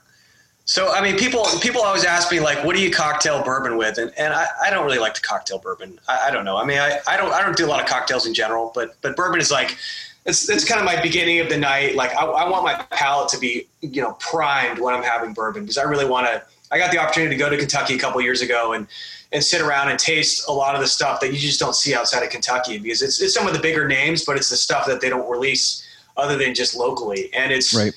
[0.66, 3.98] So, I mean, people people always ask me like, "What do you cocktail bourbon with?"
[3.98, 5.98] And and I, I don't really like to cocktail bourbon.
[6.10, 6.58] I, I don't know.
[6.58, 8.98] I mean, I, I don't I don't do a lot of cocktails in general, but
[9.02, 9.78] but bourbon is like
[10.26, 11.96] it's it's kind of my beginning of the night.
[11.96, 15.64] Like I, I want my palate to be you know primed when I'm having bourbon
[15.64, 16.44] because I really want to.
[16.74, 18.88] I got the opportunity to go to Kentucky a couple years ago and
[19.32, 21.96] and sit around and taste a lot of the stuff that you just don't see
[21.96, 24.86] outside of Kentucky because it's it's some of the bigger names, but it's the stuff
[24.88, 25.88] that they don't release
[26.18, 27.74] other than just locally, and it's.
[27.74, 27.94] Right.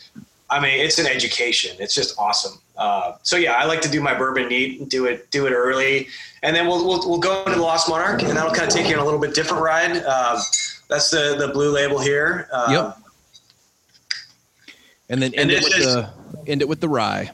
[0.49, 1.77] I mean, it's an education.
[1.81, 2.61] It's just awesome.
[2.77, 6.07] Uh, so yeah, I like to do my bourbon neat, do it, do it early,
[6.45, 8.89] and then we'll we'll, we'll go into the Lost Monarch, and that'll kind of take
[8.89, 10.05] you on a little bit different ride.
[10.07, 10.41] Uh,
[10.89, 12.49] that's the the blue label here.
[12.53, 12.99] Uh, Yep.
[15.09, 16.11] And then end And it with the
[16.47, 17.31] end it with the rye.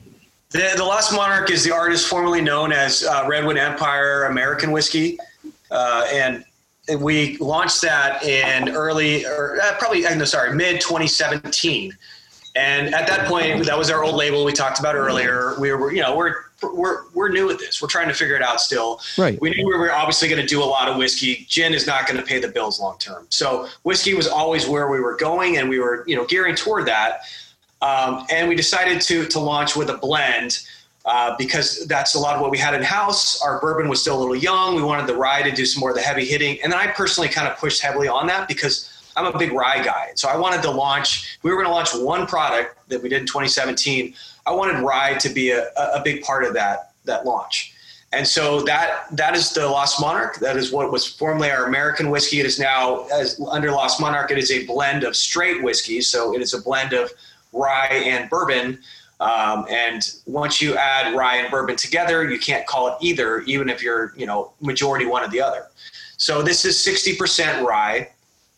[0.53, 5.19] The, the Lost Monarch is the artist formerly known as uh, Redwood Empire American Whiskey,
[5.71, 6.45] uh, and
[7.01, 11.97] we launched that in early, or uh, probably no, sorry, mid 2017.
[12.55, 15.59] And at that point, that was our old label we talked about earlier.
[15.59, 17.81] We were, you know, we're we're we're new at this.
[17.81, 19.01] We're trying to figure it out still.
[19.17, 19.41] Right.
[19.41, 21.47] We knew we were obviously going to do a lot of whiskey.
[21.49, 23.27] Gin is not going to pay the bills long term.
[23.31, 26.87] So whiskey was always where we were going, and we were, you know, gearing toward
[26.87, 27.23] that.
[27.83, 30.61] Um, and we decided to to launch with a blend
[31.05, 33.43] uh, because that's a lot of what we had in house.
[33.43, 34.77] Our bourbon was still a little young.
[34.77, 36.87] We wanted the rye to do some more of the heavy hitting, and then I
[36.87, 40.13] personally kind of pushed heavily on that because I'm a big rye guy.
[40.15, 41.39] So I wanted to launch.
[41.43, 44.15] We were going to launch one product that we did in 2017.
[44.47, 47.75] I wanted rye to be a, a big part of that that launch.
[48.13, 50.37] And so that that is the Lost Monarch.
[50.37, 52.41] That is what was formerly our American whiskey.
[52.41, 54.31] It is now as under Lost Monarch.
[54.31, 56.01] It is a blend of straight whiskey.
[56.03, 57.11] So it is a blend of
[57.53, 58.79] rye and bourbon.
[59.21, 63.69] Um, and once you add rye and bourbon together, you can't call it either, even
[63.69, 65.69] if you're you know majority one or the other.
[66.17, 68.09] So this is 60% rye,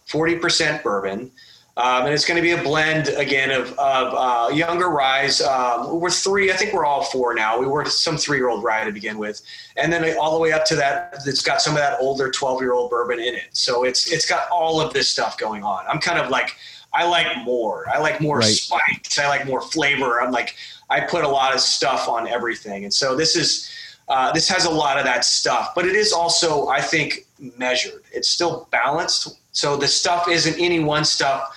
[0.06, 1.30] 40% bourbon.
[1.76, 5.40] Um, and it's going to be a blend again of, of uh, younger ryes.
[5.40, 7.58] Um, we're three, I think we're all four now.
[7.58, 9.42] We were some three year old rye to begin with,
[9.76, 12.60] and then all the way up to that, it's got some of that older twelve
[12.60, 13.48] year old bourbon in it.
[13.52, 15.84] So it's it's got all of this stuff going on.
[15.88, 16.56] I'm kind of like
[16.94, 17.86] I like more.
[17.92, 18.54] I like more Right.
[18.54, 19.18] spice.
[19.18, 20.22] I like more flavor.
[20.22, 20.54] I'm like
[20.90, 23.70] I put a lot of stuff on everything, and so this is
[24.08, 27.26] uh, this has a lot of that stuff, but it is also I think
[27.58, 28.02] measured.
[28.12, 29.38] It's still balanced.
[29.52, 31.50] So the stuff isn't any one stuff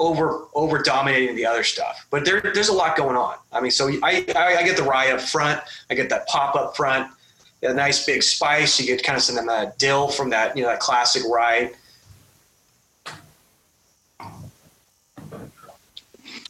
[0.00, 2.06] over over dominating the other stuff.
[2.10, 3.36] But there, there's a lot going on.
[3.52, 5.60] I mean, so I, I, I get the rye up front.
[5.90, 7.10] I get that pop up front.
[7.62, 8.78] A nice big spice.
[8.78, 11.72] You get kind of some of that dill from that you know that classic rye.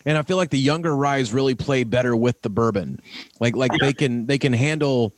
[0.09, 2.98] And I feel like the younger ryes really play better with the bourbon.
[3.40, 5.12] Like like they can they can handle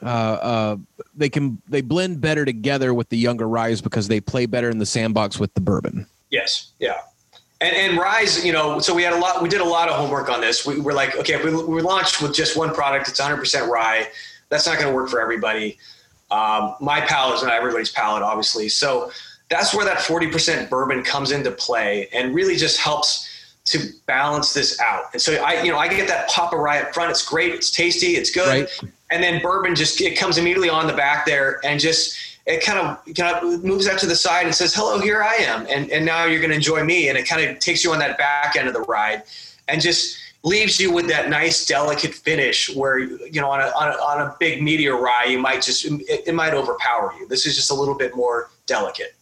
[0.00, 0.76] uh uh
[1.16, 4.78] they can they blend better together with the younger ryes because they play better in
[4.78, 6.06] the sandbox with the bourbon.
[6.30, 6.70] Yes.
[6.78, 7.00] Yeah.
[7.60, 9.96] And, and Rise, you know, so we had a lot, we did a lot of
[9.96, 10.64] homework on this.
[10.64, 14.06] We were like, okay, if we, we launched with just one product, it's 100% rye.
[14.50, 15.78] That's not going to work for everybody.
[16.30, 18.68] Um, my palate is not everybody's palate, obviously.
[18.68, 19.10] So
[19.50, 23.28] that's where that 40% bourbon comes into play and really just helps
[23.70, 25.04] to balance this out.
[25.12, 27.10] And so I, you know, I get that pop of rye up front.
[27.10, 27.52] It's great.
[27.52, 28.16] It's tasty.
[28.16, 28.68] It's good.
[28.82, 28.92] Right.
[29.10, 32.18] And then bourbon just, it comes immediately on the back there and just,
[32.48, 35.34] it kind of kind of moves out to the side and says, "Hello, here I
[35.34, 37.92] am," and and now you're going to enjoy me, and it kind of takes you
[37.92, 39.22] on that back end of the ride,
[39.68, 43.88] and just leaves you with that nice, delicate finish where you know on a on
[43.88, 47.28] a, on a big meteor rye, you might just it, it might overpower you.
[47.28, 49.14] This is just a little bit more delicate.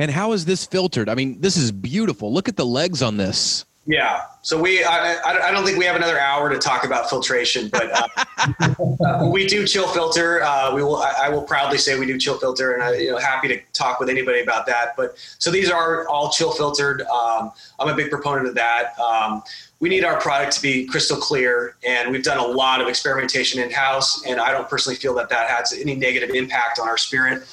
[0.00, 1.08] And how is this filtered?
[1.08, 2.32] I mean, this is beautiful.
[2.32, 3.64] Look at the legs on this.
[3.86, 4.22] Yeah.
[4.40, 7.68] So we, I, I I don't think we have another hour to talk about filtration,
[7.68, 10.42] but uh, we do chill filter.
[10.42, 13.18] Uh, we will, I, will proudly say we do chill filter, and I, you know,
[13.18, 14.96] happy to talk with anybody about that.
[14.96, 17.02] But so these are all chill filtered.
[17.02, 18.98] Um, I'm a big proponent of that.
[18.98, 19.42] Um,
[19.80, 23.60] we need our product to be crystal clear, and we've done a lot of experimentation
[23.60, 26.96] in house, and I don't personally feel that that has any negative impact on our
[26.96, 27.46] spirit.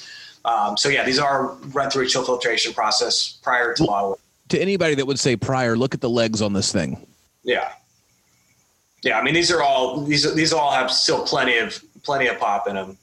[0.45, 4.19] Um, so yeah, these are run through a chill filtration process prior to bottle.
[4.51, 7.07] To anybody that would say prior, look at the legs on this thing.
[7.43, 7.71] Yeah.
[9.01, 12.37] Yeah, I mean these are all these these all have still plenty of plenty of
[12.37, 12.97] pop in them.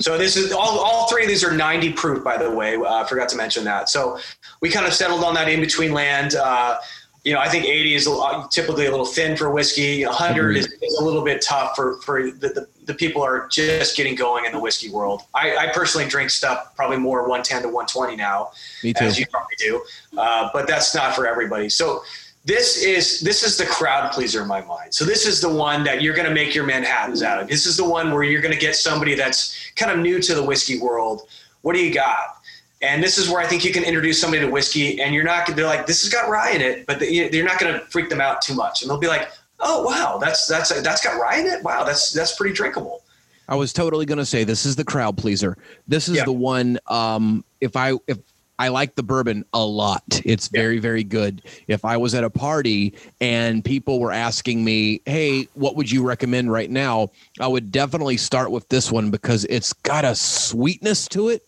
[0.00, 2.74] So this is all all three of these are 90 proof by the way.
[2.74, 3.90] Uh, I forgot to mention that.
[3.90, 4.18] So
[4.60, 6.34] we kind of settled on that in between land.
[6.34, 6.78] Uh,
[7.22, 8.08] you know, I think 80 is
[8.50, 10.04] typically a little thin for whiskey.
[10.04, 13.96] 100 is, is a little bit tough for for the, the, the people are just
[13.96, 15.22] getting going in the whiskey world.
[15.34, 18.50] I, I personally drink stuff probably more 110 to 120 now
[18.82, 19.04] Me too.
[19.04, 19.82] as you probably do.
[20.18, 21.68] Uh, but that's not for everybody.
[21.68, 22.02] So
[22.44, 24.92] this is this is the crowd pleaser in my mind.
[24.92, 27.48] So this is the one that you're going to make your Manhattan's out of.
[27.48, 30.34] This is the one where you're going to get somebody that's kind of new to
[30.34, 31.28] the whiskey world.
[31.60, 32.38] What do you got?
[32.82, 35.46] And this is where I think you can introduce somebody to whiskey, and you're not.
[35.54, 38.08] They're like, this has got rye in it, but they- you're not going to freak
[38.10, 39.28] them out too much, and they'll be like,
[39.62, 41.62] oh wow, that's that's that's got rye in it.
[41.62, 43.02] Wow, that's that's pretty drinkable.
[43.48, 45.56] I was totally going to say this is the crowd pleaser.
[45.88, 46.24] This is Yeah.
[46.24, 46.78] the one.
[46.86, 48.18] Um, if I if
[48.58, 50.04] I like the bourbon a lot.
[50.24, 51.42] It's very, very good.
[51.66, 56.04] If I was at a party and people were asking me, hey, what would you
[56.04, 57.10] recommend right now?
[57.40, 61.42] I would definitely start with this one because it's got a sweetness to it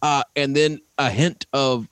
[0.00, 1.86] uh, and then a hint of.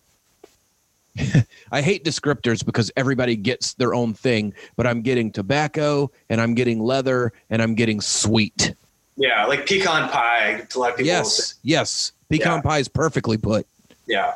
[1.73, 6.55] I hate descriptors because everybody gets their own thing, but I'm getting tobacco and I'm
[6.55, 8.75] getting leather and I'm getting sweet.
[9.17, 11.07] Yeah, like pecan pie to a lot of people.
[11.09, 12.13] Yes, yes.
[12.31, 12.61] Pecan Yeah.
[12.63, 13.67] pie is perfectly put.
[14.07, 14.35] Yeah.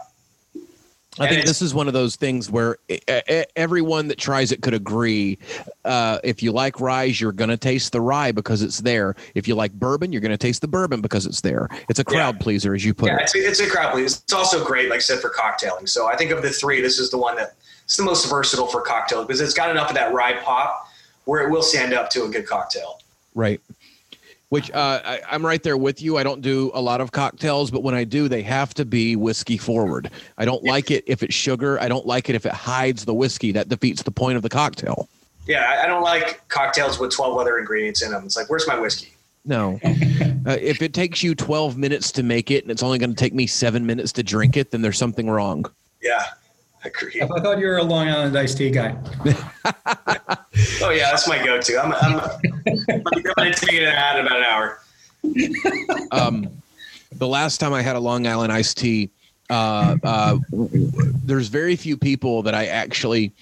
[1.19, 2.79] I think this is one of those things where
[3.57, 5.39] everyone that tries it could agree.
[5.85, 9.15] Uh, if you like rye, you're going to taste the rye because it's there.
[9.35, 11.69] If you like bourbon, you're going to taste the bourbon because it's there.
[11.89, 13.23] It's a crowd pleaser, as you put Yeah, it.
[13.23, 14.21] it's, it's a crowd pleaser.
[14.23, 15.89] It's also great, like I said, for cocktailing.
[15.89, 18.67] So I think of the three, this is the one that it's the most versatile
[18.67, 20.89] for cocktail because it's got enough of that rye pop
[21.25, 23.01] where it will stand up to a good cocktail.
[23.35, 23.61] Right.
[24.49, 26.19] Which uh, I, I'm right there with you.
[26.19, 29.17] I don't do a lot of cocktails, but when I do, they have to be
[29.17, 30.11] whiskey forward.
[30.39, 31.81] I don't like it if it's sugar.
[31.81, 33.51] I don't like it if it hides the whiskey.
[33.53, 35.09] That defeats the point of the cocktail.
[35.47, 38.25] Yeah, I, I don't like cocktails with 12 other ingredients in them.
[38.25, 39.13] It's like, where's my whiskey?
[39.45, 39.81] No.
[39.85, 43.17] uh, if it takes you 12 minutes to make it and it's only going to
[43.17, 45.65] take me seven minutes to drink it, then there's something wrong.
[46.03, 46.25] Yeah,
[46.87, 47.21] agree.
[47.23, 48.97] I thought you were a Long Island iced tea guy.
[50.83, 51.79] Oh yeah, that's my go-to.
[51.83, 52.19] I'm, I'm,
[52.89, 54.81] I'm going to take it out in about an hour.
[56.13, 56.49] Um,
[57.13, 59.11] the last time I had a Long Island iced tea,
[59.51, 63.33] uh, uh, w- w- there's very few people that I actually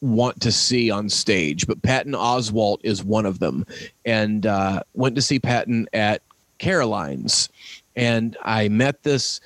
[0.00, 3.64] want to see on stage, but Patton Oswalt is one of them.
[4.04, 6.22] And uh, went to see Patton at
[6.58, 7.48] Caroline's,
[7.96, 9.40] and I met this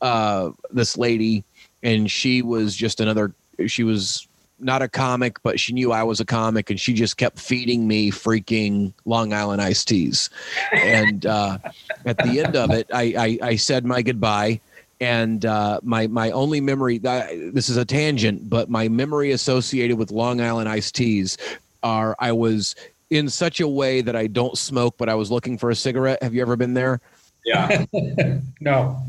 [0.00, 1.44] uh, this lady,
[1.82, 3.34] and she was just another.
[3.66, 4.26] She was
[4.58, 7.86] not a comic, but she knew I was a comic, and she just kept feeding
[7.86, 10.30] me freaking Long Island iced teas.
[10.72, 11.58] And uh,
[12.06, 14.60] at the end of it, I, I, I said my goodbye.
[15.00, 20.12] And uh, my my only memory this is a tangent, but my memory associated with
[20.12, 21.36] Long Island iced teas
[21.82, 22.76] are I was
[23.10, 26.22] in such a way that I don't smoke, but I was looking for a cigarette.
[26.22, 27.00] Have you ever been there?
[27.44, 27.84] Yeah.
[28.60, 29.02] No.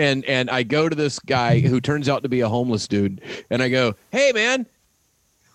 [0.00, 3.20] And and I go to this guy who turns out to be a homeless dude,
[3.50, 4.64] and I go, "Hey, man,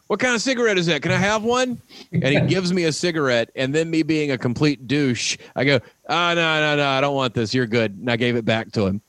[0.08, 1.02] what kind of cigarette is that?
[1.02, 1.82] Can I have one?"
[2.12, 5.80] And he gives me a cigarette, and then me being a complete douche, I go,
[6.08, 7.54] "Ah, no, no, no, I don't want this.
[7.54, 9.02] You're good." And I gave it back to him.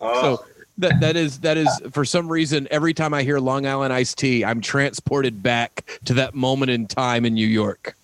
[0.00, 0.44] Oh, So
[0.78, 4.18] that that is that is for some reason every time I hear Long Island iced
[4.18, 7.96] tea, I'm transported back to that moment in time in New York.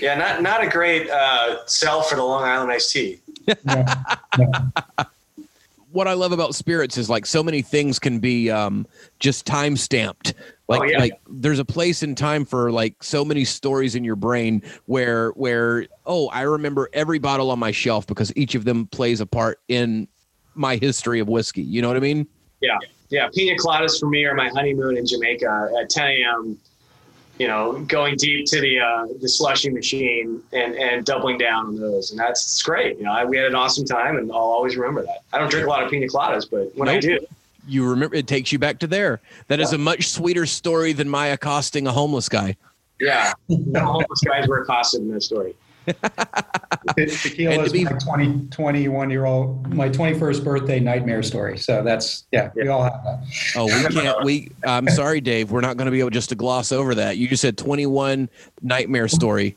[0.00, 3.20] yeah, not not a great uh, sell for the Long Island iced tea.
[3.64, 3.84] no.
[4.38, 4.72] no.
[5.98, 8.86] What I love about spirits is like so many things can be um,
[9.18, 10.32] just time stamped.
[10.68, 10.98] Like Oh, yeah.
[10.98, 15.30] like there's a place in time for like so many stories in your brain where
[15.30, 19.26] where oh I remember every bottle on my shelf because each of them plays a
[19.26, 20.06] part in
[20.54, 21.62] my history of whiskey.
[21.62, 22.28] You know what I mean?
[22.60, 23.28] Yeah, yeah.
[23.34, 26.58] pina coladas for me are my honeymoon in Jamaica at 10 a.m.
[27.38, 31.76] You know, going deep to the uh, the slushy machine and and doubling down on
[31.78, 32.98] those, and that's it's great.
[32.98, 35.18] You know, I, we had an awesome time, and I'll always remember that.
[35.32, 37.18] I don't drink a lot of pina coladas, but when I do,
[37.68, 39.20] You remember it takes you back to there.
[39.46, 39.76] That is Yeah.
[39.76, 42.56] a much sweeter story than my accosting a homeless guy.
[43.00, 45.54] yeah, no homeless guys were accosted in that story.
[46.96, 51.58] Te- Tequila And is be- my 20, 21 year old, my 21st birthday nightmare story.
[51.58, 53.24] So that's, yeah, we all have that.
[53.56, 54.24] Oh, we can't.
[54.24, 54.50] We.
[54.64, 55.50] I'm sorry, Dave.
[55.50, 57.16] We're not going to be able just to gloss over that.
[57.16, 58.28] You just said 21
[58.62, 59.56] nightmare story.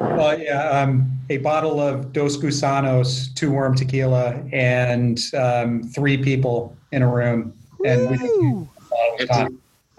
[0.00, 6.76] Well, yeah, um, a bottle of Dos Gusanos, two worm tequila, and um, three people
[6.92, 7.52] in a room.
[7.84, 8.68] And we Woo!
[9.18, 9.48] It's a-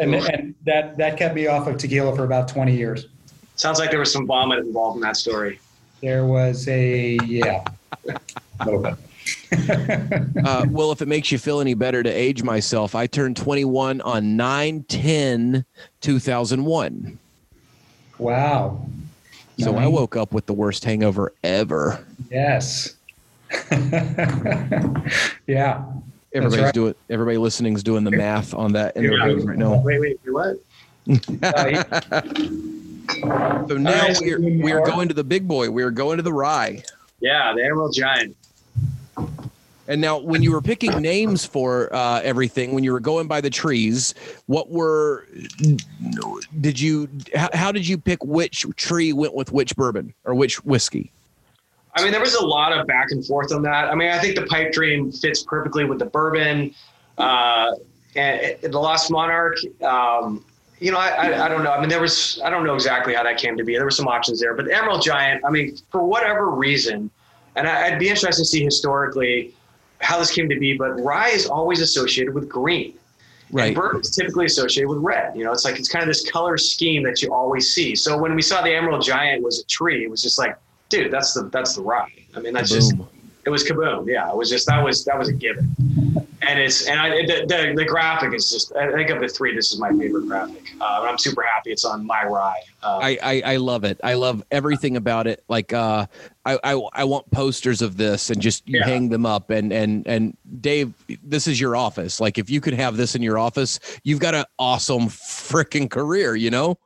[0.01, 3.07] and, and that, that kept me off of tequila for about 20 years.
[3.59, 5.59] Sounds like there was some vomit involved in that story.
[6.01, 7.63] There was a, yeah,
[8.07, 8.95] a little bit.
[10.45, 14.01] Uh, well, if it makes you feel any better to age myself, I turned 21
[14.01, 15.65] on 9 10
[16.01, 17.19] 2001.
[18.17, 18.81] wow.
[19.59, 22.03] So I woke up with the worst hangover ever.
[22.31, 22.95] Yes.
[25.47, 25.83] yeah.
[26.33, 26.73] Everybody's right.
[26.73, 26.95] doing.
[27.09, 29.27] Everybody listening's doing the math on that in their Yeah.
[29.27, 29.81] head right now.
[29.81, 30.55] Wait, wait, wait, what?
[33.67, 35.69] So now right, we're doing we're going to the big boy.
[35.69, 36.83] We're going to the rye.
[37.19, 38.35] Yeah, the Emerald Giant.
[39.87, 43.41] And now, when you were picking names for uh, everything, when you were going by
[43.41, 44.13] the trees,
[44.45, 45.25] what were
[46.61, 47.09] did you?
[47.33, 51.11] How, how did you pick which tree went with which bourbon or which whiskey?
[51.95, 53.89] I mean, there was a lot of back and forth on that.
[53.89, 56.75] I mean, I think the pipe dream fits perfectly with the bourbon.
[57.17, 57.71] Uh,
[58.15, 60.43] and the Lost Monarch, um,
[60.79, 61.71] you know, I, I, I don't know.
[61.71, 63.73] I mean, there was, I don't know exactly how that came to be.
[63.73, 67.09] There were some options there, but the Emerald Giant, I mean, for whatever reason,
[67.55, 69.53] and I, I'd be interested to see historically
[69.99, 72.93] how this came to be, but rye is always associated with green.
[73.51, 73.67] Right.
[73.67, 75.35] And bourbon is typically associated with red.
[75.35, 77.95] You know, it's like it's kind of this color scheme that you always see.
[77.95, 80.55] So when we saw the Emerald Giant was a tree, it was just like,
[80.89, 82.13] dude, that's the that's the rye.
[82.35, 82.93] I mean, that's just
[83.45, 84.07] it was kaboom.
[84.07, 85.75] Yeah, it was just that was that was a given.
[86.49, 89.53] And it's and I the, the, the graphic is just I think of the three,
[89.55, 90.71] this is my favorite graphic.
[90.81, 92.61] Uh, I'm super happy it's on my rye.
[92.81, 93.99] Uh, I, I I love it.
[94.03, 95.43] I love everything about it.
[95.47, 96.07] Like uh,
[96.45, 98.85] I I, I want posters of this and just you Yeah.
[98.87, 99.51] hang them up.
[99.51, 100.91] And and and Dave,
[101.23, 102.19] this is your office.
[102.19, 106.35] Like if you could have this in your office, you've got an awesome freaking career.
[106.35, 106.79] You know.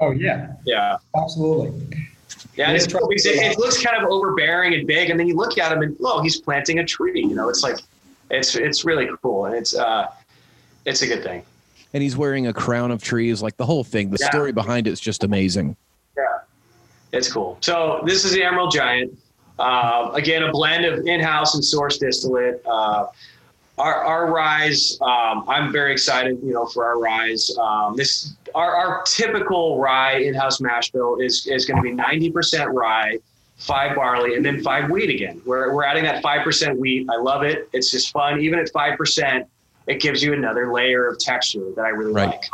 [0.00, 0.98] Oh yeah, yeah.
[1.16, 1.70] absolutely.
[2.56, 5.36] Yeah, and Yeah, it's, it's, it looks kind of overbearing and big, and then you
[5.36, 7.22] look at him and oh, he's planting a tree.
[7.22, 7.78] You know, it's like
[8.32, 10.08] it's it's really cool, and it's uh,
[10.84, 11.42] it's a good thing.
[11.94, 13.42] And he's wearing a crown of trees.
[13.42, 14.10] Like the whole thing.
[14.10, 14.30] The Yeah.
[14.30, 15.76] story behind it is just amazing.
[16.16, 16.22] Yeah,
[17.12, 17.58] it's cool.
[17.60, 19.16] So this is the Emerald Giant.
[19.58, 22.62] Uh, again, a blend of in-house and source distillate.
[22.66, 23.06] Uh,
[23.78, 26.38] our our rise, um, I'm very excited.
[26.42, 27.54] You know, for our rise.
[27.60, 32.72] Um, this our, our typical rye in-house mash bill is is going to be 90%
[32.72, 33.18] rye,
[33.56, 35.40] five barley, and then five wheat again.
[35.44, 37.08] We're we're adding that five percent wheat.
[37.10, 37.68] I love it.
[37.72, 38.40] It's just fun.
[38.40, 39.46] Even at five percent,
[39.86, 42.28] it gives you another layer of texture that I really Right.
[42.28, 42.44] like.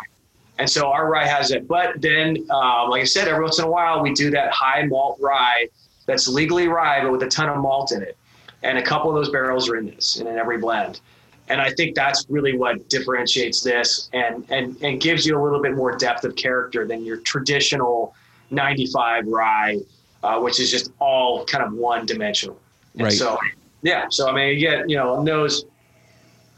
[0.59, 1.69] And so our rye has it.
[1.69, 4.85] But then, um, like I said, every once in a while we do that high
[4.87, 5.69] malt rye
[6.07, 8.17] that's legally rye, but with a ton of malt in it.
[8.65, 11.01] And a couple of those barrels are in this and in every blend.
[11.49, 15.63] And I think that's really what differentiates this and, and, and gives you a little
[15.63, 18.15] bit more depth of character than your traditional
[18.51, 19.79] 95 rye,
[20.23, 22.59] uh, which is just all kind of one dimensional.
[22.95, 23.13] And Right.
[23.13, 23.39] So,
[23.83, 24.07] yeah.
[24.11, 25.65] So, I mean, you get, you know, nose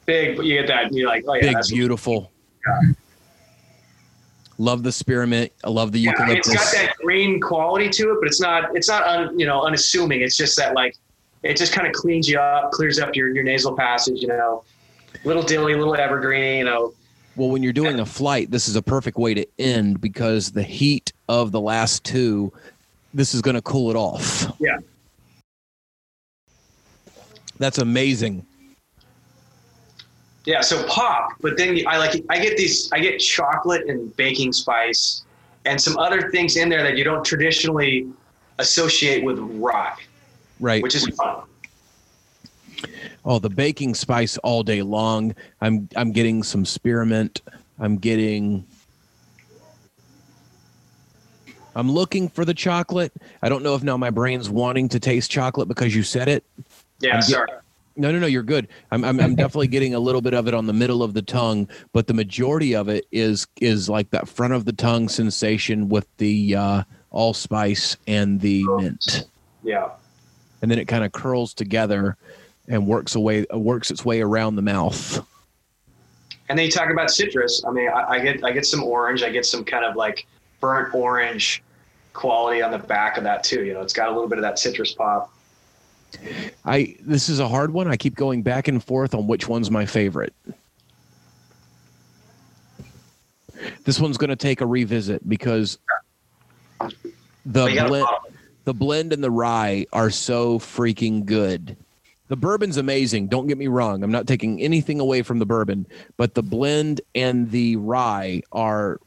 [0.06, 2.32] big, but you get that, you're like, oh, yeah, Big, beautiful.
[4.58, 5.52] Love the spearmint.
[5.64, 6.74] I love the Yeah, I mean, it's eucalyptus.
[6.74, 10.20] got that green quality to it, but it's not it's not un, you know unassuming.
[10.20, 10.96] It's just that like
[11.42, 14.20] it just kind of cleans you up, clears up your, your nasal passage.
[14.20, 14.62] You know,
[15.24, 16.58] little dilly, little evergreen.
[16.58, 16.94] You know,
[17.36, 20.62] Well, when you're doing a flight, this is a perfect way to end because the
[20.62, 22.52] heat of the last two,
[23.14, 24.52] this is going to cool it off.
[24.60, 24.78] Yeah.
[27.58, 28.46] That's amazing.
[30.46, 30.60] yeah.
[30.62, 35.24] So pop, but then I like I get these I get chocolate and baking spice
[35.66, 38.08] and some other things in there that you don't traditionally
[38.58, 39.94] associate with rye,
[40.58, 40.82] Right.
[40.82, 41.42] which is fun.
[43.26, 45.34] oh, the baking spice all day long.
[45.60, 47.42] I'm I'm getting some spearmint.
[47.78, 48.64] I'm getting
[51.74, 53.12] I'm looking for the chocolate.
[53.42, 56.44] I don't know if now my brain's wanting to taste chocolate because you said it.
[57.00, 57.16] Yeah.
[57.16, 57.62] I'm get-
[57.96, 58.68] No, no, no, you're good.
[58.90, 61.22] I'm, I'm, I'm definitely getting a little bit of it on the middle of the
[61.22, 65.88] tongue, but the majority of it is is like that front of the tongue sensation
[65.88, 69.26] with the uh, allspice and the mint,
[69.62, 69.88] Yeah.
[70.62, 72.16] and then it kind of curls together
[72.68, 75.24] and works away uh, works its way around the mouth.
[76.48, 77.62] And then you talk about citrus.
[77.66, 79.22] I mean, I, I get I get some orange.
[79.22, 80.26] I get some kind of like
[80.60, 81.62] burnt orange
[82.12, 83.64] quality on the back of that too.
[83.64, 85.32] You know, it's got a little bit of that citrus pop.
[86.64, 87.88] I this is a hard one.
[87.88, 90.34] I keep going back and forth on which one's my favorite.
[93.84, 95.78] This one's going to take a revisit because
[96.80, 96.94] the
[97.44, 98.06] But you gotta blend,
[98.64, 101.76] the blend and the rye are so freaking good.
[102.28, 103.26] The bourbon's amazing.
[103.26, 104.02] Don't get me wrong.
[104.02, 109.00] I'm not taking anything away from the bourbon, but the blend and the rye are.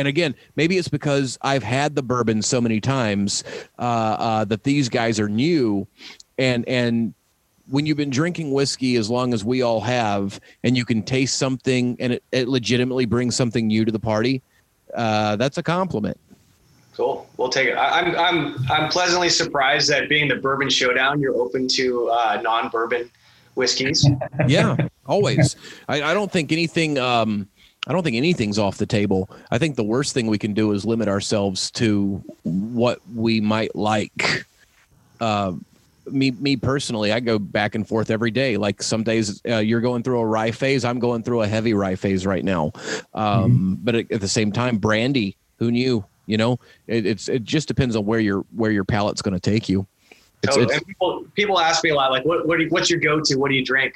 [0.00, 3.44] And again, maybe it's because I've had the bourbon so many times
[3.78, 5.86] uh, uh, that these guys are new,
[6.38, 7.12] and and
[7.68, 11.36] when you've been drinking whiskey as long as we all have, and you can taste
[11.36, 14.40] something, and it, it legitimately brings something new to the party,
[14.94, 16.18] uh, that's a compliment.
[16.96, 17.28] Cool.
[17.36, 17.74] We'll take it.
[17.74, 22.40] I, I'm I'm I'm pleasantly surprised that being the bourbon showdown, you're open to uh,
[22.42, 23.10] non-bourbon
[23.54, 24.08] whiskeys.
[24.46, 25.56] yeah always
[25.88, 27.48] I, I don't think anything um
[27.86, 29.30] i don't think anything's off the table.
[29.50, 33.74] I think the worst thing we can do is limit ourselves to what we might
[33.74, 34.46] like.
[35.20, 35.52] Uh
[36.06, 38.56] me me personally i go back and forth every day.
[38.56, 40.84] Like some days uh, you're going through a rye phase.
[40.84, 42.72] I'm going through a heavy rye phase right now.
[43.14, 47.44] Um but at, at the same time brandy who knew you know it, it's it
[47.44, 49.86] just depends on where your where your palate's going to take you.
[50.42, 52.88] It's, So, it's and people people ask me a lot, like, what what you, what's
[52.88, 53.36] your go-to?
[53.36, 53.94] What do you drink?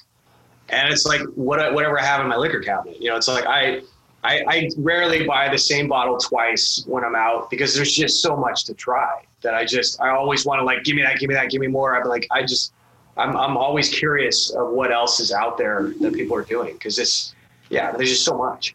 [0.68, 3.00] And it's like what whatever I have in my liquor cabinet.
[3.00, 3.82] You know, it's like I.
[4.26, 8.34] I, I rarely buy the same bottle twice when I'm out because there's just so
[8.34, 11.28] much to try that I just I always want to like give me that give
[11.28, 11.94] me that give me more.
[11.94, 12.72] I'm like I just
[13.16, 16.98] I'm I'm always curious of what else is out there that people are doing because
[16.98, 17.34] it's
[17.68, 18.74] yeah there's just so much.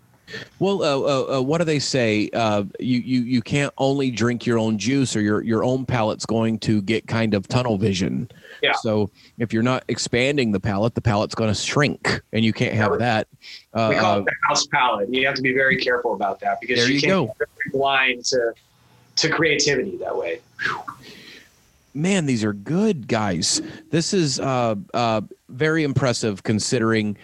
[0.60, 2.30] Well, uh, uh, uh, what do they say?
[2.34, 6.26] Uh, you you you can't only drink your own juice, or your your own palate's
[6.26, 8.30] going to get kind of tunnel vision.
[8.70, 8.76] Yeah.
[8.82, 12.74] So if you're not expanding the palate, the palate's going to shrink, and you can't
[12.74, 13.28] have that.
[13.74, 15.14] we Uh, call uh, it the house palate.
[15.14, 17.46] You have to be very careful about that because There you, you can't go.
[17.66, 18.54] be blind to
[19.18, 20.40] to creativity that way.
[21.94, 23.62] man, these are good guys.
[23.92, 27.18] This is uh, uh, very impressive considering,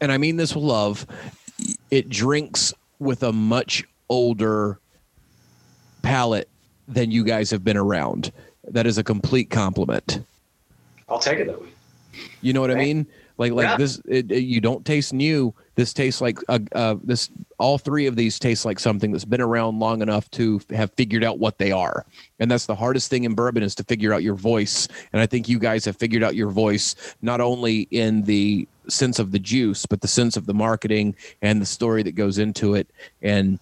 [0.00, 1.06] and I mean this with love.
[1.90, 4.78] It drinks with a much older
[6.02, 6.48] palate
[6.88, 8.32] than you guys have been around.
[8.68, 10.24] That is a complete compliment.
[11.08, 11.68] I'll take it that way.
[12.42, 13.06] You know what I mean?
[13.38, 13.76] Like like Yeah.
[13.76, 15.54] this, it, it- you don't taste new.
[15.74, 17.30] This tastes like uh, uh, this.
[17.58, 21.24] All three of these taste like something that's been around long enough to have figured
[21.24, 22.04] out what they are.
[22.38, 24.86] And that's the hardest thing in bourbon is to figure out your voice.
[25.12, 29.18] And I think you guys have figured out your voice not only in the sense
[29.18, 32.74] of the juice, but the sense of the marketing and the story that goes into
[32.74, 32.86] it.
[33.22, 33.58] And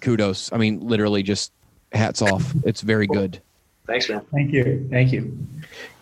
[0.00, 0.52] kudos.
[0.52, 1.52] I mean, literally, just
[1.92, 2.52] hats off.
[2.64, 3.40] It's very good.
[3.88, 4.20] Thanks, man.
[4.32, 4.86] Thank you.
[4.90, 5.36] Thank you.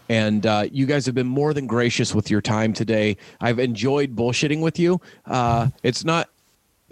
[0.08, 3.16] and uh, you guys have been more than gracious with your time today.
[3.40, 5.00] I've enjoyed bullshitting with you.
[5.24, 6.28] Uh, it's not.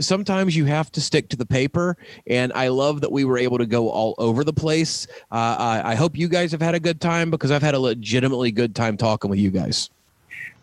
[0.01, 1.97] Sometimes you have to stick to the paper,
[2.27, 5.07] and I love that we were able to go all over the place.
[5.31, 7.79] Uh, I, I hope you guys have had a good time because I've had a
[7.79, 9.91] legitimately good time talking with you guys.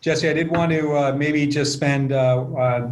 [0.01, 2.91] Jesse, I did want to uh, maybe just spend uh, uh,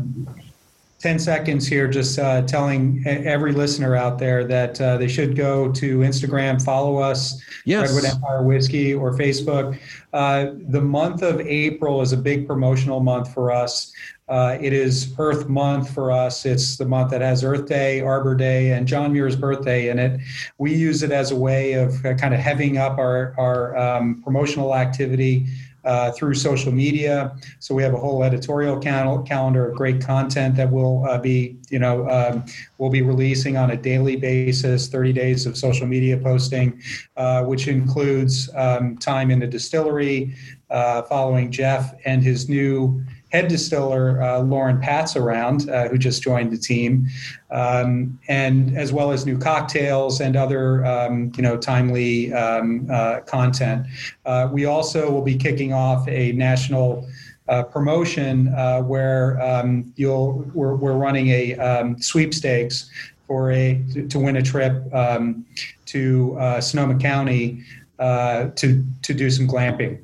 [0.99, 5.71] 10 seconds here just uh, telling every listener out there that uh, they should go
[5.71, 7.93] to Instagram, follow us, Yes.
[7.93, 9.79] Redwood Empire Whiskey, or Facebook.
[10.11, 13.93] Uh, the month of April is a big promotional month for us.
[14.27, 16.45] Uh, it is Earth Month for us.
[16.45, 20.19] It's the month that has Earth Day, Arbor Day, and John Muir's birthday in it.
[20.57, 24.21] We use it as a way of uh, kind of heaving up our, our um,
[24.21, 25.47] promotional activity
[25.83, 27.35] uh, through social media.
[27.59, 31.57] So we have a whole editorial cal- calendar of great content that we'll uh, be,
[31.69, 32.45] you know, um,
[32.77, 36.81] we'll be releasing on a daily basis, 30 days of social media posting,
[37.17, 40.35] uh, which includes um, time in the distillery,
[40.69, 46.21] uh, following Jeff and his new head distiller, uh, Lauren Patz, around, uh, who just
[46.23, 47.07] joined the team,
[47.51, 53.19] um, and as well as new cocktails and other, um, you know, timely um, uh,
[53.21, 53.85] content.
[54.25, 57.07] Uh, we also will be kicking off a national
[57.49, 62.89] uh, promotion uh, where um, you'll we're, we're running a um, sweepstakes
[63.27, 65.45] for a to, to win a trip um,
[65.85, 67.63] to uh, Sonoma County
[67.99, 69.99] uh, to to do some glamping.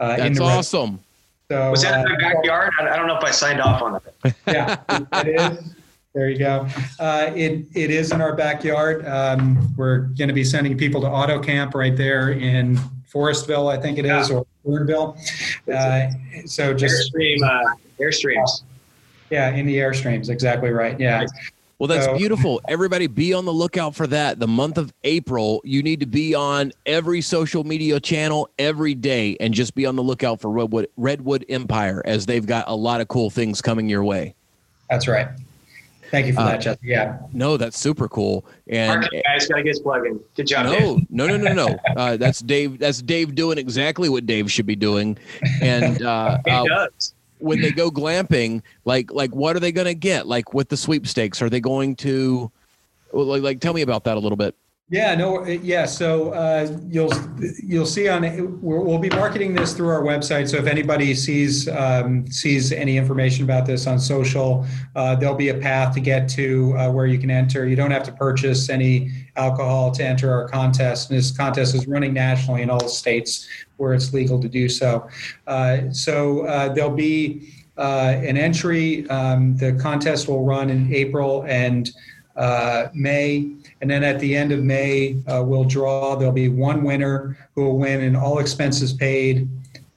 [0.00, 1.00] Uh, in That's awesome.
[1.50, 2.72] So, Was that in uh, my backyard?
[2.78, 4.34] I don't know if I signed off on it.
[4.46, 5.74] yeah, it is.
[6.14, 6.66] There you go.
[6.98, 9.06] Uh, it it is in our backyard.
[9.06, 12.76] Um, we're going to be sending people to Auto Camp right there in
[13.12, 15.16] Forestville, I think it is, or Guerneville.
[15.72, 16.10] Uh,
[16.46, 18.62] so just Airstream, uh, Airstreams.
[19.30, 20.28] yeah, in the airstreams.
[20.28, 20.98] Exactly right.
[21.00, 21.24] Yeah.
[21.78, 22.60] Well, that's So- beautiful.
[22.68, 24.40] Everybody be on the lookout for that.
[24.40, 29.36] The month of April, you need to be on every social media channel every day
[29.40, 33.00] and just be on the lookout for Redwood, Redwood Empire as they've got a lot
[33.00, 34.34] of cool things coming your way.
[34.90, 35.28] That's right.
[36.10, 36.80] Thank you for Uh, that, Jesse.
[36.82, 37.18] Yeah.
[37.34, 38.42] No, that's super cool.
[38.68, 40.18] And Market guys got to get his plug in.
[40.36, 41.78] Good job, no, no, no, no, no.
[41.96, 42.78] Uh, that's Dave.
[42.78, 45.18] That's Dave doing exactly what Dave should be doing.
[45.60, 47.12] And uh, It uh, does.
[47.38, 50.26] When they go glamping, like like what are they going to get?
[50.26, 52.50] Like with the sweepstakes, are they going to
[53.12, 54.54] like, like tell me about that a little bit?
[54.90, 55.84] Yeah, no, yeah.
[55.84, 57.12] So uh, you'll
[57.62, 58.22] you'll see on
[58.62, 60.48] we're, we'll be marketing this through our website.
[60.48, 64.64] So if anybody sees um, sees any information about this on social,
[64.96, 67.68] uh, there'll be a path to get to uh, where you can enter.
[67.68, 71.10] You don't have to purchase any alcohol to enter our contest.
[71.10, 73.46] And this contest is running nationally in all states
[73.76, 75.06] where it's legal to do so.
[75.46, 79.06] Uh, so uh, there'll be uh, an entry.
[79.10, 81.90] Um, the contest will run in April and
[82.36, 83.57] uh, May.
[83.80, 86.16] And then at the end of May, uh, we'll draw.
[86.16, 89.48] There'll be one winner who will win in all expenses paid,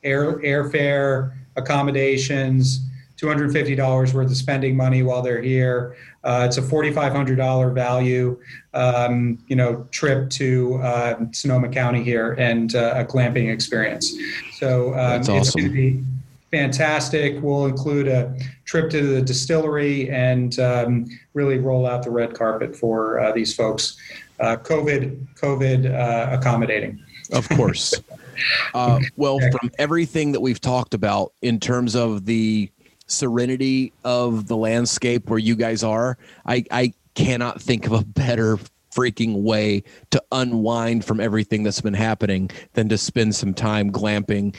[0.03, 2.81] air airfare, accommodations,
[3.17, 5.95] $250 worth of spending money while they're here.
[6.23, 8.39] Uh, it's a $4,500 value,
[8.73, 14.13] um, you know, trip to uh, Sonoma County here and uh, a glamping experience.
[14.53, 15.61] So um, That's it's awesome.
[15.61, 16.03] going to be
[16.51, 17.41] fantastic.
[17.41, 22.75] We'll include a trip to the distillery and um, really roll out the red carpet
[22.75, 23.97] for uh, these folks.
[24.39, 26.99] Uh, COVID, COVID uh, accommodating.
[27.31, 27.93] Of course.
[28.73, 32.69] uh, well, from everything that we've talked about in terms of the
[33.07, 38.57] serenity of the landscape where you guys are, I, I cannot think of a better
[38.95, 44.55] freaking way to unwind from everything that's been happening than to spend some time glamping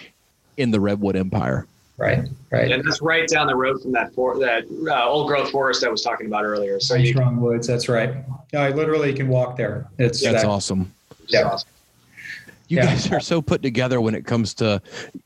[0.56, 1.66] in the Redwood Empire.
[1.98, 2.73] Right, right.
[2.73, 5.89] And that's right down the road from that for, that uh, old growth forest I
[5.89, 6.81] was talking about earlier.
[6.81, 8.14] So you Strong Woods, that's right.
[8.52, 9.86] Yeah, I literally can walk there.
[9.98, 10.93] It's That's that- awesome.
[11.28, 11.43] Yeah.
[11.44, 11.69] awesome.
[12.69, 12.86] You Yeah.
[12.86, 14.81] guys are so put together when it comes to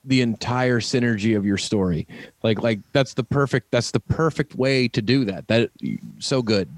[0.05, 2.09] the entire synergy of your story.
[2.43, 5.47] Like like that's the perfect that's the perfect way to do that.
[5.47, 5.71] That
[6.19, 6.69] so good.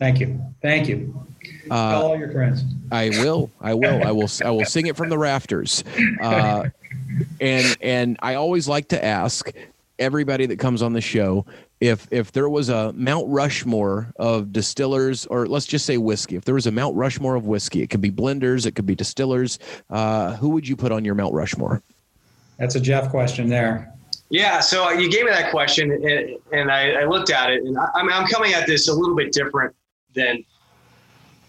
[0.00, 1.24] Thank you, thank you.
[1.68, 2.64] Tell Uh, all your friends.
[2.90, 3.50] I will.
[3.60, 4.02] I will.
[4.04, 4.28] I will.
[4.44, 5.84] I will sing it from the rafters.
[6.20, 6.68] Uh,
[7.40, 9.50] and and I always like to ask
[9.98, 11.44] everybody that comes on the show
[11.80, 16.36] if if there was a Mount Rushmore of distillers, or let's just say whiskey.
[16.36, 18.94] If there was a Mount Rushmore of whiskey, it could be blenders, it could be
[18.94, 19.58] distillers.
[19.90, 21.82] Uh, who would you put on your Mount Rushmore?
[22.58, 23.92] That's a Jeff question there.
[24.30, 27.76] Yeah, so you gave me that question, and, and I, I looked at it, and
[27.76, 29.74] I, I mean, I'm coming at this a little bit different
[30.14, 30.42] than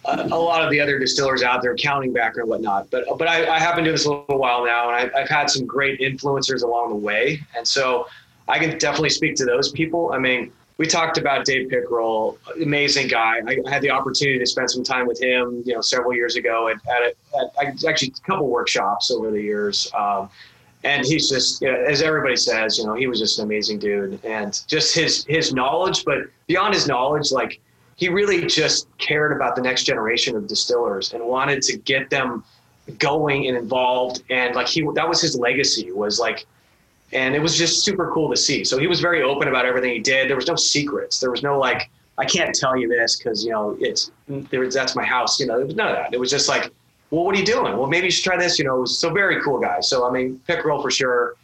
[0.05, 2.89] a, lot of the other distillers out there, counting back and whatnot.
[2.89, 5.29] But but I, I have been doing this a little while now, and I, I've
[5.29, 8.07] had some great influencers along the way, and so
[8.47, 10.11] I can definitely speak to those people.
[10.13, 13.39] I mean, we talked about Dave Pickerell, amazing guy.
[13.47, 16.35] I, I had the opportunity to spend some time with him, you know, several years
[16.35, 19.89] ago at, at, a, at actually a couple workshops over the years.
[19.93, 20.29] Um,
[20.83, 23.79] and he's just you know, as everybody says you know he was just an amazing
[23.79, 26.17] dude and just his his knowledge but
[26.47, 27.61] beyond his knowledge like
[27.95, 32.43] he really just cared about the next generation of distillers and wanted to get them
[32.97, 36.45] going and involved and like he that was his legacy was like
[37.13, 39.91] and it was just super cool to see so he was very open about everything
[39.91, 43.15] he did there was no secrets there was no like i can't tell you this
[43.15, 44.11] because you know it's
[44.73, 46.73] that's my house you know there was none of that it was just like
[47.13, 47.77] well, what are you doing?
[47.77, 48.57] Well, maybe you should try this.
[48.57, 49.81] You know, so very cool guy.
[49.81, 51.35] So I mean, Pickerell for sure.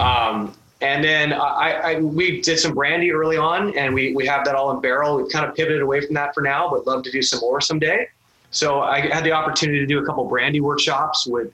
[0.00, 4.44] Um, and then I, I, we did some brandy early on, and we we have
[4.44, 5.16] that all in barrel.
[5.16, 7.60] We've kind of pivoted away from that for now, but love to do some more
[7.60, 8.08] someday.
[8.50, 11.52] So I had the opportunity to do a couple brandy workshops with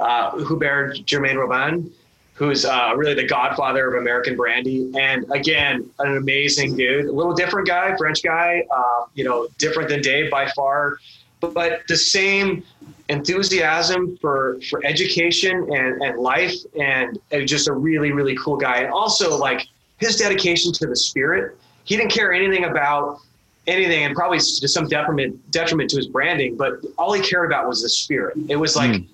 [0.00, 1.92] uh, Hubert Germain Robin,
[2.32, 7.06] who's uh, really the godfather of American brandy, and again, an amazing dude.
[7.06, 8.64] A little different guy, French guy.
[8.74, 10.96] Uh, you know, different than Dave by far,
[11.42, 12.62] but, the same
[13.08, 18.78] enthusiasm for for education and, and life and, and just a really really cool guy.
[18.78, 19.66] And also like
[19.98, 21.56] his dedication to the spirit.
[21.84, 23.18] He didn't care anything about
[23.66, 27.68] anything and probably to some detriment detriment to his branding but all he cared about
[27.68, 28.36] was the spirit.
[28.48, 29.06] It was like Mm.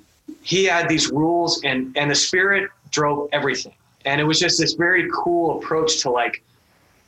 [0.43, 3.75] he had these rules and and the spirit drove everything.
[4.05, 6.43] And it was just this very cool approach to like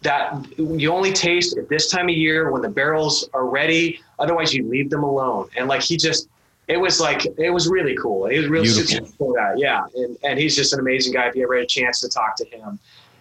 [0.02, 4.54] that you only taste at this time of year when the barrels are ready otherwise
[4.54, 6.28] you leave them alone and like he just
[6.70, 8.28] it was like it was really cool.
[8.28, 9.08] He was really Beautiful.
[9.18, 9.54] cool guy.
[9.56, 11.26] Yeah, and and he's just an amazing guy.
[11.26, 12.78] If you ever had a chance to talk to him,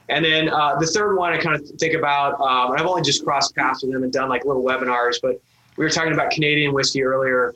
[0.07, 3.01] and then uh, the third one I kind of think about, um, and I've only
[3.01, 5.41] just crossed paths with him and done like little webinars, but
[5.77, 7.55] we were talking about Canadian whiskey earlier.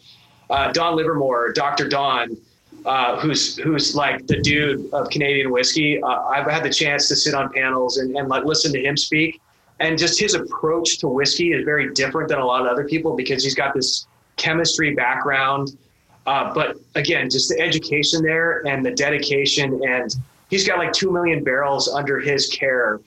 [0.49, 1.87] Uh, Don Livermore, Dr.
[1.87, 2.37] Don,
[2.85, 6.01] uh, who's who's like the dude of Canadian whiskey.
[6.01, 8.97] Uh, I've had the chance to sit on panels and, and like listen to him
[8.97, 9.41] speak,
[9.80, 13.15] and just his approach to whiskey is very different than a lot of other people
[13.15, 14.07] because he's got this
[14.38, 15.77] chemistry background.
[16.26, 20.15] Uh, but again, just the education there and the dedication, and
[20.49, 23.01] he's got like two million barrels under his care,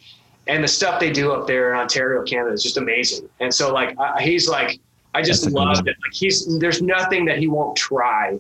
[0.47, 3.28] and the stuff they do up there in Ontario, Canada, is just amazing.
[3.40, 4.78] And so, like, he's like,
[5.15, 5.86] I just That's love amazing.
[5.86, 5.97] it.
[6.03, 8.39] Like, he's there's nothing that he won't try,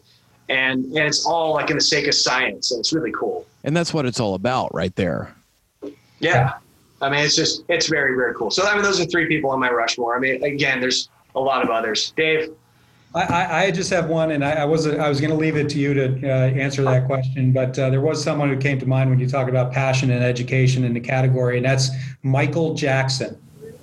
[0.48, 3.46] and and it's all like in the sake of science, and it's really cool.
[3.64, 5.34] And that's what it's all about, right there.
[6.20, 6.54] Yeah.
[7.02, 8.50] I mean, it's just, it's very, very cool.
[8.50, 10.16] So, I mean, those are three people on my Rushmore.
[10.16, 12.12] I mean, again, there's a lot of others.
[12.16, 12.52] Dave,
[13.14, 15.56] I, I, I just have one, and I, I was I was going to leave
[15.56, 18.78] it to you to uh, answer that question, but uh, there was someone who came
[18.78, 21.90] to mind when you talk about passion and education in the category, and that's
[22.22, 23.36] Michael Jackson.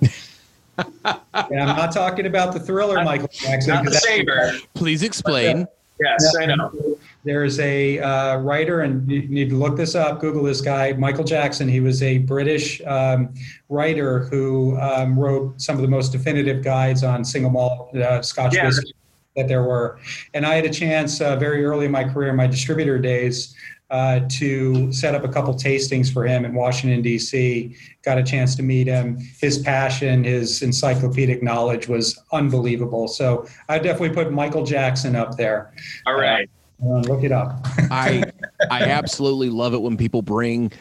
[0.78, 0.90] and
[1.34, 3.74] I'm not talking about the thriller Michael Jackson.
[3.74, 5.66] not the 'cause that- Please explain.
[6.00, 6.98] Yes, I know.
[7.24, 10.20] There's a uh, writer, and you need to look this up.
[10.20, 11.68] Google this guy, Michael Jackson.
[11.68, 13.32] He was a British um,
[13.68, 18.54] writer who um, wrote some of the most definitive guides on single malt uh, Scotch
[18.54, 18.66] Yeah.
[18.66, 18.92] whiskey
[19.36, 19.98] that there were.
[20.34, 23.54] And I had a chance uh, very early in my career, in my distributor days,
[23.94, 27.76] uh, to set up a couple tastings for him in Washington D.C.
[28.02, 29.18] Got a chance to meet him.
[29.40, 33.06] His passion, his encyclopedic knowledge was unbelievable.
[33.06, 35.72] So I definitely put Michael Jackson up there.
[36.06, 36.50] All right.
[36.82, 37.64] Uh, look it up.
[37.92, 38.24] I
[38.68, 40.72] I absolutely love it when people bring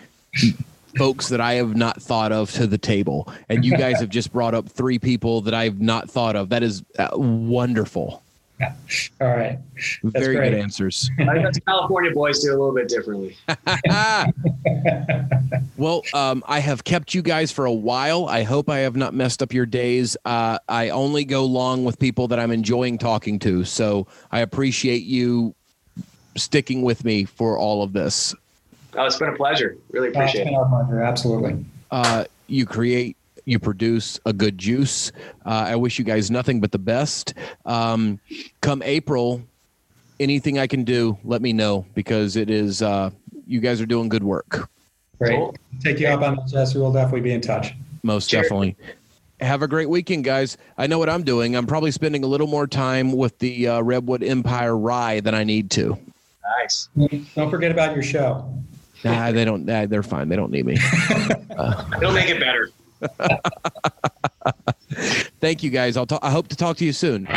[0.98, 4.34] folks that I have not thought of to the table, and you guys have just
[4.34, 6.50] brought up three people that I've not thought of.
[6.50, 8.23] That is uh, wonderful.
[9.22, 9.60] All right.
[10.04, 10.52] That's Very great.
[10.52, 11.10] good answers.
[11.20, 13.36] I guess California boys do a little bit differently.
[15.78, 18.28] well, um, I have kept you guys for a while.
[18.28, 20.18] I hope I have not messed up your days.
[20.26, 25.04] Uh, I only go long with people that I'm enjoying talking to, so I appreciate
[25.04, 25.56] you
[26.36, 28.34] sticking with me for all of this.
[28.96, 29.78] Oh, it's been a pleasure.
[29.92, 30.58] Really it's appreciate been it.
[30.58, 31.02] our pleasure.
[31.02, 31.66] Absolutely.
[31.92, 35.12] Uh, you create, you produce a good juice.
[35.46, 37.34] Uh, I wish you guys nothing but the best.
[37.66, 38.20] Um,
[38.62, 39.42] come April,
[40.20, 42.82] anything I can do, let me know because it is.
[42.82, 43.12] Uh,
[43.46, 44.70] you guys are doing good work.
[45.20, 45.36] Great.
[45.36, 45.56] Cool.
[45.82, 46.80] Take you up on that, Jesse.
[46.80, 47.74] We'll definitely be in touch.
[48.04, 48.42] Most Sure.
[48.42, 48.76] definitely.
[49.40, 50.58] Have a great weekend, guys.
[50.78, 51.56] I know what I'm doing.
[51.56, 55.44] I'm probably spending a little more time with the uh, Redwood Empire Rye than I
[55.44, 55.98] need to.
[56.62, 56.88] Nice.
[57.36, 58.50] Don't forget about your show.
[59.04, 59.66] Nah, they don't.
[59.66, 60.30] Nah, they're fine.
[60.30, 60.78] They don't need me.
[61.98, 62.70] It'll make it better.
[65.42, 65.98] Thank you, guys.
[65.98, 66.08] I'll.
[66.22, 67.28] I hope to talk to you soon.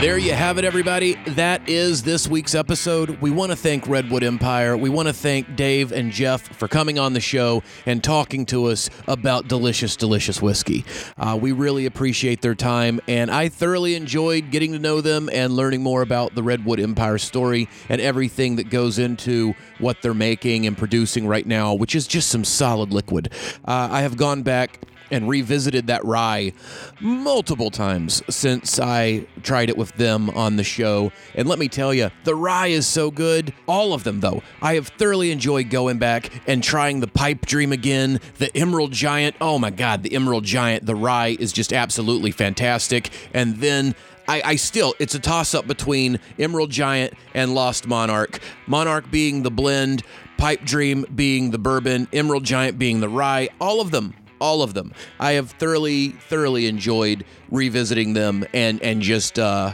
[0.00, 1.16] There you have it, everybody.
[1.26, 3.20] That is this week's episode.
[3.20, 4.74] We want to thank Redwood Empire.
[4.74, 8.68] We want to thank Dave and Jeff for coming on the show and talking to
[8.68, 10.86] us about delicious, delicious whiskey.
[11.18, 15.52] Uh, we really appreciate their time, and I thoroughly enjoyed getting to know them and
[15.52, 20.66] learning more about the Redwood Empire story and everything that goes into what they're making
[20.66, 23.34] and producing right now, which is just some solid liquid.
[23.66, 24.80] Uh, I have gone back
[25.10, 26.52] and revisited that rye
[27.00, 31.12] multiple times since I tried it with them on the show.
[31.34, 33.52] And let me tell you, the rye is so good.
[33.66, 34.42] All of them, though.
[34.62, 39.36] I have thoroughly enjoyed going back and trying the Pipe Dream again, the Emerald Giant.
[39.40, 43.10] Oh my God, the Emerald Giant, the rye is just absolutely fantastic.
[43.34, 43.94] And then
[44.28, 48.38] I, I, still, it's a toss up between Emerald Giant and Lost Monarch.
[48.68, 50.04] Monarch being the blend,
[50.36, 53.48] Pipe Dream being the bourbon, Emerald Giant being the rye.
[53.60, 54.92] All of them, all of them.
[55.18, 59.72] I have thoroughly, thoroughly enjoyed revisiting them and and just uh,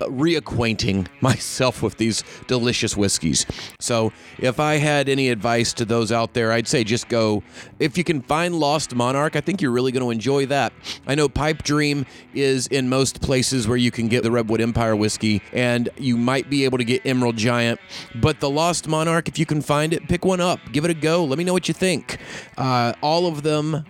[0.00, 3.46] reacquainting myself with these delicious whiskeys.
[3.78, 7.42] So, if I had any advice to those out there, I'd say just go.
[7.78, 10.72] If you can find Lost Monarch, I think you're really going to enjoy that.
[11.06, 14.96] I know Pipe Dream is in most places where you can get the Redwood Empire
[14.96, 17.80] whiskey, and you might be able to get Emerald Giant.
[18.14, 20.94] But the Lost Monarch, if you can find it, pick one up, give it a
[20.94, 21.24] go.
[21.24, 22.18] Let me know what you think.
[22.56, 23.84] Uh, all of them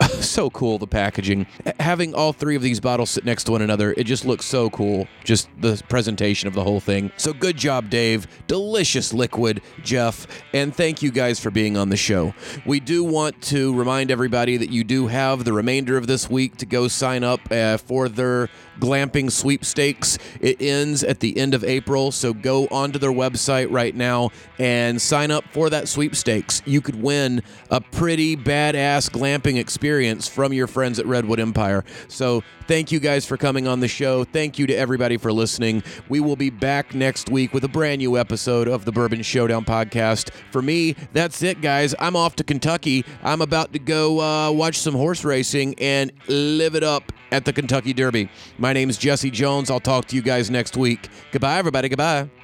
[0.20, 1.46] so cool the packaging.
[1.78, 4.70] Having all three of these bottles sit next to one another it just looks so
[4.70, 5.06] cool.
[5.24, 7.12] Just the presentation of the whole thing.
[7.16, 8.26] So good job dave.
[8.46, 10.26] Delicious liquid jeff.
[10.52, 12.34] And thank you guys for being on the show.
[12.64, 16.56] We do want to remind everybody that you do have the remainder of this week
[16.58, 18.48] to go sign up uh, for their
[18.80, 23.94] glamping sweepstakes it ends at the end of april so go onto their website right
[23.94, 30.28] now and sign up for that sweepstakes you could win a pretty badass glamping experience
[30.28, 31.84] from your friends at Redwood Empire.
[32.08, 34.24] So, thank you guys for coming on the show.
[34.24, 35.82] Thank you to everybody for listening.
[36.08, 39.64] We will be back next week with a brand new episode of the Bourbon Showdown
[39.64, 40.30] podcast.
[40.50, 41.94] For me, that's it, guys.
[41.98, 43.04] I'm off to Kentucky.
[43.22, 47.52] I'm about to go uh, watch some horse racing and live it up at the
[47.52, 48.28] Kentucky Derby.
[48.58, 49.70] My name is Jesse Jones.
[49.70, 51.08] I'll talk to you guys next week.
[51.32, 51.88] Goodbye, everybody.
[51.88, 52.39] Goodbye.